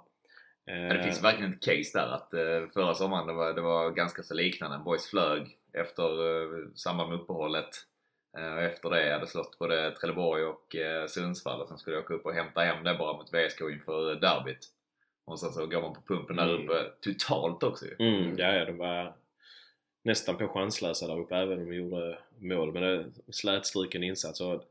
Men 0.65 0.97
det 0.97 1.03
finns 1.03 1.23
verkligen 1.23 1.53
ett 1.53 1.61
case 1.63 1.99
där 1.99 2.07
att 2.07 2.33
eh, 2.33 2.69
förra 2.73 2.93
sommaren 2.93 3.27
det 3.27 3.33
var, 3.33 3.53
det 3.53 3.61
var 3.61 3.91
ganska 3.91 4.23
så 4.23 4.33
liknande. 4.33 4.77
Boys 4.85 5.09
flög 5.09 5.57
efter 5.73 6.03
eh, 6.03 6.67
samband 6.75 7.09
med 7.09 7.19
uppehållet. 7.19 7.69
Eh, 8.37 8.53
och 8.53 8.61
efter 8.61 8.89
det 8.89 9.13
hade 9.13 9.27
slått 9.27 9.59
både 9.59 9.91
Trelleborg 9.91 10.43
och 10.43 10.75
eh, 10.75 11.07
Sundsvall 11.07 11.61
och 11.61 11.67
sen 11.67 11.77
skulle 11.77 11.95
jag 11.95 12.03
åka 12.05 12.13
upp 12.13 12.25
och 12.25 12.33
hämta 12.33 12.61
hem 12.61 12.83
det 12.83 12.95
bara 12.99 13.13
mot 13.17 13.33
VSK 13.33 13.61
inför 13.61 14.15
derbyt. 14.15 14.67
Och 15.25 15.39
sen 15.39 15.51
så 15.51 15.65
går 15.65 15.81
man 15.81 15.93
på 15.93 16.01
pumpen 16.01 16.35
där 16.35 16.49
Mm. 16.53 16.63
uppe 16.63 16.85
totalt 17.01 17.63
också 17.63 17.85
ju. 17.85 17.95
Mm, 17.99 18.37
ja, 18.37 18.53
ja, 18.53 18.65
de 18.65 18.77
var 18.77 19.13
nästan 20.09 20.37
på 20.37 20.47
chanslösa 20.47 21.07
där 21.07 21.19
uppe 21.19 21.35
även 21.35 21.59
om 21.59 21.69
vi 21.69 21.75
gjorde 21.75 22.17
mål. 22.39 22.73
Men 22.73 22.83
det 22.83 23.05
slätstruken 23.29 24.03
insats. 24.03 24.41
Och 24.41 24.63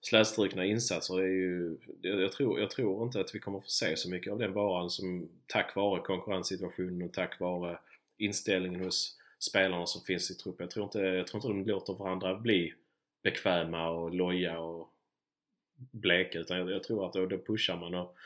slätstrukna 0.00 0.64
insatser 0.64 1.20
är 1.20 1.26
ju... 1.26 1.76
Jag 2.02 2.32
tror, 2.32 2.60
jag 2.60 2.70
tror 2.70 3.02
inte 3.02 3.20
att 3.20 3.34
vi 3.34 3.38
kommer 3.38 3.60
få 3.60 3.68
se 3.68 3.96
så 3.96 4.10
mycket 4.10 4.32
av 4.32 4.38
den 4.38 4.52
varan 4.52 4.90
som 4.90 5.28
tack 5.46 5.76
vare 5.76 6.00
konkurrenssituationen 6.00 7.02
och 7.02 7.12
tack 7.12 7.40
vare 7.40 7.78
inställningen 8.16 8.84
hos 8.84 9.18
spelarna 9.38 9.86
som 9.86 10.02
finns 10.02 10.30
i 10.30 10.34
truppen. 10.34 10.64
Jag 10.64 10.70
tror 10.70 10.84
inte, 10.84 10.98
jag 10.98 11.26
tror 11.26 11.38
inte 11.38 11.48
de 11.48 11.72
låter 11.72 11.92
varandra 11.92 12.34
bli 12.34 12.74
bekväma 13.22 13.88
och 13.88 14.14
loja 14.14 14.58
och 14.58 14.92
bleka 15.90 16.38
utan 16.38 16.58
jag, 16.58 16.70
jag 16.70 16.82
tror 16.82 17.06
att 17.06 17.12
då, 17.12 17.26
då 17.26 17.38
pushar 17.38 17.76
man 17.76 17.94
och 17.94 18.16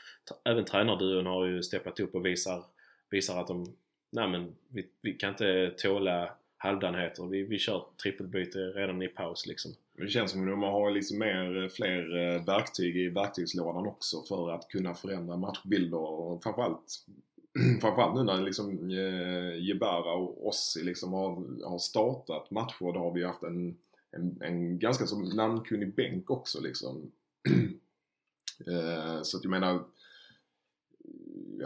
även 0.43 0.65
tränarduon 0.65 1.25
har 1.25 1.45
ju 1.45 1.63
steppat 1.63 1.99
upp 1.99 2.15
och 2.15 2.25
visar, 2.25 2.63
visar 3.09 3.41
att 3.41 3.47
de 3.47 3.75
nej 4.11 4.27
men 4.27 4.55
vi, 4.67 4.87
vi 5.01 5.13
kan 5.13 5.29
inte 5.29 5.73
tåla 5.77 6.33
halvdanheter. 6.61 7.25
Vi, 7.25 7.43
vi 7.43 7.59
kör 7.59 7.85
trippelbyte 8.03 8.59
redan 8.59 9.01
i 9.01 9.07
paus 9.07 9.45
liksom. 9.47 9.71
Det 9.97 10.07
känns 10.07 10.31
som 10.31 10.41
att 10.41 10.49
de 10.49 10.63
har 10.63 10.91
liksom 10.91 11.19
mer, 11.19 11.63
eh, 11.63 11.69
fler 11.69 12.17
eh, 12.17 12.45
verktyg 12.45 12.97
i 12.97 13.09
verktygslådan 13.09 13.87
också 13.87 14.23
för 14.23 14.51
att 14.51 14.67
kunna 14.67 14.93
förändra 14.93 15.37
matchbilder 15.37 15.97
och 15.97 16.43
framförallt 16.43 17.05
Framförallt 17.81 18.15
nu 18.15 18.23
när 18.23 18.41
liksom 18.41 18.89
eh, 18.89 19.63
Jebara 19.67 20.13
och 20.13 20.47
Ossi 20.47 20.83
liksom 20.83 21.13
har, 21.13 21.29
har 21.69 21.79
startat 21.79 22.51
matcher, 22.51 22.93
då 22.93 22.99
har 22.99 23.13
vi 23.13 23.23
haft 23.23 23.43
en, 23.43 23.77
en, 24.11 24.41
en 24.41 24.79
ganska 24.79 25.05
så 25.05 25.19
namnkunnig 25.19 25.95
bänk 25.95 26.29
också 26.29 26.61
liksom. 26.61 27.11
så 29.23 29.37
att 29.37 29.43
jag 29.43 29.51
menar, 29.51 29.83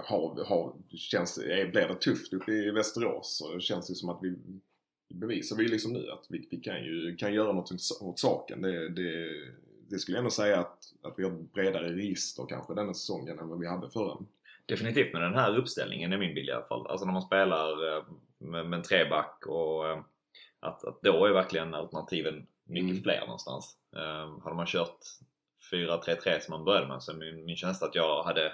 har, 0.03 0.45
har, 0.45 0.73
känns, 0.89 1.39
blir 1.45 1.87
det 1.87 1.95
tufft 1.95 2.33
uppe 2.33 2.51
i 2.51 2.71
Västerås 2.71 3.37
så 3.37 3.59
känns 3.59 3.87
det 3.87 3.95
som 3.95 4.09
att 4.09 4.19
vi 4.21 4.35
bevisar 5.09 5.55
vi 5.55 5.67
liksom 5.67 5.93
nu 5.93 6.11
att 6.11 6.25
vi, 6.29 6.47
vi 6.51 6.57
kan 6.57 6.83
ju 6.83 7.15
kan 7.15 7.33
göra 7.33 7.53
något 7.53 7.71
åt 8.01 8.19
saken. 8.19 8.61
Det, 8.61 8.89
det, 8.89 9.29
det 9.89 9.99
skulle 9.99 10.17
jag 10.17 10.19
ändå 10.19 10.31
säga 10.31 10.59
att, 10.59 10.77
att 11.01 11.13
vi 11.17 11.23
har 11.23 11.31
ett 11.31 11.53
bredare 11.53 11.95
register 11.95 12.45
kanske 12.49 12.73
denna 12.73 12.93
säsongen 12.93 13.39
än 13.39 13.49
vad 13.49 13.59
vi 13.59 13.67
hade 13.67 13.89
förra. 13.89 14.17
Definitivt 14.65 15.13
med 15.13 15.21
den 15.21 15.33
här 15.33 15.57
uppställningen 15.57 16.13
är 16.13 16.17
min 16.17 16.35
bild 16.35 16.49
i 16.49 16.51
alla 16.51 16.65
fall. 16.65 16.87
Alltså 16.87 17.05
när 17.05 17.13
man 17.13 17.21
spelar 17.21 17.97
eh, 17.97 18.03
med, 18.37 18.65
med 18.65 18.77
en 18.77 18.83
treback 18.83 19.45
och 19.47 19.89
eh, 19.89 19.99
att, 20.59 20.85
att 20.85 21.01
då 21.01 21.25
är 21.25 21.33
verkligen 21.33 21.73
alternativen 21.73 22.47
mycket 22.63 22.89
Mm. 22.89 23.03
fler 23.03 23.19
någonstans. 23.19 23.77
Eh, 23.95 24.43
hade 24.43 24.55
man 24.55 24.65
kört 24.65 24.99
4-3-3 25.71 26.39
som 26.39 26.51
man 26.51 26.65
började 26.65 26.87
med 26.87 27.03
så 27.03 27.11
är 27.11 27.15
min, 27.15 27.45
min 27.45 27.55
känsla 27.55 27.87
att 27.87 27.95
jag 27.95 28.23
hade 28.23 28.53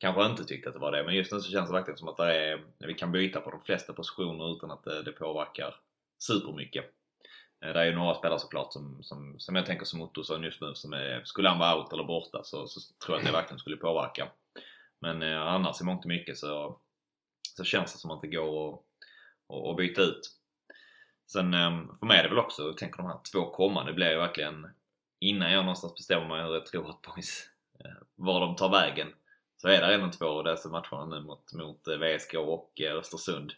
kanske 0.00 0.26
inte 0.26 0.44
tyckte 0.44 0.68
att 0.68 0.74
det 0.74 0.80
var 0.80 0.92
det. 0.92 1.04
Men 1.04 1.14
just 1.14 1.32
nu 1.32 1.40
så 1.40 1.50
känns 1.50 1.68
det 1.68 1.74
verkligen 1.74 1.98
som 1.98 2.08
att 2.08 2.16
det 2.16 2.36
är, 2.36 2.64
vi 2.78 2.94
kan 2.94 3.12
byta 3.12 3.40
på 3.40 3.50
de 3.50 3.60
flesta 3.60 3.92
positioner 3.92 4.52
utan 4.52 4.70
att 4.70 4.84
det, 4.84 5.02
det 5.02 5.12
påverkar 5.12 5.74
supermycket. 6.18 6.84
Eh, 7.64 7.72
det 7.72 7.80
är 7.80 7.84
ju 7.84 7.94
några 7.94 8.14
spelare 8.14 8.38
såklart 8.38 8.72
som, 8.72 9.02
som, 9.02 9.38
som 9.38 9.56
jag 9.56 9.66
tänker 9.66 9.84
som 9.84 10.02
Ottosson 10.02 10.42
just 10.42 10.60
nu 10.60 10.74
som 10.74 10.92
är, 10.92 11.22
skulle 11.24 11.48
han 11.48 11.58
vara 11.58 11.76
out 11.76 11.92
eller 11.92 12.04
borta 12.04 12.40
så, 12.44 12.66
så 12.66 12.80
tror 12.80 13.16
jag 13.16 13.18
att 13.18 13.26
det 13.26 13.32
verkligen 13.32 13.58
skulle 13.58 13.76
påverka. 13.76 14.28
Men 15.00 15.22
eh, 15.22 15.42
annars 15.42 15.80
i 15.80 15.84
mångt 15.84 16.04
och 16.04 16.08
mycket 16.08 16.38
så, 16.38 16.78
så 17.56 17.64
känns 17.64 17.92
det 17.92 17.98
som 17.98 18.10
att 18.10 18.20
det 18.20 18.28
går 18.28 18.72
att, 18.74 18.80
att, 19.56 19.66
att 19.66 19.76
byta 19.76 20.02
ut. 20.02 20.30
Sen 21.32 21.54
eh, 21.54 21.80
för 21.98 22.06
mig 22.06 22.18
är 22.18 22.22
det 22.22 22.28
väl 22.28 22.38
också, 22.38 22.62
jag 22.62 22.76
tänker 22.76 22.96
de 22.96 23.06
här 23.06 23.20
två 23.32 23.50
kommande 23.50 23.92
blir 23.92 24.10
ju 24.10 24.16
verkligen 24.16 24.66
innan 25.18 25.52
jag 25.52 25.64
någonstans 25.64 25.94
bestämmer 25.94 26.28
mig 26.28 26.42
hur 26.42 26.54
jag 26.54 26.66
tror 26.66 26.90
att 26.90 27.02
boys, 27.02 27.48
eh, 27.84 28.02
var 28.14 28.40
de 28.40 28.56
tar 28.56 28.68
vägen 28.68 29.08
så 29.60 29.68
är 29.68 29.80
det 29.80 29.88
redan 29.88 30.10
två 30.10 30.26
av 30.26 30.44
dessa 30.44 30.68
matcherna 30.68 31.06
nu 31.06 31.20
mot, 31.20 31.52
mot 31.52 31.88
eh, 31.88 31.96
VSK 31.98 32.34
och 32.34 32.80
eh, 32.80 32.94
Östersund. 32.96 33.52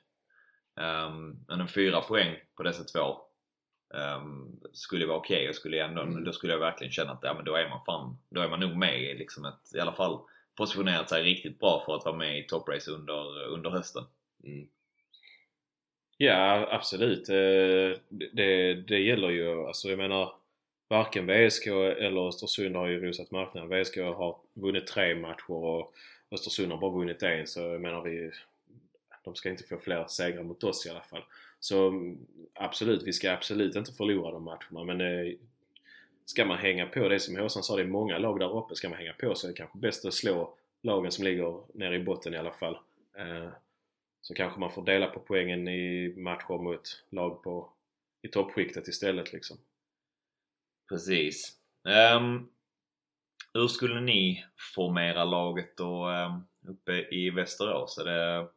Um, 0.76 1.44
men 1.48 1.61
en 1.61 1.68
fyra 1.68 2.00
poäng 2.00 2.36
på 2.57 2.62
dessa 2.62 2.84
två 2.84 3.20
um, 3.94 4.61
skulle 4.72 5.07
vara 5.07 5.18
okej 5.18 5.48
och 5.48 5.55
skulle 5.55 5.84
ändå, 5.84 6.03
Mm. 6.03 6.24
då 6.24 6.32
skulle 6.32 6.53
jag 6.53 6.61
verkligen 6.61 6.92
känna 6.92 7.12
att 7.12 7.22
ja, 7.22 7.34
men 7.34 7.44
då 7.44 7.55
är 7.55 7.68
man 7.68 7.84
fan, 7.86 8.18
då 8.30 8.40
är 8.40 8.48
man 8.48 8.61
nog 8.61 8.76
med 8.76 9.03
i 9.03 9.14
liksom 9.14 9.44
ett, 9.44 9.74
i 9.74 9.80
alla 9.80 9.92
fall 9.92 10.20
positionerat 10.57 11.09
sig 11.09 11.22
riktigt 11.22 11.59
bra 11.59 11.82
för 11.86 11.96
att 11.96 12.05
vara 12.05 12.16
med 12.16 12.38
i 12.38 12.46
topprace 12.46 12.90
under, 12.90 13.44
under 13.46 13.70
hösten. 13.70 14.05
Mm. 14.44 14.68
Ja, 16.16 16.68
absolut. 16.70 17.28
Eh, 17.28 17.98
Det, 18.32 18.74
det 18.74 18.98
gäller 18.98 19.30
ju, 19.30 19.66
alltså 19.66 19.88
jag 19.88 19.98
menar 19.98 20.32
varken 20.93 21.26
VSK 21.26 21.66
eller 21.66 22.28
Östersund 22.28 22.76
har 22.76 22.86
ju 22.86 23.07
rosat 23.07 23.30
marknaden. 23.30 23.82
VSK 23.82 23.97
har 23.97 24.36
vunnit 24.55 24.86
tre 24.86 25.14
matcher 25.14 25.51
och 25.51 25.95
Östersund 26.30 26.72
har 26.72 26.78
bara 26.78 26.90
vunnit 26.90 27.22
en 27.22 27.47
så 27.47 27.61
jag 27.61 27.80
menar 27.80 28.03
vi 28.03 28.30
de 29.24 29.34
ska 29.34 29.51
inte 29.51 29.64
få 29.64 29.78
fler 29.78 30.07
segrar 30.09 30.43
mot 30.43 30.64
oss 30.64 30.86
i 30.86 30.90
alla 30.90 31.03
fall. 31.03 31.24
Så 31.61 31.88
mm, 31.88 32.26
absolut, 32.55 33.03
vi 33.03 33.12
ska 33.12 33.32
absolut 33.32 33.76
inte 33.76 33.93
förlora 33.93 34.30
de 34.30 34.45
matcherna 34.45 34.84
men 34.84 35.01
eh, 35.01 35.32
ska 36.24 36.45
man 36.45 36.59
hänga 36.59 36.86
på, 36.86 37.09
det 37.09 37.20
som 37.20 37.36
Håsan 37.36 37.62
sa, 37.62 37.76
det 37.76 37.82
är 37.82 37.86
många 37.86 38.18
lag 38.18 38.38
där 38.40 38.59
uppe, 38.59 38.74
ska 38.74 38.88
man 38.88 38.99
hänga 38.99 39.12
på 39.12 39.34
så 39.34 39.47
är 39.47 39.49
det 39.49 39.57
kanske 39.57 39.78
bäst 39.78 40.05
att 40.05 40.14
slå 40.14 40.55
lagen 40.82 41.12
som 41.12 41.24
ligger 41.24 41.61
nere 41.74 41.97
i 41.97 42.05
botten 42.05 42.34
i 42.34 42.38
alla 42.38 42.53
fall. 42.53 42.78
Eh, 43.18 43.49
så 44.20 44.34
kanske 44.34 44.61
man 44.61 44.72
får 44.72 44.82
dela 44.82 45.07
på 45.07 45.20
poängen 45.20 45.68
i 45.68 46.14
matcher 46.16 46.62
mot 46.62 47.05
lag 47.11 47.43
på, 47.43 47.68
i 48.22 48.28
toppskiktet 48.28 48.88
istället 48.88 49.32
liksom. 49.32 49.59
Precis. 50.93 51.53
Um, 52.16 52.49
hur 53.55 53.68
skulle 53.68 54.01
ni 54.01 54.45
formera 54.74 55.24
laget 55.24 55.76
då 55.76 56.09
um, 56.09 56.47
uppe 56.68 56.93
i 56.93 57.30
Västerås? 57.30 57.99
Är 57.99 58.05
det 58.05 58.49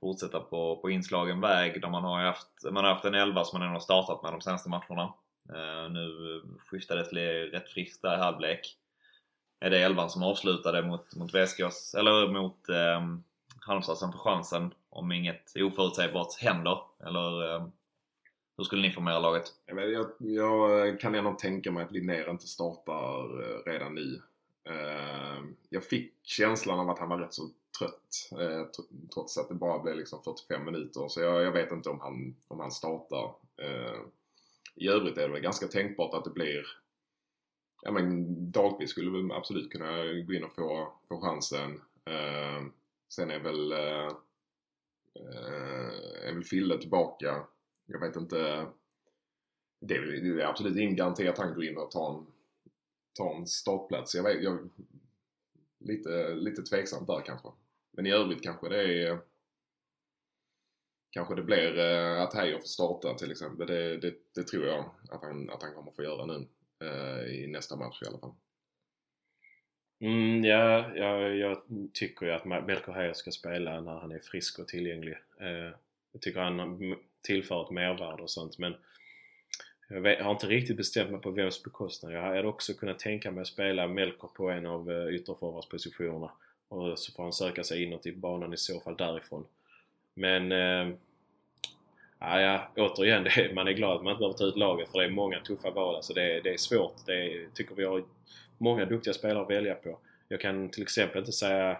fortsätta 0.00 0.40
på, 0.40 0.76
på 0.76 0.90
inslagen 0.90 1.40
väg 1.40 1.80
där 1.82 1.88
man 1.88 2.04
har 2.04 2.20
ju 2.20 2.26
haft, 2.26 2.48
man 2.64 2.84
har 2.84 2.94
haft 2.94 3.04
en 3.04 3.14
elva 3.14 3.44
som 3.44 3.58
man 3.58 3.68
ändå 3.68 3.74
har 3.74 3.84
startat 3.84 4.22
med 4.22 4.32
de 4.32 4.40
senaste 4.40 4.68
matcherna. 4.68 5.14
Uh, 5.50 5.90
nu 5.90 6.42
skiftade 6.66 7.00
det 7.00 7.08
till 7.08 7.18
rätt 7.50 7.68
friskt 7.68 8.02
där 8.02 8.14
i 8.14 8.20
halvlek. 8.20 8.76
är 9.60 9.70
det 9.70 9.82
elvan 9.82 10.10
som 10.10 10.22
avslutade 10.22 10.82
mot, 10.82 11.16
mot 11.16 11.34
Väskås, 11.34 11.94
eller 11.98 12.28
mot 12.28 12.68
um, 12.68 13.24
Halmstad 13.60 13.98
som 13.98 14.12
får 14.12 14.18
chansen 14.18 14.74
om 14.90 15.12
inget 15.12 15.52
oförutsägbart 15.56 16.40
händer? 16.40 16.78
Eller 17.06 17.54
um, 17.54 17.72
hur 18.58 18.64
skulle 18.64 18.82
ni 18.82 18.90
formera 18.90 19.18
laget? 19.18 19.52
Jag, 19.66 19.90
jag, 19.90 20.08
jag 20.18 21.00
kan 21.00 21.14
ändå 21.14 21.32
tänka 21.32 21.72
mig 21.72 21.84
att 21.84 21.92
Linnér 21.92 22.30
inte 22.30 22.46
startar 22.46 23.42
eh, 23.42 23.72
redan 23.72 23.94
nu. 23.94 24.22
Eh, 24.64 25.44
jag 25.68 25.84
fick 25.84 26.14
känslan 26.22 26.80
av 26.80 26.90
att 26.90 26.98
han 26.98 27.08
var 27.08 27.18
rätt 27.18 27.34
så 27.34 27.50
trött 27.78 28.40
eh, 28.40 28.66
trots 29.14 29.38
att 29.38 29.48
det 29.48 29.54
bara 29.54 29.78
blev 29.78 29.96
liksom 29.96 30.22
45 30.22 30.64
minuter. 30.64 31.08
Så 31.08 31.20
jag, 31.20 31.42
jag 31.42 31.52
vet 31.52 31.72
inte 31.72 31.88
om 31.88 32.00
han, 32.00 32.36
om 32.48 32.60
han 32.60 32.70
startar. 32.70 33.34
I 34.74 34.88
övrigt 34.88 35.18
är 35.18 35.22
det 35.22 35.32
väl 35.32 35.42
ganska 35.42 35.66
tänkbart 35.66 36.14
att 36.14 36.24
det 36.24 36.30
blir 36.30 36.66
Ja 37.82 37.92
men 37.92 38.24
Dahlqvist 38.50 38.92
skulle 38.92 39.10
väl 39.10 39.32
absolut 39.32 39.72
kunna 39.72 40.02
gå 40.02 40.32
in 40.32 40.44
och 40.44 40.54
få, 40.54 40.92
få 41.08 41.20
chansen. 41.20 41.80
Sen 43.08 43.30
är 43.30 43.38
väl 43.38 43.72
är 46.22 46.34
väl 46.34 46.44
Fille 46.44 46.78
tillbaka. 46.78 47.46
Jag 47.90 48.00
vet 48.00 48.16
inte. 48.16 48.66
Det 49.80 49.94
är, 49.94 50.00
det 50.00 50.42
är 50.42 50.46
absolut 50.46 50.76
ingen 50.76 50.96
garanti 50.96 51.28
att 51.28 51.38
han 51.38 51.54
går 51.54 51.64
in 51.64 51.76
och 51.76 51.90
tar 51.90 52.14
en, 52.14 52.26
tar 53.12 53.34
en 53.34 53.46
startplats. 53.46 54.14
Jag 54.14 54.22
vet, 54.22 54.42
jag, 54.42 54.68
lite, 55.78 56.34
lite 56.34 56.62
tveksamt 56.62 57.06
där 57.06 57.20
kanske. 57.20 57.48
Men 57.90 58.06
i 58.06 58.12
övrigt 58.12 58.42
kanske 58.42 58.68
det 58.68 58.82
är 58.82 59.18
Kanske 61.10 61.34
det 61.34 61.42
blir 61.42 61.78
eh, 61.78 62.22
att 62.22 62.34
Heijer 62.34 62.58
får 62.58 62.66
starta 62.66 63.14
till 63.14 63.30
exempel. 63.30 63.66
Det, 63.66 63.96
det, 63.96 64.14
det 64.34 64.42
tror 64.42 64.66
jag 64.66 64.90
att 65.10 65.22
han, 65.22 65.50
att 65.50 65.62
han 65.62 65.74
kommer 65.74 65.92
få 65.92 66.02
göra 66.02 66.26
nu. 66.26 66.46
Eh, 66.80 67.34
I 67.34 67.46
nästa 67.46 67.76
match 67.76 68.02
i 68.02 68.06
alla 68.06 68.18
fall. 68.18 68.34
Mm, 70.00 70.44
ja, 70.44 70.94
jag, 70.94 71.36
jag 71.36 71.62
tycker 71.92 72.26
ju 72.26 72.32
att 72.32 72.44
Melker 72.44 72.92
Heijer 72.92 73.12
ska 73.12 73.30
spela 73.30 73.80
när 73.80 73.94
han 73.94 74.12
är 74.12 74.18
frisk 74.18 74.58
och 74.58 74.68
tillgänglig. 74.68 75.16
Eh, 75.40 75.74
jag 76.12 76.20
tycker 76.20 76.40
han 76.40 76.96
tillför 77.22 77.62
ett 77.64 77.70
mervärde 77.70 78.22
och 78.22 78.30
sånt 78.30 78.58
men 78.58 78.74
jag, 79.88 80.00
vet, 80.00 80.18
jag 80.18 80.24
har 80.24 80.32
inte 80.32 80.46
riktigt 80.46 80.76
bestämt 80.76 81.10
mig 81.10 81.20
på 81.20 81.30
vems 81.30 81.62
bekostnad. 81.62 82.12
Jag 82.12 82.22
hade 82.22 82.48
också 82.48 82.74
kunnat 82.74 82.98
tänka 82.98 83.30
mig 83.30 83.40
att 83.42 83.46
spela 83.46 83.86
Melker 83.86 84.28
på 84.28 84.50
en 84.50 84.66
av 84.66 84.90
eh, 84.90 85.14
ytterforwardspositionerna 85.14 86.30
och 86.68 86.98
så 86.98 87.12
får 87.12 87.22
han 87.22 87.32
söka 87.32 87.64
sig 87.64 87.82
inåt 87.82 88.06
i 88.06 88.12
banan 88.12 88.52
i 88.54 88.56
så 88.56 88.80
fall 88.80 88.96
därifrån. 88.96 89.46
Men 90.14 90.52
eh, 90.52 90.88
ja, 92.18 92.40
ja, 92.40 92.68
återigen, 92.76 93.24
det 93.24 93.30
är, 93.30 93.54
man 93.54 93.68
är 93.68 93.72
glad 93.72 93.96
att 93.96 94.02
man 94.02 94.10
inte 94.10 94.18
behöver 94.20 94.38
ta 94.38 94.44
ut 94.44 94.56
laget 94.56 94.88
för 94.88 94.98
det 94.98 95.04
är 95.04 95.10
många 95.10 95.40
tuffa 95.40 95.70
val. 95.70 95.96
Alltså 95.96 96.12
det, 96.14 96.36
är- 96.36 96.42
det 96.42 96.52
är 96.52 96.56
svårt. 96.56 97.06
Det 97.06 97.12
är, 97.14 97.42
jag 97.42 97.54
tycker 97.54 97.74
vi 97.74 97.84
har 97.84 98.04
många 98.58 98.84
duktiga 98.84 99.14
spelare 99.14 99.42
att 99.42 99.50
välja 99.50 99.74
på. 99.74 99.98
Jag 100.28 100.40
kan 100.40 100.68
till 100.68 100.82
exempel 100.82 101.18
inte 101.18 101.32
säga 101.32 101.78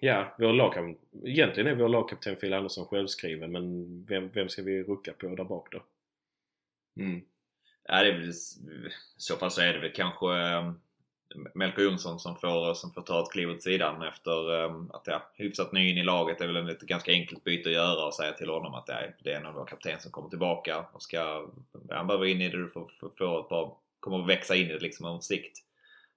Ja, 0.00 0.34
vår 0.38 0.52
lagkapten, 0.52 0.96
egentligen 1.24 1.70
är 1.70 1.74
vår 1.74 1.88
lagkapten 1.88 2.36
Phil 2.36 2.54
Andersson 2.54 2.86
självskriven 2.86 3.52
men 3.52 4.04
vem, 4.04 4.28
vem 4.28 4.48
ska 4.48 4.62
vi 4.62 4.82
rucka 4.82 5.12
på 5.12 5.34
där 5.34 5.44
bak 5.44 5.68
då? 5.70 5.82
Mm. 7.02 7.20
Ja, 7.88 8.02
det 8.02 8.08
är 8.08 8.12
väl, 8.12 8.28
I 8.28 8.32
så 9.16 9.36
fall 9.36 9.50
så 9.50 9.60
är 9.60 9.72
det 9.72 9.78
väl 9.78 9.92
kanske 9.92 10.34
ehm, 10.34 10.80
Melker 11.54 11.82
Jonsson 11.82 12.18
som 12.18 12.36
får, 12.36 12.74
som 12.74 12.92
får 12.92 13.02
ta 13.02 13.22
ett 13.22 13.32
kliv 13.32 13.50
åt 13.50 13.62
sidan 13.62 14.02
efter 14.02 14.64
ehm, 14.64 14.90
att 14.90 15.06
ja, 15.06 15.30
hyfsat 15.34 15.72
ny 15.72 15.90
in 15.90 15.98
i 15.98 16.04
laget. 16.04 16.38
Det 16.38 16.44
är 16.44 16.52
väl 16.52 16.68
ett 16.68 16.80
ganska 16.80 17.12
enkelt 17.12 17.44
byte 17.44 17.68
att 17.68 17.74
göra 17.74 18.06
och 18.06 18.14
säga 18.14 18.32
till 18.32 18.50
honom 18.50 18.74
att 18.74 18.84
ja, 18.88 18.96
det 19.22 19.32
är 19.32 19.40
en 19.40 19.46
av 19.46 19.54
våra 19.54 19.66
kapten 19.66 20.00
som 20.00 20.10
kommer 20.10 20.28
tillbaka 20.28 20.84
och 20.92 21.02
ska, 21.02 21.48
han 21.90 22.06
behöver 22.06 22.26
in 22.26 22.40
i 22.40 22.48
det, 22.48 22.56
du 22.56 22.68
får, 22.68 22.92
får, 23.00 23.10
får 23.18 23.40
ett 23.40 23.48
par, 23.48 23.76
kommer 24.00 24.20
att 24.20 24.28
växa 24.28 24.56
in 24.56 24.70
i 24.70 24.72
det 24.72 24.80
liksom 24.80 25.06
om 25.06 25.20
sikt. 25.20 25.58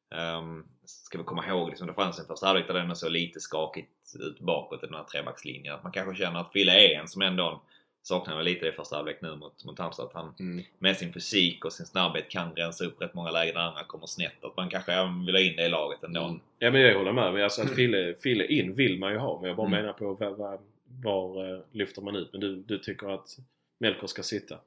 Um, 0.09 0.67
ska 0.87 1.17
vi 1.17 1.23
komma 1.23 1.47
ihåg 1.47 1.69
liksom, 1.69 1.87
det 1.87 1.93
fanns 1.93 2.19
en 2.19 2.25
första 2.25 2.45
halvlek 2.45 2.67
där 2.67 2.73
det 2.73 2.79
ändå 2.79 2.95
såg 2.95 3.11
lite 3.11 3.39
skakigt 3.39 4.15
ut 4.19 4.39
bakåt 4.39 4.83
i 4.83 4.85
den 4.85 4.95
här 4.95 5.03
trebackslinjen. 5.03 5.73
Att 5.75 5.83
man 5.83 5.91
kanske 5.91 6.23
känner 6.23 6.39
att 6.39 6.51
Fille 6.51 6.71
är 6.71 6.99
en 6.99 7.07
som 7.07 7.21
ändå 7.21 7.61
saknar 8.03 8.35
väl 8.37 8.45
lite 8.45 8.67
i 8.67 8.71
första 8.71 8.95
halvlek 8.95 9.21
nu 9.21 9.35
mot, 9.35 9.65
mot 9.65 9.79
Halmstad. 9.79 10.05
Att 10.05 10.13
han 10.13 10.33
Mm. 10.39 10.63
med 10.79 10.97
sin 10.97 11.13
fysik 11.13 11.65
och 11.65 11.73
sin 11.73 11.85
snabbhet 11.85 12.29
kan 12.29 12.55
rensa 12.55 12.85
upp 12.85 13.01
rätt 13.01 13.13
många 13.13 13.31
lägen 13.31 13.55
där 13.55 13.61
andra 13.61 13.83
kommer 13.83 14.05
snett. 14.05 14.43
Att 14.43 14.57
man 14.57 14.69
kanske 14.69 14.93
även 14.93 15.25
vill 15.25 15.35
ha 15.35 15.41
in 15.41 15.55
det 15.55 15.65
i 15.65 15.69
laget 15.69 16.03
ändå. 16.03 16.23
Mm. 16.23 16.39
Ja 16.59 16.71
men 16.71 16.81
jag 16.81 16.97
håller 16.97 17.11
med. 17.13 17.33
Men 17.33 17.43
alltså 17.43 17.61
att 17.61 17.75
Fille, 17.75 18.15
Fille 18.23 18.45
in 18.45 18.73
vill 18.75 18.99
man 18.99 19.11
ju 19.11 19.17
ha 19.17 19.39
men 19.41 19.47
jag 19.47 19.57
bara 19.57 19.67
Mm. 19.67 19.79
menar 19.81 19.93
på 19.93 20.13
var, 20.13 20.29
var, 20.29 20.59
var 21.03 21.53
eh, 21.53 21.59
lyfter 21.71 22.01
man 22.01 22.15
ut? 22.15 22.29
Men 22.31 22.41
du, 22.41 22.55
du 22.55 22.77
tycker 22.79 23.07
att 23.13 23.37
Melker 23.79 24.07
ska 24.07 24.23
sitta? 24.23 24.57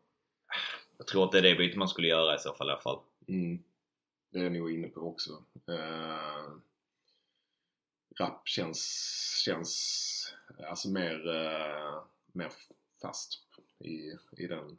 Jag 0.98 1.06
tror 1.06 1.24
att 1.24 1.32
det 1.32 1.38
är 1.38 1.42
det 1.42 1.54
bytet 1.54 1.76
man 1.76 1.88
skulle 1.88 2.08
göra 2.08 2.34
i 2.34 2.38
så 2.38 2.52
fall 2.52 2.68
i 2.68 2.70
alla 2.70 2.80
fall. 2.80 2.98
Mm. 3.28 3.58
Det 4.32 4.38
är 4.38 4.42
jag 4.42 4.52
nog 4.52 4.72
inne 4.72 4.88
på 4.88 5.00
också. 5.00 5.30
Uh, 5.70 6.56
Rapp 8.18 8.48
känns, 8.48 9.42
känns 9.44 10.34
alltså 10.68 10.88
mer, 10.88 11.28
uh, 11.28 12.02
mer 12.32 12.52
fast 13.02 13.42
i, 13.78 14.12
i 14.42 14.46
den. 14.46 14.78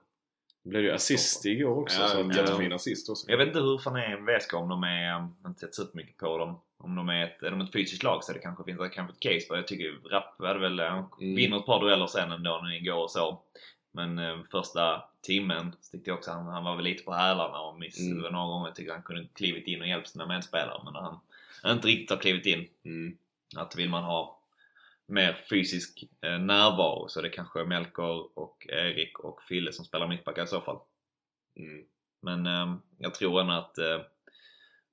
Det 0.64 0.70
blev 0.70 0.84
ju 0.84 0.91
assist 0.91 1.45
igår 1.45 1.82
också. 1.82 2.02
Ja, 2.02 2.08
så 2.08 2.20
att, 2.20 2.36
jättefin 2.36 2.74
assist 2.74 3.10
också. 3.10 3.30
Jag 3.30 3.38
vet 3.38 3.47
inte 3.47 3.60
hur 3.60 3.78
fan 3.78 3.95
är 3.95 4.38
VSK 4.38 4.54
om 4.54 4.70
de 4.70 4.84
är, 4.84 5.04
jag 5.04 5.14
har 5.41 5.49
inte 5.49 5.60
sett 5.60 5.76
så 5.76 5.88
mycket 5.93 6.18
på 6.18 6.38
dem. 6.38 6.62
Om 6.78 6.95
de 6.95 7.10
är 7.10 7.24
ett, 7.24 7.43
är 7.43 7.52
de 7.52 7.62
ett 7.62 7.72
fysiskt 7.72 8.04
lag 8.04 8.24
så 8.24 8.34
det 8.34 8.39
kanske 8.39 8.64
finns 8.64 8.78
kanske 8.93 9.14
ett 9.14 9.20
case 9.20 9.47
för. 9.47 9.56
Jag 9.56 9.68
tycker 9.68 10.10
Rapp 10.10 10.39
hade 10.39 10.60
väl, 10.60 10.80
han 10.80 11.06
Mm. 11.22 11.36
vinner 11.36 11.58
ett 11.58 11.66
par 11.66 11.80
dueller 11.80 12.08
sen 12.08 12.32
ändå 12.32 12.60
när 12.64 12.76
igår 12.76 13.04
och 13.04 13.12
så. 13.12 13.43
Men 13.92 14.20
eh, 14.20 14.38
första 14.52 15.04
timmen 15.22 15.76
tyckte 15.92 16.10
jag 16.10 16.18
också 16.18 16.32
han, 16.32 16.46
han 16.46 16.64
var 16.64 16.76
väl 16.76 16.86
lite 16.86 17.04
på 17.04 17.14
hälarna 17.14 17.60
och 17.60 17.80
missade 17.80 18.20
Mm. 18.20 18.32
några 18.32 18.46
gånger. 18.46 18.68
Jag 18.68 18.76
tyckte 18.76 18.94
han 18.94 19.04
kunde 19.04 19.28
klivit 19.34 19.68
in 19.68 19.82
och 19.82 19.88
hjälpt 19.88 20.08
sina 20.10 20.26
medspelare 20.26 20.82
men 20.84 20.94
när 20.94 21.02
han 21.02 21.20
inte 21.66 21.88
riktigt 21.88 22.10
har 22.10 22.18
klivit 22.18 22.46
in. 22.46 22.68
Mm. 22.84 23.18
Att 23.56 23.76
vill 23.76 23.89
man 23.89 24.04
ha 24.04 24.39
mer 25.06 25.46
fysisk 25.50 26.04
eh, 26.22 26.39
närvaro 26.39 27.08
så 27.08 27.20
är 27.20 27.24
det 27.24 27.30
kanske 27.30 27.64
Melker 27.64 28.38
och 28.39 28.68
Erik 28.70 29.20
och 29.20 29.44
Fille 29.44 29.74
som 29.74 29.86
spelar 29.86 30.08
mittbackar 30.08 30.44
i 30.44 30.48
så 30.48 30.62
fall. 30.62 30.80
Mm. 31.56 31.86
Men 32.22 32.46
eh, 32.46 32.76
jag 32.98 33.14
tror 33.14 33.42
ändå 33.42 33.54
att 33.54 33.78
eh, 33.78 34.02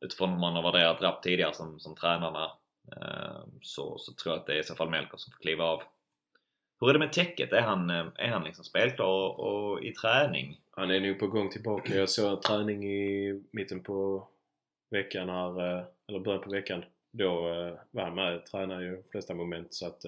utifrån 0.01 0.31
hur 0.31 0.39
man 0.39 0.55
har 0.55 0.63
värderat 0.63 1.03
Rapp 1.03 1.23
tidigare 1.23 1.55
som, 1.55 1.81
som 1.81 1.95
tränarna 1.95 2.45
eh, 2.97 3.41
så, 3.63 3.99
så 3.99 4.13
tror 4.13 4.35
jag 4.35 4.41
att 4.41 4.47
det 4.47 4.55
är 4.55 4.61
i 4.61 4.65
så 4.65 4.75
fall 4.75 4.91
Melker 4.91 5.17
som 5.17 5.33
får 5.33 5.41
kliva 5.41 5.65
av. 5.65 5.83
Hur 6.81 6.89
är 6.89 6.93
det 6.93 6.99
med 6.99 7.13
täcket? 7.13 7.53
Är 7.53 7.61
han, 7.61 7.91
eh, 7.91 8.07
är 8.15 8.29
han 8.29 8.45
liksom 8.45 8.65
spelklar 8.65 9.07
och, 9.07 9.41
och 9.41 9.85
i 9.85 9.93
träning? 9.93 10.61
Han 10.71 10.91
är 10.91 11.01
nog 11.01 11.19
på 11.19 11.27
gång 11.27 11.51
tillbaka. 11.51 11.95
Jag 11.95 12.09
såg 12.09 12.43
träning 12.43 12.85
i 12.85 13.43
mitten 13.51 13.81
på 13.81 14.29
veckan 14.91 15.29
här, 15.29 15.79
eh, 15.79 15.85
eller 16.09 16.19
början 16.19 16.43
på 16.43 16.51
veckan. 16.51 16.85
Då 17.11 17.49
eh, 17.49 17.75
var 17.91 18.03
han 18.05 18.15
med 18.15 18.37
och 18.37 18.47
tränade 18.47 18.85
ju 18.85 18.97
de 18.97 19.03
flesta 19.11 19.35
moment 19.35 19.75
så 19.75 19.87
att 19.87 20.03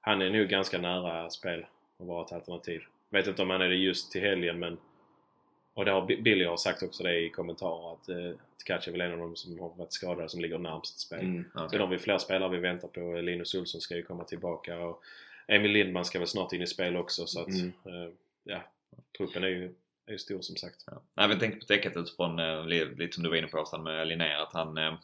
han 0.00 0.22
är 0.22 0.30
nog 0.30 0.48
ganska 0.48 0.78
nära 0.78 1.30
spel 1.30 1.66
och 1.96 2.06
vara 2.06 2.24
ett 2.24 2.32
alternativ. 2.32 2.82
Vet 3.10 3.26
inte 3.26 3.42
om 3.42 3.50
han 3.50 3.60
är 3.62 3.68
det 3.68 3.74
just 3.74 4.12
till 4.12 4.20
helgen 4.20 4.58
men 4.58 4.78
och 5.74 5.84
det 5.84 5.90
har 5.90 6.06
Bi- 6.06 6.22
Billy 6.22 6.44
har 6.44 6.56
sagt 6.56 6.82
också 6.82 7.02
det 7.02 7.18
i 7.20 7.30
kommentarer 7.30 7.92
att 7.92 8.08
eh, 8.08 8.38
Tkac 8.64 8.88
är 8.88 8.92
väl 8.92 9.00
en 9.00 9.12
av 9.12 9.18
dem 9.18 9.36
som 9.36 9.58
har 9.60 9.68
varit 9.76 9.92
skadade 9.92 10.28
som 10.28 10.40
ligger 10.40 10.58
närmst 10.58 11.00
spel. 11.00 11.20
Mm. 11.20 11.44
Sen 11.70 11.80
har 11.80 11.86
vi 11.86 11.98
fler 11.98 12.18
spelare 12.18 12.50
vi 12.50 12.58
väntar 12.58 12.88
på. 12.88 13.20
Linus 13.20 13.54
Olsson 13.54 13.80
ska 13.80 13.96
ju 13.96 14.02
komma 14.02 14.24
tillbaka 14.24 14.78
och 14.78 15.02
Emil 15.48 15.70
Lindman 15.70 16.04
ska 16.04 16.18
väl 16.18 16.28
snart 16.28 16.52
in 16.52 16.62
i 16.62 16.66
spel 16.66 16.96
också 16.96 17.26
så 17.26 17.40
att 17.40 17.48
Mm. 17.48 17.66
eh, 17.68 18.12
ja, 18.44 18.60
truppen 19.18 19.44
är 19.44 19.48
ju, 19.48 19.74
är 20.06 20.12
ju 20.12 20.18
stor 20.18 20.40
som 20.40 20.56
sagt. 20.56 20.84
Ja. 20.86 21.02
Nej, 21.16 21.28
vi 21.28 21.38
tänkte 21.38 21.60
på 21.60 21.66
täcket 21.66 21.96
utifrån, 21.96 22.38
eh, 22.38 22.66
li- 22.66 22.94
lite 22.94 23.14
som 23.14 23.22
du 23.22 23.28
var 23.30 23.36
inne 23.36 23.46
på 23.46 23.58
Åstan 23.58 23.82
med 23.82 24.06
Linnér, 24.08 24.36
att 24.42 24.52
han 24.52 24.78
eh, 24.78 24.94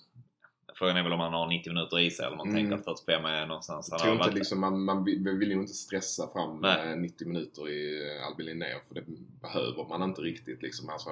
Frågan 0.76 0.97
är 0.97 1.03
väl 1.03 1.12
om 1.12 1.20
han 1.20 1.32
har 1.32 1.47
90 1.47 1.72
minuter 1.72 1.99
i 1.99 2.11
sig 2.11 2.26
eller 2.26 2.32
om 2.32 2.38
man 2.38 2.57
Mm. 2.57 2.61
tänker 2.70 2.76
att 2.78 2.84
45 2.84 3.24
är 3.24 3.47
någonstans. 3.47 3.88
Jag 3.90 4.01
tror 4.01 4.12
inte 4.12 4.24
varit- 4.24 4.34
liksom, 4.34 4.61
man, 4.61 4.84
man 4.84 5.05
vill 5.05 5.49
ju 5.49 5.53
inte 5.53 5.72
stressa 5.74 6.28
fram 6.28 6.61
Nej. 6.61 6.90
eh, 6.92 6.97
90 6.97 7.28
minuter 7.28 7.68
i 7.68 8.11
Albin 8.20 8.47
Linnér 8.47 8.78
för 8.88 8.95
det 8.95 9.05
behöver 9.42 9.84
man 9.88 10.03
inte 10.03 10.20
riktigt 10.20 10.62
liksom. 10.62 10.88
Alltså, 10.88 11.11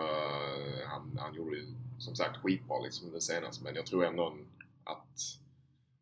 han, 0.87 1.19
han 1.21 1.35
gjorde 1.35 1.57
ju 1.57 1.67
som 1.99 2.17
sagt 2.17 2.37
skitbra 2.37 2.81
liksom 2.81 3.13
det 3.13 3.21
senaste 3.21 3.65
men 3.65 3.75
jag 3.75 3.87
tror 3.87 4.05
ändå 4.05 4.37
att, 4.85 5.19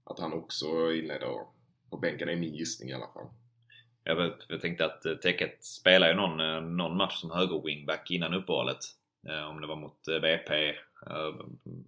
att 0.04 0.18
han 0.18 0.32
också 0.32 0.92
inleder 0.92 1.40
på 1.90 1.96
bänken 1.96 2.28
är 2.28 2.36
min 2.36 2.54
gissning 2.54 2.88
i 2.90 2.92
alla 2.94 3.08
fall. 3.14 3.26
Jag, 4.04 4.16
vet, 4.16 4.34
jag 4.48 4.60
tänkte 4.60 4.84
att 4.84 5.06
eh, 5.06 5.14
Täcket 5.14 5.64
spelar 5.64 6.08
ju 6.08 6.14
någon, 6.14 6.40
eh, 6.40 6.60
någon 6.60 6.96
match 6.96 7.20
som 7.20 7.30
höger 7.30 7.62
wingback 7.64 8.10
innan 8.10 8.34
uppehållet. 8.34 8.78
Eh, 9.28 9.48
Om 9.50 9.60
det 9.60 9.66
var 9.66 9.76
mot 9.76 10.04
BP 10.04 10.74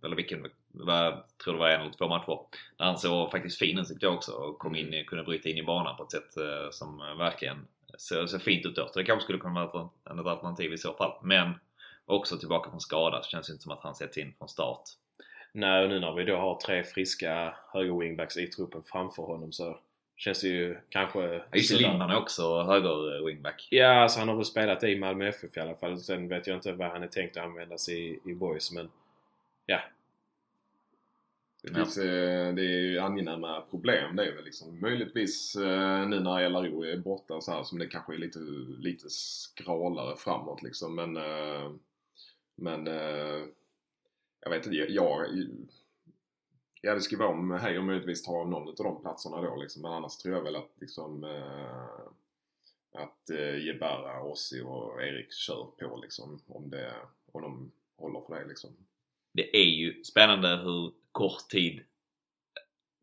eller 0.04 0.16
vilken, 0.16 0.46
jag 0.86 1.22
tror 1.44 1.52
det 1.54 1.58
var 1.60 1.68
en 1.68 1.80
eller 1.80 1.92
två 1.92 2.08
matcher. 2.08 2.38
Där 2.76 2.84
han 2.84 2.98
såg 2.98 3.30
faktiskt 3.30 3.58
fin 3.58 3.78
ut 3.78 3.88
tyckte 3.88 4.06
jag 4.06 4.14
också 4.14 4.32
och 4.32 4.58
kom 4.58 4.76
in, 4.76 4.94
i- 4.94 5.04
kunde 5.04 5.24
bryta 5.24 5.48
in 5.48 5.58
i 5.58 5.62
banan 5.62 5.96
på 5.96 6.02
ett 6.02 6.10
sätt 6.10 6.32
som 6.70 6.98
verkligen 7.18 7.66
ser, 7.98 8.26
ser 8.26 8.38
fint 8.38 8.66
ut 8.66 8.76
då. 8.76 8.88
Så 8.92 8.98
det 8.98 9.04
kanske 9.04 9.24
skulle 9.24 9.38
kunna 9.38 9.66
vara 9.66 9.84
ett, 10.04 10.18
ett 10.20 10.26
alternativ 10.26 10.72
i 10.72 10.78
så 10.78 10.92
fall. 10.94 11.12
Men 11.22 11.52
också 12.06 12.38
tillbaka 12.38 12.70
från 12.70 12.80
skada 12.80 13.22
så 13.22 13.30
känns 13.30 13.46
det 13.46 13.52
inte 13.52 13.62
som 13.62 13.72
att 13.72 13.80
han 13.82 13.94
sätts 13.94 14.18
in 14.18 14.34
från 14.38 14.48
start. 14.48 14.82
Nej, 15.52 15.82
och 15.82 15.88
nu 15.88 16.00
när 16.00 16.12
vi 16.12 16.24
då 16.24 16.36
har 16.36 16.60
tre 16.60 16.84
friska 16.84 17.54
höger-wingbacks 17.72 18.38
i 18.38 18.46
truppen 18.46 18.82
framför 18.86 19.22
honom 19.22 19.52
så 19.52 19.78
känns 20.16 20.44
ju 20.44 20.78
kanske... 20.88 21.20
Ja, 21.20 21.42
Just. 21.52 21.80
Lindman 21.80 22.10
är 22.10 22.16
också 22.16 22.62
höger 22.62 23.26
wingback. 23.26 23.68
Ja, 23.70 24.02
alltså 24.02 24.18
han 24.18 24.28
har 24.28 24.36
väl 24.36 24.44
spelat 24.44 24.84
i 24.84 24.98
Malmö 24.98 25.28
FF 25.28 25.56
i 25.56 25.60
alla 25.60 25.74
fall. 25.74 25.98
Sen 25.98 26.28
vet 26.28 26.46
jag 26.46 26.56
inte 26.56 26.72
vad 26.72 26.90
han 26.90 27.02
är 27.02 27.08
tänkt 27.08 27.36
att 27.36 27.44
användas 27.44 27.88
i, 27.88 28.20
i 28.24 28.34
Boys 28.34 28.72
men 28.72 28.90
ja. 29.66 29.80
Det, 31.62 31.74
finns, 31.74 31.98
eh, 31.98 32.54
det 32.54 32.62
är 32.62 32.80
ju 32.80 32.98
angenäma 32.98 33.60
problem. 33.60 34.16
Det 34.16 34.26
är 34.26 34.34
väl 34.34 34.44
liksom 34.44 34.80
möjligtvis 34.80 35.56
eh, 35.56 36.08
nu 36.08 36.20
när 36.20 36.48
LRO 36.48 36.84
är 36.84 36.96
borta 36.96 37.40
så 37.40 37.52
här 37.52 37.62
som 37.62 37.78
det 37.78 37.86
kanske 37.86 38.14
är 38.14 38.18
lite, 38.18 38.38
lite 38.78 39.10
skralare 39.10 40.16
framåt 40.16 40.62
liksom. 40.62 40.94
Men, 40.94 41.16
eh, 41.16 41.70
men 42.54 42.86
eh, 42.86 43.44
jag 44.40 44.50
vet 44.50 44.66
inte. 44.66 44.76
Jag, 44.76 45.26
ja, 46.82 46.94
det 46.94 47.00
skulle 47.00 47.18
vara 47.18 47.30
om 47.30 47.50
Heijer 47.50 47.82
möjligtvis 47.82 48.22
tar 48.22 48.44
någon 48.44 48.68
av 48.68 48.74
de 48.76 49.02
platserna 49.02 49.42
då 49.42 49.56
liksom. 49.56 49.82
Men 49.82 49.92
annars 49.92 50.16
tror 50.16 50.34
jag 50.34 50.42
väl 50.42 50.56
att 50.56 50.70
liksom 50.80 51.24
eh, 51.24 53.02
att 53.02 53.30
eh, 53.30 53.66
Jebara, 53.66 54.22
Ossi 54.22 54.60
och 54.60 55.02
Erik 55.02 55.32
kör 55.32 55.64
på 55.64 55.96
liksom. 56.02 56.40
Om, 56.46 56.70
det, 56.70 56.92
om 57.32 57.42
de 57.42 57.72
håller 57.96 58.20
för 58.20 58.34
det 58.40 58.48
liksom. 58.48 58.70
Det 59.32 59.56
är 59.56 59.70
ju 59.70 60.04
spännande 60.04 60.48
hur 60.48 60.92
kort 61.12 61.48
tid 61.48 61.82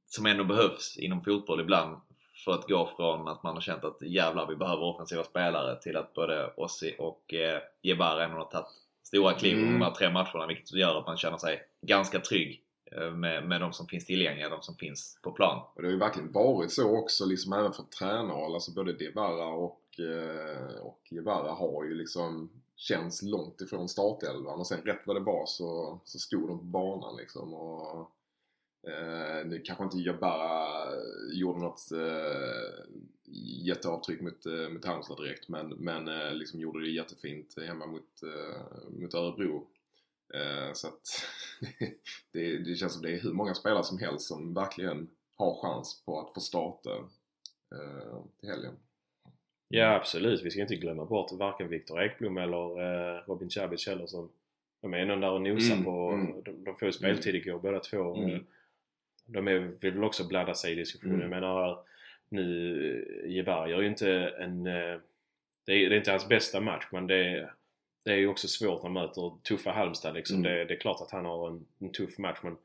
som 0.06 0.26
ändå 0.26 0.44
behövs 0.44 0.98
inom 0.98 1.22
fotboll 1.22 1.62
ibland 1.62 1.98
för 2.46 2.52
att 2.52 2.68
gå 2.68 2.94
från 2.98 3.28
att 3.28 3.44
man 3.44 3.54
har 3.54 3.62
känt 3.62 3.84
att 3.84 4.02
jävlar 4.02 4.48
vi 4.48 4.56
behöver 4.56 4.84
offensiva 4.84 5.24
spelare 5.24 5.82
till 5.82 5.98
att 5.98 6.14
både 6.14 6.54
Ossi 6.58 6.96
och 7.00 7.34
eh, 7.34 7.62
Jebara 7.82 8.24
ändå 8.24 8.38
har 8.38 8.46
tagit 8.46 8.68
stora 9.04 9.34
kliv 9.34 9.54
Mm. 9.54 9.66
under 9.68 9.80
de 9.80 9.86
här 9.86 9.96
tre 9.96 10.10
matcherna 10.10 10.48
vilket 10.48 10.74
gör 10.74 11.00
att 11.00 11.08
man 11.08 11.18
känner 11.18 11.38
sig 11.38 11.62
ganska 11.82 12.20
trygg 12.20 12.50
eh, 12.50 12.69
Eh, 12.92 13.12
med, 13.12 13.48
med 13.48 13.62
de 13.62 13.74
som 13.74 13.88
finns 13.88 14.06
tillgängliga, 14.06 14.50
de 14.50 14.62
som 14.62 14.76
finns 14.76 15.20
på 15.22 15.32
plan. 15.32 15.62
Och 15.76 15.82
det 15.82 15.88
har 15.88 15.94
ju 15.94 16.00
verkligen 16.00 16.32
varit 16.32 16.72
så 16.72 16.98
också, 16.98 17.26
liksom 17.26 17.54
även 17.54 17.74
för 17.74 17.84
tränare. 17.84 18.46
Alltså 18.46 18.72
både 18.72 18.94
Devara 18.94 19.48
och, 19.48 20.00
eh, 20.00 20.76
och 20.82 21.00
Guevara 21.10 21.52
har 21.52 21.84
ju 21.84 21.94
liksom 21.94 22.50
känns 22.76 23.22
långt 23.22 23.62
ifrån 23.62 23.90
startelvan 23.90 24.60
och 24.60 24.68
sen 24.68 24.82
rätt 24.82 25.02
vad 25.06 25.16
det 25.16 25.20
var 25.20 25.46
så, 25.46 26.00
så 26.04 26.20
stod 26.20 26.48
de 26.48 26.60
på 26.60 26.66
banan 26.66 27.18
liksom. 27.18 27.54
Och, 27.54 28.12
eh, 28.90 29.46
nu 29.46 29.62
kanske 29.66 29.84
inte 29.84 29.98
Jabara 29.98 30.86
gjorde 31.34 31.60
något 31.60 31.92
eh, 31.92 32.96
jätteavtryck 33.66 34.22
mot, 34.22 34.46
eh, 34.46 34.70
mot 34.70 34.86
Halmstad 34.86 35.18
direkt 35.18 35.50
men, 35.50 35.70
men 35.70 36.08
eh, 36.08 36.34
liksom 36.34 36.60
gjorde 36.60 36.82
det 36.82 36.90
jättefint 36.90 37.56
hemma 37.68 37.86
mot, 37.86 38.24
eh, 38.24 38.62
mot 39.02 39.14
Örebro. 39.14 39.68
Eh, 40.34 40.74
så 40.74 40.88
att 40.88 41.26
det, 42.32 42.58
det 42.58 42.76
känns 42.76 42.94
som 42.94 43.02
det 43.02 43.12
är 43.12 43.22
hur 43.22 43.34
många 43.34 43.54
spelare 43.54 43.84
som 43.84 44.00
helst 44.00 44.28
som 44.28 44.54
verkligen 44.54 45.10
har 45.36 45.62
chans 45.62 46.04
på 46.06 46.20
att 46.20 46.34
få 46.34 46.40
starta 46.40 46.90
eh, 47.76 48.24
till 48.40 48.50
helgen. 48.50 48.74
Ja 49.68 49.96
absolut, 49.96 50.42
vi 50.44 50.52
ska 50.52 50.62
inte 50.62 50.76
glömma 50.76 51.06
bort 51.06 51.32
varken 51.32 51.70
Viktor 51.70 52.02
Ekblom 52.02 52.38
eller 52.38 52.82
eh, 52.82 53.24
Robin 53.28 53.50
Cabic 53.50 53.88
heller 53.88 54.08
som 54.08 54.30
de 54.82 54.94
är 54.94 54.98
ändå 54.98 55.16
där 55.16 55.32
och 55.32 55.42
nosar 55.42 55.74
Mm, 55.74 55.86
på, 55.86 56.10
mm. 56.10 56.44
de, 56.44 56.64
de 56.64 56.76
får 56.76 56.86
ju 56.86 56.92
speltid 56.92 57.36
igår 57.36 57.60
båda 57.60 57.80
två. 57.80 58.16
Mm. 58.16 58.46
De 59.26 59.48
är, 59.48 59.60
vill 59.60 59.94
väl 59.94 60.04
också 60.04 60.28
blanda 60.28 60.54
sig 60.54 60.72
i 60.72 60.76
diskussionen. 60.76 61.16
Mm. 61.16 61.32
Jag 61.32 61.42
menar 61.42 61.84
nu, 62.30 63.24
Jebar 63.28 63.68
gör 63.68 63.82
ju 63.82 63.88
inte 63.88 64.12
en... 64.40 64.64
Det 64.64 65.74
är, 65.74 65.90
det 65.90 65.96
är 65.96 65.98
inte 65.98 66.12
hans 66.12 66.28
bästa 66.28 66.62
match 66.62 66.88
men 66.92 67.08
det 67.08 67.16
är, 67.16 67.54
det 68.10 68.16
är 68.16 68.20
ju 68.20 68.28
också 68.28 68.48
svårt 68.48 68.84
när 68.84 68.90
man 68.90 69.04
möter 69.04 69.32
tuffa 69.44 69.72
Halmstad 69.72 70.14
liksom. 70.14 70.38
Mm. 70.38 70.52
Det, 70.52 70.66
det 70.66 70.74
är 70.74 70.80
klart 70.80 71.02
att 71.02 71.12
han 71.12 71.26
har 71.26 71.48
en, 71.50 71.66
en 71.80 71.92
tuff 71.92 72.18
match 72.18 72.40
men 72.44 72.58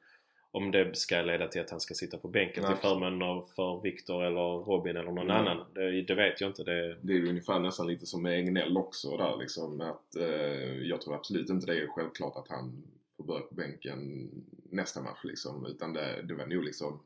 om 0.51 0.70
det 0.70 0.97
ska 0.97 1.22
leda 1.22 1.49
till 1.49 1.61
att 1.61 1.70
han 1.70 1.80
ska 1.80 1.95
sitta 1.95 2.18
på 2.18 2.28
bänken 2.28 2.62
Nej, 2.62 2.72
till 2.72 2.82
förmån 2.82 3.47
för 3.57 3.80
Viktor 3.82 4.24
eller 4.24 4.64
Robin 4.64 4.97
eller 4.97 5.11
någon 5.11 5.30
Mm. 5.30 5.36
annan. 5.36 5.66
Det, 5.74 6.03
det 6.03 6.14
vet 6.14 6.40
jag 6.40 6.51
inte. 6.51 6.64
Det, 6.64 6.97
Det 7.01 7.12
är 7.12 7.16
ju 7.16 7.28
ungefär 7.28 7.59
nästan 7.61 7.86
lite 7.86 8.07
som 8.07 8.22
med 8.22 8.32
Egnell 8.38 8.76
också 8.76 9.16
där 9.16 9.36
liksom. 9.38 9.80
Att, 9.80 10.16
eh, 10.16 10.72
jag 10.82 11.01
tror 11.01 11.14
absolut 11.14 11.51
inte 11.51 11.66
det 11.66 11.80
är 11.82 11.86
självklart 11.86 12.36
att 12.36 12.49
han 12.49 12.82
får 13.16 13.24
börja 13.24 13.40
på 13.40 13.55
bänken 13.55 14.30
nästa 14.70 15.03
match 15.03 15.20
liksom. 15.24 15.66
Utan 15.66 15.92
det, 15.92 16.22
det 16.22 16.34
var 16.34 16.47
nog 16.47 16.64
liksom, 16.64 17.01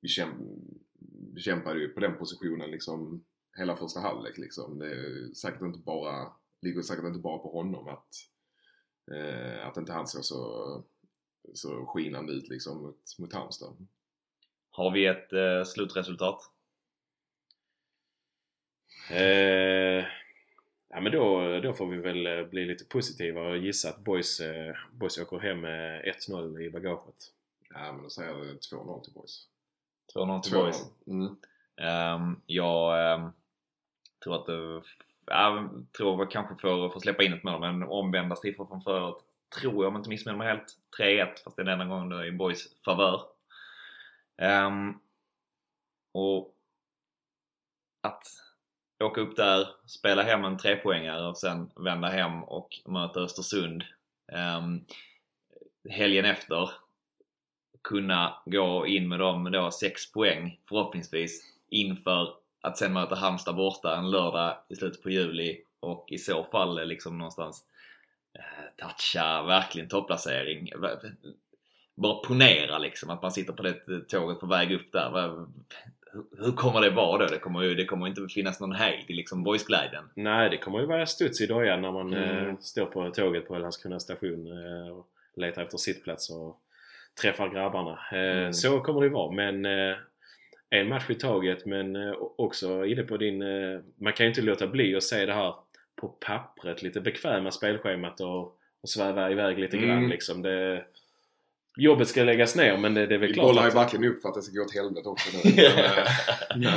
vi, 0.00 0.08
kämp, 0.08 0.34
vi 1.34 1.40
kämpade 1.40 1.80
ju 1.80 1.88
på 1.88 2.00
den 2.00 2.16
positionen 2.18 2.70
liksom 2.70 3.24
hela 3.56 3.76
första 3.76 4.00
halvlek 4.00 4.38
liksom. 4.38 4.78
Det 4.78 4.86
är 4.86 5.34
säkert 5.34 5.62
inte 5.62 5.78
bara, 5.78 6.26
ligger 6.62 6.82
säkert 6.82 7.04
inte 7.04 7.18
bara 7.18 7.38
på 7.38 7.52
honom 7.52 7.88
att, 7.88 8.14
eh, 9.12 9.66
att 9.66 9.76
inte 9.76 9.92
han 9.92 10.06
såg 10.06 10.24
så, 10.24 10.84
så 11.54 11.86
skinande 11.86 12.32
ut 12.32 12.48
liksom 12.48 12.82
mot, 12.82 13.18
mot 13.18 13.32
Halmstad. 13.32 13.86
Har 14.70 14.90
vi 14.90 15.06
ett 15.06 15.32
eh, 15.32 15.64
slutresultat? 15.64 16.40
Eh, 19.10 20.04
ja 20.88 21.00
men 21.00 21.12
då, 21.12 21.60
då 21.60 21.72
får 21.72 21.86
vi 21.86 21.96
väl 21.96 22.26
eh, 22.26 22.44
bli 22.44 22.64
lite 22.64 22.84
positiva 22.84 23.40
och 23.40 23.58
gissa 23.58 23.88
att 23.88 24.04
Boys, 24.04 24.40
eh, 24.40 24.76
Boys 24.92 25.18
åker 25.18 25.38
hem 25.38 25.60
med 25.60 26.04
1-0 26.28 26.60
i 26.60 26.70
bagaget. 26.70 27.32
Ja 27.70 27.92
men 27.92 28.02
då 28.02 28.10
säger 28.10 28.30
jag 28.30 28.38
2-0 28.38 29.00
till 29.02 29.12
Boys. 29.12 29.46
2-0 30.14 30.42
till 30.42 30.52
2-0. 30.52 30.62
Boys. 30.62 30.84
Mm. 31.06 31.36
Um, 31.78 32.42
jag 32.46 33.12
ehm, 33.12 33.30
tror 34.24 34.34
att 34.34 34.46
det 34.46 34.82
jag 35.26 35.70
tror 35.96 36.18
jag 36.18 36.30
kanske 36.30 36.56
får, 36.56 36.88
får 36.88 37.00
släppa 37.00 37.22
in 37.22 37.32
ett 37.32 37.44
mål, 37.44 37.60
men 37.60 37.82
omvända 37.82 38.36
siffror 38.36 38.66
från 38.66 38.82
förut. 38.82 39.16
tror 39.60 39.74
jag, 39.74 39.88
om 39.88 39.94
jag 39.94 40.00
inte 40.00 40.08
missminner 40.08 40.38
mig 40.38 40.48
helt, 40.48 40.76
3-1 40.98 41.26
fast 41.44 41.56
det 41.56 41.62
är 41.62 41.64
den 41.64 41.80
enda 41.80 41.94
gången 41.94 42.08
det 42.08 42.16
är 42.16 42.24
i 42.24 42.32
Boys 42.32 42.82
favör. 42.84 43.20
Um, 44.42 45.00
och 46.12 46.54
att 48.00 48.22
åka 49.04 49.20
upp 49.20 49.36
där, 49.36 49.68
spela 49.86 50.22
hem 50.22 50.44
en 50.44 50.58
trepoängare 50.58 51.26
och 51.26 51.38
sen 51.38 51.70
vända 51.76 52.08
hem 52.08 52.44
och 52.44 52.80
möta 52.86 53.20
Östersund 53.20 53.84
um, 54.58 54.84
helgen 55.90 56.24
efter 56.24 56.70
kunna 57.82 58.42
gå 58.46 58.86
in 58.86 59.08
med 59.08 59.18
dem 59.18 59.52
då 59.52 59.70
sex 59.70 60.12
poäng 60.12 60.60
förhoppningsvis 60.68 61.42
inför 61.68 62.34
att 62.60 62.78
sen 62.78 62.92
möta 62.92 63.14
Halmstad 63.14 63.56
borta 63.56 63.96
en 63.96 64.10
lördag 64.10 64.56
i 64.68 64.74
slutet 64.76 65.02
på 65.02 65.10
juli 65.10 65.60
och 65.80 66.06
i 66.10 66.18
så 66.18 66.44
fall 66.44 66.88
liksom 66.88 67.18
någonstans 67.18 67.64
eh, 68.38 68.86
toucha 68.86 69.42
verkligen 69.42 69.88
topplacering. 69.88 70.68
Bara 71.94 72.14
ponera 72.14 72.78
liksom 72.78 73.10
att 73.10 73.22
man 73.22 73.32
sitter 73.32 73.52
på 73.52 73.62
det 73.62 74.00
tåget 74.08 74.40
på 74.40 74.46
väg 74.46 74.72
upp 74.72 74.92
där. 74.92 75.10
Hur- 76.38 76.52
kommer 76.52 76.80
det 76.80 76.90
vara 76.90 77.18
då? 77.18 77.26
Det 77.26 77.38
kommer 77.38 77.62
ju 77.62 77.74
det 77.74 77.84
kommer 77.84 78.06
inte 78.06 78.26
finnas 78.28 78.60
någon 78.60 78.72
hejd 78.72 79.04
i 79.10 79.12
liksom 79.12 79.42
boysglädjen. 79.44 80.04
Nej, 80.14 80.50
det 80.50 80.58
kommer 80.58 80.80
ju 80.80 80.86
vara 80.86 81.06
studs 81.06 81.40
i 81.40 81.46
dojan 81.46 81.82
när 81.82 81.92
man 81.92 82.14
Mm. 82.14 82.48
eh, 82.48 82.56
står 82.60 82.86
på 82.86 83.10
tåget 83.10 83.48
på 83.48 83.58
Landskrona 83.58 84.00
station 84.00 84.46
eh, 84.46 84.88
och 84.92 85.06
letar 85.36 85.62
efter 85.62 85.78
sittplats 85.78 86.30
och 86.30 86.60
träffar 87.22 87.48
grabbarna. 87.48 87.98
Eh, 88.12 88.36
Mm. 88.38 88.52
Så 88.52 88.80
kommer 88.80 89.00
det 89.00 89.08
vara 89.08 89.32
men 89.32 89.64
eh, 89.64 89.96
en 90.70 90.88
match 90.88 91.10
i 91.10 91.14
taget 91.14 91.66
men 91.66 91.96
eh, 91.96 92.14
också 92.38 92.86
inne 92.86 93.02
på 93.02 93.16
din... 93.16 93.42
Eh, 93.42 93.80
man 93.96 94.12
kan 94.12 94.26
ju 94.26 94.28
inte 94.28 94.42
låta 94.42 94.66
bli 94.66 94.96
att 94.96 95.02
se 95.02 95.26
det 95.26 95.32
här 95.34 95.54
på 95.96 96.08
pappret, 96.08 96.82
lite 96.82 97.00
bekväma 97.00 97.50
spelschemat 97.50 98.20
och, 98.20 98.58
och 98.80 98.88
sväva 98.88 99.30
iväg 99.30 99.58
lite 99.58 99.76
Mm. 99.76 99.88
grann 99.88 100.08
liksom. 100.08 100.42
Det, 100.42 100.84
jobbet 101.76 102.08
ska 102.08 102.22
läggas 102.22 102.56
ner 102.56 102.76
men 102.76 102.94
det, 102.94 103.06
det 103.06 103.14
är 103.14 103.18
väl 103.18 103.28
Vi 103.28 103.34
klart 103.34 103.46
bollar 103.46 103.64
ju 103.64 103.70
verkligen 103.70 104.04
upp 104.04 104.22
för 104.22 104.28
att 104.28 104.34
det 104.34 104.42
ska 104.42 104.58
gå 104.58 104.64
åt 104.64 104.74
helvete 104.74 105.08
också 105.08 105.30
nu. 105.44 105.50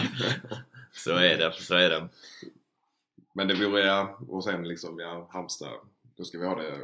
Så 0.91 1.15
är 1.15 1.37
det, 1.37 1.51
så 1.53 1.75
är 1.75 1.89
det. 1.89 2.07
men 3.33 3.47
det 3.47 3.53
vore 3.53 3.81
ja, 3.81 4.17
och 4.29 4.43
sen 4.43 4.67
liksom, 4.67 4.99
ja, 4.99 5.27
Halmstad. 5.31 5.69
Då 6.17 6.23
ska 6.23 6.37
vi 6.39 6.45
ha 6.45 6.55
det 6.55 6.77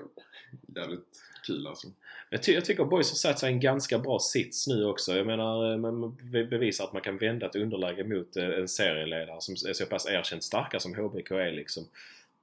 jävligt 0.75 1.21
kul 1.45 1.67
alltså. 1.67 1.87
Jag, 2.29 2.43
ty- 2.43 2.53
jag 2.53 2.65
tycker 2.65 2.83
Boys 2.83 3.09
har 3.11 3.15
satt 3.15 3.39
sig 3.39 3.49
en 3.53 3.59
ganska 3.59 3.99
bra 3.99 4.19
sits 4.19 4.67
nu 4.67 4.85
också. 4.85 5.15
Jag 5.17 5.27
menar, 5.27 5.71
eh, 5.71 5.77
man 5.77 6.17
be- 6.31 6.43
bevisar 6.45 6.83
att 6.85 6.93
man 6.93 7.01
kan 7.01 7.17
vända 7.17 7.45
ett 7.45 7.55
underläge 7.55 8.03
mot 8.03 8.37
eh, 8.37 8.45
en 8.49 8.67
serieledare 8.67 9.41
som 9.41 9.53
är 9.69 9.73
så 9.73 9.85
pass 9.85 10.05
erkänt 10.09 10.43
starka 10.43 10.79
som 10.79 10.95
HBK 10.95 11.31
är 11.31 11.51
liksom. 11.51 11.83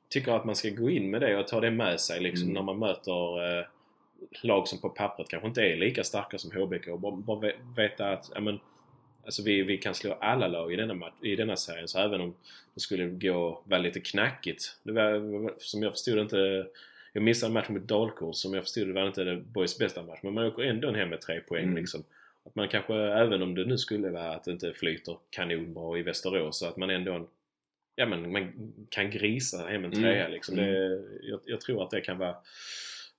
Tycker 0.08 0.32
att 0.32 0.44
man 0.44 0.56
ska 0.56 0.68
gå 0.70 0.90
in 0.90 1.10
med 1.10 1.20
det 1.20 1.36
och 1.36 1.46
ta 1.48 1.60
det 1.60 1.70
med 1.70 2.00
sig 2.00 2.20
liksom 2.20 2.44
Mm. 2.48 2.54
när 2.54 2.62
man 2.62 2.78
möter 2.78 3.58
eh, 3.58 3.64
lag 4.42 4.68
som 4.68 4.80
på 4.80 4.88
pappret 4.88 5.28
kanske 5.28 5.48
inte 5.48 5.62
är 5.62 5.76
lika 5.76 6.04
starka 6.04 6.38
som 6.38 6.50
HBK. 6.50 6.86
Bara, 6.98 7.16
bara 7.16 7.38
ve- 7.40 7.56
veta 7.76 8.08
att 8.10 8.30
ja, 8.34 8.40
men, 8.40 8.60
alltså 9.24 9.42
vi, 9.42 9.62
vi 9.62 9.78
kan 9.78 9.94
slå 9.94 10.12
alla 10.20 10.48
lag 10.48 10.72
i 10.72 10.76
denna, 10.76 11.12
i 11.22 11.36
denna 11.36 11.56
serien. 11.56 11.88
Så 11.88 11.98
även 11.98 12.20
om 12.20 12.34
det 12.74 12.80
skulle 12.80 13.06
gå 13.06 13.62
vara 13.64 13.80
lite 13.80 14.00
knackigt. 14.00 14.76
Det 14.82 14.92
var, 14.92 15.52
som 15.58 15.82
jag 15.82 15.92
förstod 15.92 16.18
inte 16.18 16.66
jag 17.12 17.22
missade 17.22 17.50
en 17.50 17.54
match 17.54 17.68
mot 17.68 17.82
Dalkurd 17.88 18.34
som 18.34 18.54
jag 18.54 18.64
förstod 18.64 18.86
det 18.88 18.92
var 18.92 19.06
inte 19.06 19.24
det 19.24 19.36
Boys 19.36 19.78
bästa 19.78 20.02
match. 20.02 20.18
Men 20.22 20.34
man 20.34 20.44
åker 20.44 20.62
ändå 20.62 20.92
hem 20.92 21.08
med 21.08 21.20
tre 21.20 21.40
poäng 21.40 21.64
Mm. 21.64 21.76
liksom. 21.76 22.04
Att 22.44 22.54
man 22.54 22.68
kanske, 22.68 22.94
även 22.94 23.42
om 23.42 23.54
det 23.54 23.64
nu 23.64 23.78
skulle 23.78 24.10
vara 24.10 24.34
att 24.34 24.44
det 24.44 24.50
inte 24.50 24.72
flyter 24.72 25.16
kanonbra 25.30 25.98
i 25.98 26.02
Västerås, 26.02 26.58
så 26.58 26.66
att 26.66 26.76
man 26.76 26.90
ändå 26.90 27.28
ja, 27.96 28.06
men 28.06 28.32
man 28.32 28.52
kan 28.90 29.10
grisa 29.10 29.56
hem 29.66 29.84
en 29.84 29.92
Mm. 29.92 30.02
trea 30.02 30.28
liksom. 30.28 30.58
Mm. 30.58 30.70
Det, 30.72 31.02
jag, 31.22 31.40
jag 31.44 31.60
tror 31.60 31.82
att 31.82 31.90
det 31.90 32.00
kan 32.00 32.18
vara, 32.18 32.36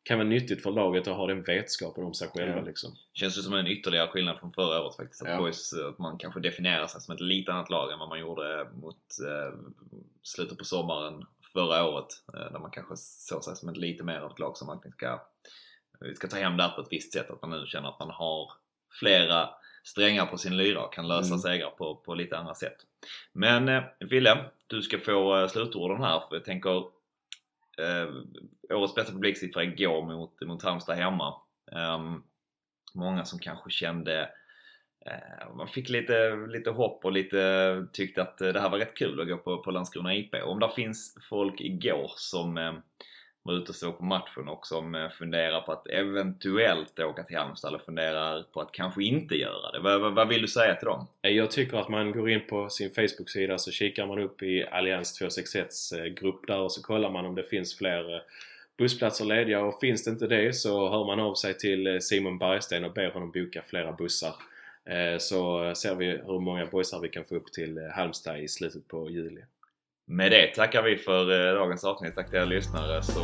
kan 0.03 0.17
vara 0.17 0.27
nyttigt 0.27 0.63
för 0.63 0.71
laget 0.71 1.07
att 1.07 1.15
ha 1.17 1.27
den 1.27 1.43
vetskapen 1.43 2.03
om 2.03 2.13
sig 2.13 2.27
själva 2.27 2.55
Ja. 2.57 2.63
liksom. 2.65 2.91
Känns 3.13 3.35
det 3.35 3.41
som 3.41 3.53
en 3.53 3.67
ytterligare 3.67 4.07
skillnad 4.07 4.39
från 4.39 4.51
förra 4.53 4.81
året 4.81 4.95
faktiskt. 4.95 5.21
Att 5.21 5.29
Ja. 5.29 5.37
Boys, 5.37 5.73
att 5.73 5.97
man 5.99 6.17
kanske 6.17 6.39
definierar 6.39 6.87
sig 6.87 7.01
som 7.01 7.13
ett 7.15 7.21
lite 7.21 7.51
annat 7.53 7.69
lag 7.69 7.91
än 7.93 7.99
vad 7.99 8.09
man 8.09 8.19
gjorde 8.19 8.67
mot 8.81 8.95
eh, 9.27 9.59
slutet 10.23 10.57
på 10.57 10.65
sommaren 10.65 11.25
förra 11.53 11.85
året. 11.85 12.07
Eh, 12.33 12.51
där 12.51 12.59
man 12.59 12.71
kanske 12.71 12.97
såg 12.97 13.43
sig 13.43 13.55
som 13.55 13.69
ett 13.69 13.77
lite 13.77 14.03
mer 14.03 14.19
av 14.19 14.31
ett 14.31 14.39
lag 14.39 14.57
som 14.57 14.67
verkligen 14.67 14.93
ska, 14.93 15.21
vi 15.99 16.15
ska 16.15 16.27
ta 16.27 16.37
hem 16.37 16.57
det 16.57 16.63
här 16.63 16.69
på 16.69 16.81
ett 16.81 16.87
visst 16.91 17.13
sätt. 17.13 17.29
Att 17.29 17.41
man 17.41 17.49
nu 17.51 17.65
känner 17.65 17.89
att 17.89 17.99
man 17.99 18.09
har 18.09 18.51
flera 18.99 19.49
strängar 19.83 20.25
på 20.25 20.37
sin 20.37 20.57
lyra 20.57 20.85
och 20.85 20.93
kan 20.93 21.07
lösa 21.07 21.27
Mm. 21.27 21.39
segrar 21.39 21.69
på, 21.69 21.95
på 21.95 22.15
lite 22.15 22.37
andra 22.37 22.55
sätt. 22.55 22.77
Men 23.31 23.69
eh, 23.69 23.83
du 24.67 24.81
ska 24.81 24.99
få 24.99 25.37
eh, 25.37 25.47
slutorden 25.47 26.03
här 26.03 26.19
för 26.19 26.35
jag 26.35 26.45
tänker 26.45 26.77
eh, 27.77 28.07
årets 28.69 28.95
bästa 28.95 29.11
publiksiffra 29.11 29.63
igår 29.63 30.01
mot, 30.01 30.41
mot 30.41 30.63
Halmstad 30.63 30.95
hemma. 30.95 31.41
Ehm, 31.71 32.23
många 32.93 33.25
som 33.25 33.39
kanske 33.39 33.69
kände 33.69 34.21
eh, 34.21 34.27
Eh, 35.05 35.55
man 35.55 35.67
fick 35.67 35.89
lite, 35.89 36.35
lite 36.35 36.69
hopp 36.69 37.05
och 37.05 37.11
lite 37.11 37.87
tyckte 37.91 38.21
att 38.21 38.41
eh, 38.41 38.47
det 38.47 38.59
här 38.59 38.69
var 38.69 38.77
rätt 38.77 38.97
kul 38.97 39.21
att 39.21 39.27
gå 39.27 39.37
på, 39.37 39.57
på 39.57 39.71
Landskrona 39.71 40.15
IP. 40.15 40.35
Om 40.43 40.59
det 40.59 40.69
finns 40.75 41.17
folk 41.29 41.61
igår 41.61 42.11
som 42.15 42.57
eh, 42.57 42.73
var 43.43 43.53
ute 43.53 43.69
och 43.69 43.75
såg 43.75 43.97
på 43.97 44.03
matchen 44.03 44.47
och 44.47 44.67
som 44.67 44.95
eh, 44.95 45.09
funderar 45.09 45.61
på 45.61 45.71
att 45.71 45.87
eventuellt 45.87 46.99
åka 46.99 47.23
till 47.23 47.37
Halmstad 47.37 47.69
eller 47.69 47.79
funderar 47.79 48.43
på 48.53 48.61
att 48.61 48.71
kanske 48.71 49.03
inte 49.03 49.35
göra 49.35 49.71
det. 49.71 49.79
Vad, 49.79 50.01
vad, 50.01 50.15
vad 50.15 50.27
vill 50.27 50.41
du 50.41 50.47
säga 50.47 50.75
till 50.75 50.85
dem? 50.85 51.07
Eh, 51.21 51.31
jag 51.31 51.51
tycker 51.51 51.77
att 51.77 51.89
man 51.89 52.11
går 52.11 52.29
in 52.29 52.47
på 52.49 52.69
sin 52.69 52.89
Facebook-sida 52.89 53.57
så 53.57 53.71
kikar 53.71 54.07
man 54.07 54.19
upp 54.19 54.43
i 54.43 54.63
Allians 54.63 55.21
261s 55.21 56.09
grupp 56.09 56.47
där 56.47 56.59
och 56.59 56.71
så 56.71 56.81
kollar 56.81 57.09
man 57.09 57.25
om 57.25 57.35
det 57.35 57.43
finns 57.43 57.77
fler 57.77 58.23
bussplatser 58.77 59.25
lediga 59.25 59.61
och 59.61 59.79
finns 59.79 60.03
det 60.03 60.11
inte 60.11 60.27
det 60.27 60.55
så 60.55 60.89
hör 60.89 61.05
man 61.05 61.19
av 61.19 61.35
sig 61.35 61.57
till 61.57 62.01
Simon 62.01 62.37
Bergsten 62.37 62.83
och 62.83 62.93
ber 62.93 63.11
honom 63.11 63.31
boka 63.31 63.63
flera 63.67 63.91
bussar. 63.91 64.33
Eh, 64.89 65.17
Så 65.19 65.71
ser 65.75 65.95
vi 65.95 66.05
hur 66.25 66.39
många 66.39 66.65
boysar 66.65 66.99
vi 66.99 67.09
kan 67.09 67.25
få 67.25 67.35
upp 67.35 67.53
till 67.53 67.77
eh, 67.77 67.83
Halmstad 67.95 68.39
i 68.39 68.47
slutet 68.47 68.87
på 68.87 69.09
juli. 69.09 69.41
Med 70.07 70.31
det 70.31 70.47
tackar 70.55 70.81
vi 70.83 70.97
för 70.97 71.21
eh, 71.31 71.53
dagens 71.59 71.83
avsnitt. 71.83 72.15
Tack 72.15 72.29
till 72.29 72.39
er 72.39 72.45
lyssnare 72.45 73.01
så 73.03 73.23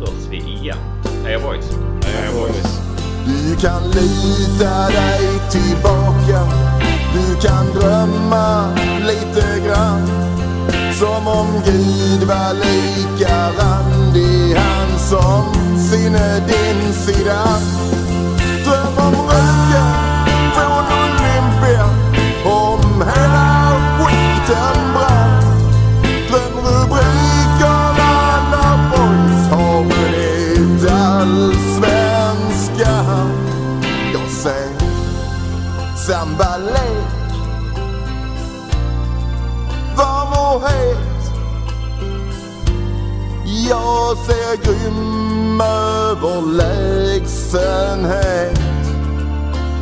hörs 0.00 0.26
vi 0.30 0.36
igen. 0.36 0.78
Heja 1.24 1.38
boys! 1.40 1.70
Heja 2.06 2.32
boys! 2.32 2.78
Du 3.26 3.56
kan 3.56 3.82
lita 3.90 4.74
dig 4.98 5.22
tillbaka 5.50 6.38
Du 7.14 7.26
kan 7.46 7.64
drömma 7.76 8.74
lite 9.10 9.66
grann 9.66 10.06
Som 11.00 11.26
om 11.28 11.48
Gud 11.66 12.22
var 12.28 12.52
lika 12.54 13.34
randig 13.60 14.54
Han 14.56 14.98
som 14.98 15.54
sinne 15.90 16.46
din 16.48 16.92
sida 16.92 17.44
skiten 24.52 24.92
brann 24.94 25.42
Dröm 26.28 26.54
rubrikerna 26.56 28.12
när 28.50 28.76
boys 28.90 29.42
har 29.50 29.78
vunnit 29.82 30.82
allsvenskan. 30.90 33.30
Jag 34.12 34.28
ser 34.30 34.68
sambalek 35.96 37.06
Varm 39.96 40.32
och 40.32 40.62
het? 40.68 40.98
Jag 43.68 44.16
ser 44.16 44.56
grym 44.64 45.60
överlägsenhet 45.60 48.60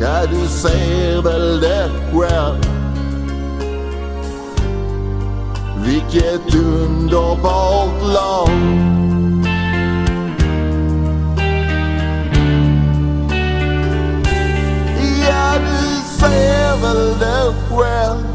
Ja, 0.01 0.25
du 0.31 0.47
ser 0.47 1.21
väl 1.21 1.61
det 1.61 1.89
själv? 2.13 2.70
Vilket 5.85 6.55
underbart 6.55 8.01
lag 8.13 8.49
Ja, 15.27 15.53
du 15.59 16.01
ser 16.19 16.81
väl 16.81 17.19
det 17.19 17.53
själv. 17.69 18.27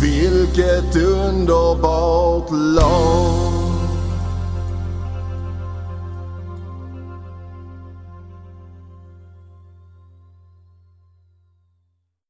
Vilket 0.00 0.96
underbart 0.96 2.50